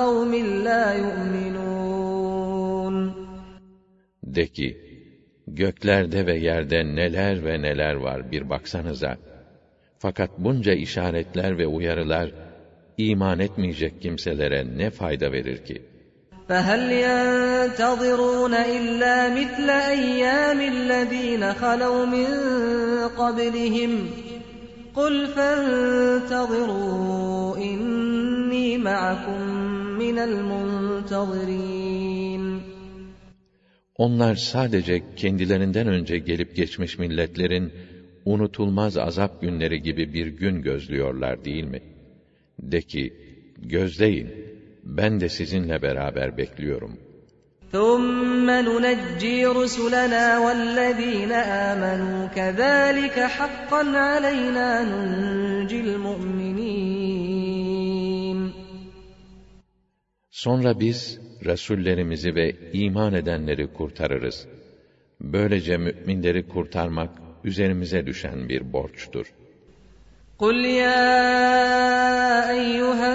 قَوْمٍ 0.00 0.32
لَا 0.66 0.84
يُؤْمِنُونَ 1.04 2.96
De 4.22 4.46
ki, 4.46 4.78
göklerde 5.46 6.26
ve 6.26 6.36
yerde 6.38 6.84
neler 6.84 7.44
ve 7.44 7.62
neler 7.62 7.94
var 7.94 8.32
bir 8.32 8.50
baksanıza. 8.50 9.16
Fakat 9.98 10.30
bunca 10.38 10.72
işaretler 10.72 11.58
ve 11.58 11.66
uyarılar, 11.66 12.30
iman 12.96 13.38
etmeyecek 13.38 14.02
kimselere 14.02 14.78
ne 14.78 14.90
fayda 14.90 15.32
verir 15.32 15.64
ki? 15.64 15.82
فَهَلْ 16.48 16.82
يَنْتَظِرُونَ 17.06 18.54
إِلَّا 18.54 19.16
مِثْلَ 19.38 19.70
أَيَّامِ 19.70 20.60
الَّذ۪ينَ 20.74 21.52
خَلَوْا 21.52 22.04
مِنْ 22.06 22.28
قَبْلِهِمْ 23.20 23.92
قُلْ 24.94 25.26
فَانْتَظِرُوا 25.36 26.76
إِنِّي 27.56 28.78
مَعَكُمْ 28.78 29.40
مِنَ 30.02 30.18
الْمُنْتَظِرِينَ 30.28 31.64
Onlar 33.96 34.34
sadece 34.34 35.02
kendilerinden 35.16 35.86
önce 35.86 36.18
gelip 36.18 36.56
geçmiş 36.56 36.98
milletlerin 36.98 37.72
unutulmaz 38.24 38.96
azap 38.96 39.40
günleri 39.40 39.82
gibi 39.82 40.14
bir 40.14 40.26
gün 40.26 40.62
gözlüyorlar 40.62 41.44
değil 41.44 41.64
mi? 41.64 41.82
De 42.58 42.82
ki, 42.82 43.14
gözleyin, 43.58 44.47
ben 44.88 45.20
de 45.20 45.28
sizinle 45.28 45.82
beraber 45.82 46.36
bekliyorum. 46.36 46.98
ثُمَّ 47.72 48.48
نُنَجِّي 48.68 49.38
رُسُلَنَا 49.60 50.26
وَالَّذ۪ينَ 50.44 51.32
آمَنُوا 51.70 52.20
كَذَٰلِكَ 52.36 53.16
حَقًّا 53.36 53.82
عَلَيْنَا 54.08 54.68
نُنْجِي 54.90 55.78
الْمُؤْمِنِينَ 55.86 57.14
Sonra 60.30 60.80
biz 60.80 61.20
Resullerimizi 61.44 62.34
ve 62.34 62.56
iman 62.72 63.14
edenleri 63.14 63.72
kurtarırız. 63.72 64.46
Böylece 65.20 65.76
müminleri 65.76 66.48
kurtarmak 66.48 67.10
üzerimize 67.44 68.06
düşen 68.06 68.48
bir 68.48 68.72
borçtur. 68.72 69.26
قُلْ 70.38 70.56
يَا 70.82 71.00
أَيُّهَا 72.56 73.14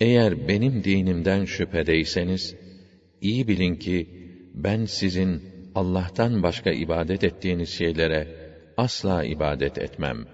Eğer 0.00 0.48
benim 0.48 0.84
dinimden 0.84 1.44
şüphedeyseniz, 1.44 2.56
iyi 3.20 3.48
bilin 3.48 3.74
ki, 3.74 4.08
ben 4.54 4.84
sizin 4.84 5.42
Allah'tan 5.74 6.42
başka 6.42 6.70
ibadet 6.70 7.24
ettiğiniz 7.24 7.68
şeylere 7.68 8.28
asla 8.76 9.24
ibadet 9.24 9.78
etmem. 9.78 10.24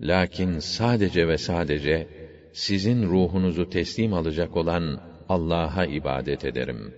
Lakin 0.00 0.58
sadece 0.58 1.28
ve 1.28 1.38
sadece, 1.38 2.08
sizin 2.52 3.02
ruhunuzu 3.02 3.70
teslim 3.70 4.12
alacak 4.14 4.56
olan 4.56 5.00
Allah'a 5.28 5.84
ibadet 5.84 6.44
ederim. 6.44 6.94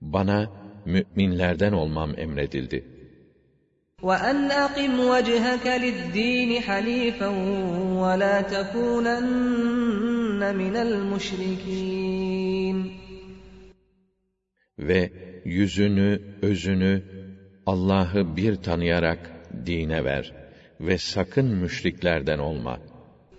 Bana, 0.00 0.50
müminlerden 0.86 1.72
olmam 1.72 2.18
emredildi. 2.18 2.99
وَأَنْ 4.03 4.51
أَقِمْ 4.51 4.99
وَجْهَكَ 4.99 5.67
لِلدِّينِ 5.67 6.61
حَنِيفًا 6.61 7.27
وَلَا 8.03 8.41
تَكُونَنَّ 8.41 10.41
مِنَ 10.61 10.75
الْمُشْرِكِينَ 10.75 12.77
Ve 14.79 15.11
yüzünü, 15.45 16.21
özünü 16.41 17.03
Allah'ı 17.65 18.37
bir 18.37 18.55
tanıyarak 18.55 19.19
dine 19.65 20.05
ver 20.05 20.33
ve 20.79 20.97
sakın 20.97 21.45
müşriklerden 21.45 22.39
olma. 22.39 22.79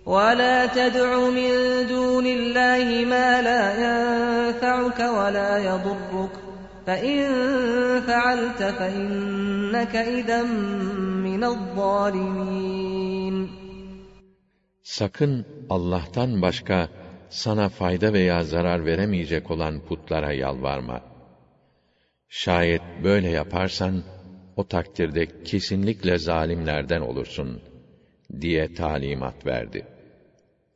وَلَا 0.05 0.67
تَدْعُ 0.67 1.29
مِن 1.39 1.51
دُونِ 1.89 2.25
اللّٰهِ 2.25 3.05
مَا 3.13 3.29
لَا 3.47 3.63
يَنفَعُكَ 3.85 4.99
وَلَا 4.99 5.51
يَضُرُّكَ 5.69 6.40
فَإِن 6.87 7.17
فَعَلْتَ 8.07 8.61
فَإِنَّكَ 8.79 9.95
إِذًا 9.95 10.41
مِّنَ 11.27 11.43
الظَّالِمِينَ 11.43 13.47
Sakın 14.83 15.45
Allah'tan 15.69 16.41
başka 16.41 16.89
sana 17.29 17.69
fayda 17.69 18.13
veya 18.13 18.43
zarar 18.43 18.85
veremeyecek 18.85 19.51
olan 19.51 19.79
putlara 19.79 20.33
yalvarma. 20.33 21.01
Şayet 22.29 22.81
böyle 23.03 23.29
yaparsan, 23.29 24.03
o 24.55 24.67
takdirde 24.67 25.27
kesinlikle 25.43 26.17
zalimlerden 26.17 27.01
olursun, 27.01 27.61
diye 28.41 28.73
talimat 28.73 29.45
verdi. 29.45 29.90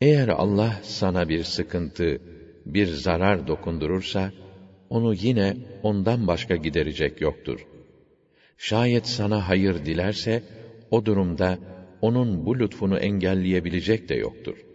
Eğer 0.00 0.28
Allah 0.28 0.80
sana 0.82 1.28
bir 1.28 1.44
sıkıntı, 1.44 2.18
bir 2.66 2.86
zarar 2.86 3.46
dokundurursa, 3.46 4.32
onu 4.88 5.14
yine 5.14 5.54
ondan 5.82 6.26
başka 6.26 6.56
giderecek 6.56 7.20
yoktur. 7.20 7.68
Şayet 8.56 9.08
sana 9.08 9.48
hayır 9.48 9.84
dilerse, 9.84 10.42
o 10.90 11.06
durumda 11.06 11.58
onun 12.00 12.46
bu 12.46 12.58
lütfunu 12.58 12.98
engelleyebilecek 12.98 14.08
de 14.08 14.14
yoktur. 14.14 14.66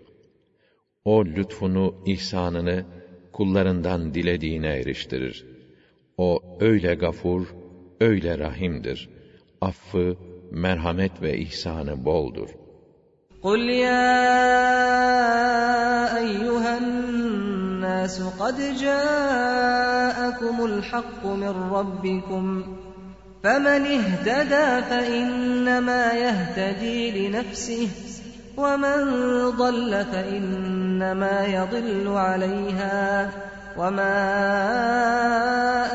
O 1.06 1.26
lütfunu, 1.26 1.98
ihsanını 2.06 2.85
kullarından 3.34 4.14
dilediğine 4.14 4.68
eriştirir. 4.68 5.45
O 6.18 6.39
öyle 6.60 6.95
gafur, 6.95 7.56
öyle 7.99 8.38
rahimdir. 8.38 9.10
Affı, 9.61 10.18
merhamet 10.52 11.22
ve 11.22 11.38
ihsanı 11.38 12.06
boldur. 12.06 12.49
قُلْ 13.41 13.69
يَا 13.69 14.18
أَيُّهَا 16.18 16.77
النَّاسُ 16.77 18.22
قَدْ 18.22 18.57
جَاءَكُمُ 18.77 20.65
الْحَقُّ 20.65 21.26
مِنْ 21.26 21.55
رَبِّكُمْ 21.73 22.63
فَمَنِ 23.43 23.84
اهْتَدَى 23.97 24.68
فَإِنَّمَا 24.89 26.13
يَهْتَدِي 26.13 26.99
لِنَفْسِهِ 27.18 27.88
وَمَنْ 28.57 28.99
ضَلَّ 29.57 30.05
فَإِنَّمَا 30.05 31.45
يَضِلُّ 31.45 32.07
عَلَيْهَا 32.07 33.30
وَمَا 33.77 34.13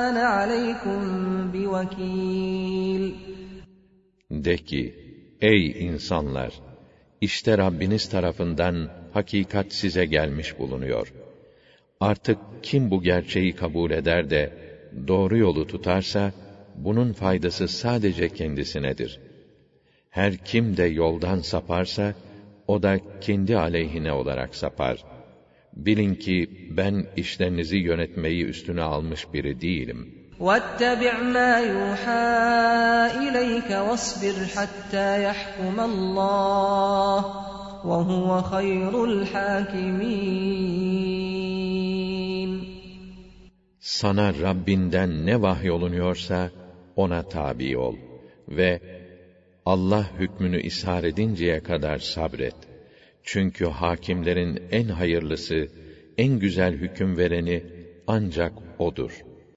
أَنَا 0.08 0.22
عَلَيْكُمْ 0.22 1.00
بِوَكِيلٍ 1.52 3.14
De 4.30 4.56
ki, 4.58 4.82
ey 5.42 5.86
insanlar! 5.86 6.65
İşte 7.20 7.58
Rabbiniz 7.58 8.08
tarafından 8.08 8.90
hakikat 9.12 9.72
size 9.72 10.04
gelmiş 10.04 10.58
bulunuyor. 10.58 11.12
Artık 12.00 12.38
kim 12.62 12.90
bu 12.90 13.02
gerçeği 13.02 13.54
kabul 13.54 13.90
eder 13.90 14.30
de 14.30 14.50
doğru 15.08 15.38
yolu 15.38 15.66
tutarsa 15.66 16.32
bunun 16.74 17.12
faydası 17.12 17.68
sadece 17.68 18.28
kendisinedir. 18.28 19.20
Her 20.10 20.36
kim 20.36 20.76
de 20.76 20.84
yoldan 20.84 21.40
saparsa, 21.40 22.14
o 22.66 22.82
da 22.82 23.00
kendi 23.20 23.56
aleyhine 23.56 24.12
olarak 24.12 24.54
sapar. 24.54 25.04
Bilin 25.76 26.14
ki 26.14 26.46
ben 26.76 27.06
işlerinizi 27.16 27.76
yönetmeyi 27.76 28.44
üstüne 28.44 28.82
almış 28.82 29.32
biri 29.34 29.60
değilim. 29.60 30.15
وَاتَّبِعْ 30.41 31.13
مَا 31.37 31.53
يُوحَى 31.59 32.25
إِلَيْكَ 33.23 33.69
وَاصْبِرْ 33.69 34.37
حَتَّى 34.55 35.09
يَحْكُمَ 35.23 35.79
اللّٰهُ 35.79 37.21
وَهُوَ 37.85 38.41
خَيْرُ 38.41 38.93
الْحَاكِمِينَ 39.05 40.11
Sana 43.79 44.33
Rabbinden 44.41 45.25
ne 45.25 45.41
vahyolunuyorsa 45.41 46.51
ona 46.95 47.23
tabi 47.23 47.77
ol 47.77 47.95
ve 48.49 48.79
Allah 49.65 50.05
hükmünü 50.19 50.61
ishar 50.61 51.03
edinceye 51.03 51.59
kadar 51.63 51.97
sabret. 51.97 52.55
Çünkü 53.23 53.65
hakimlerin 53.65 54.63
en 54.71 54.87
hayırlısı, 54.87 55.67
en 56.17 56.39
güzel 56.39 56.73
hüküm 56.73 57.17
vereni 57.17 57.63
ancak 58.07 58.53
odur.'' 58.79 59.31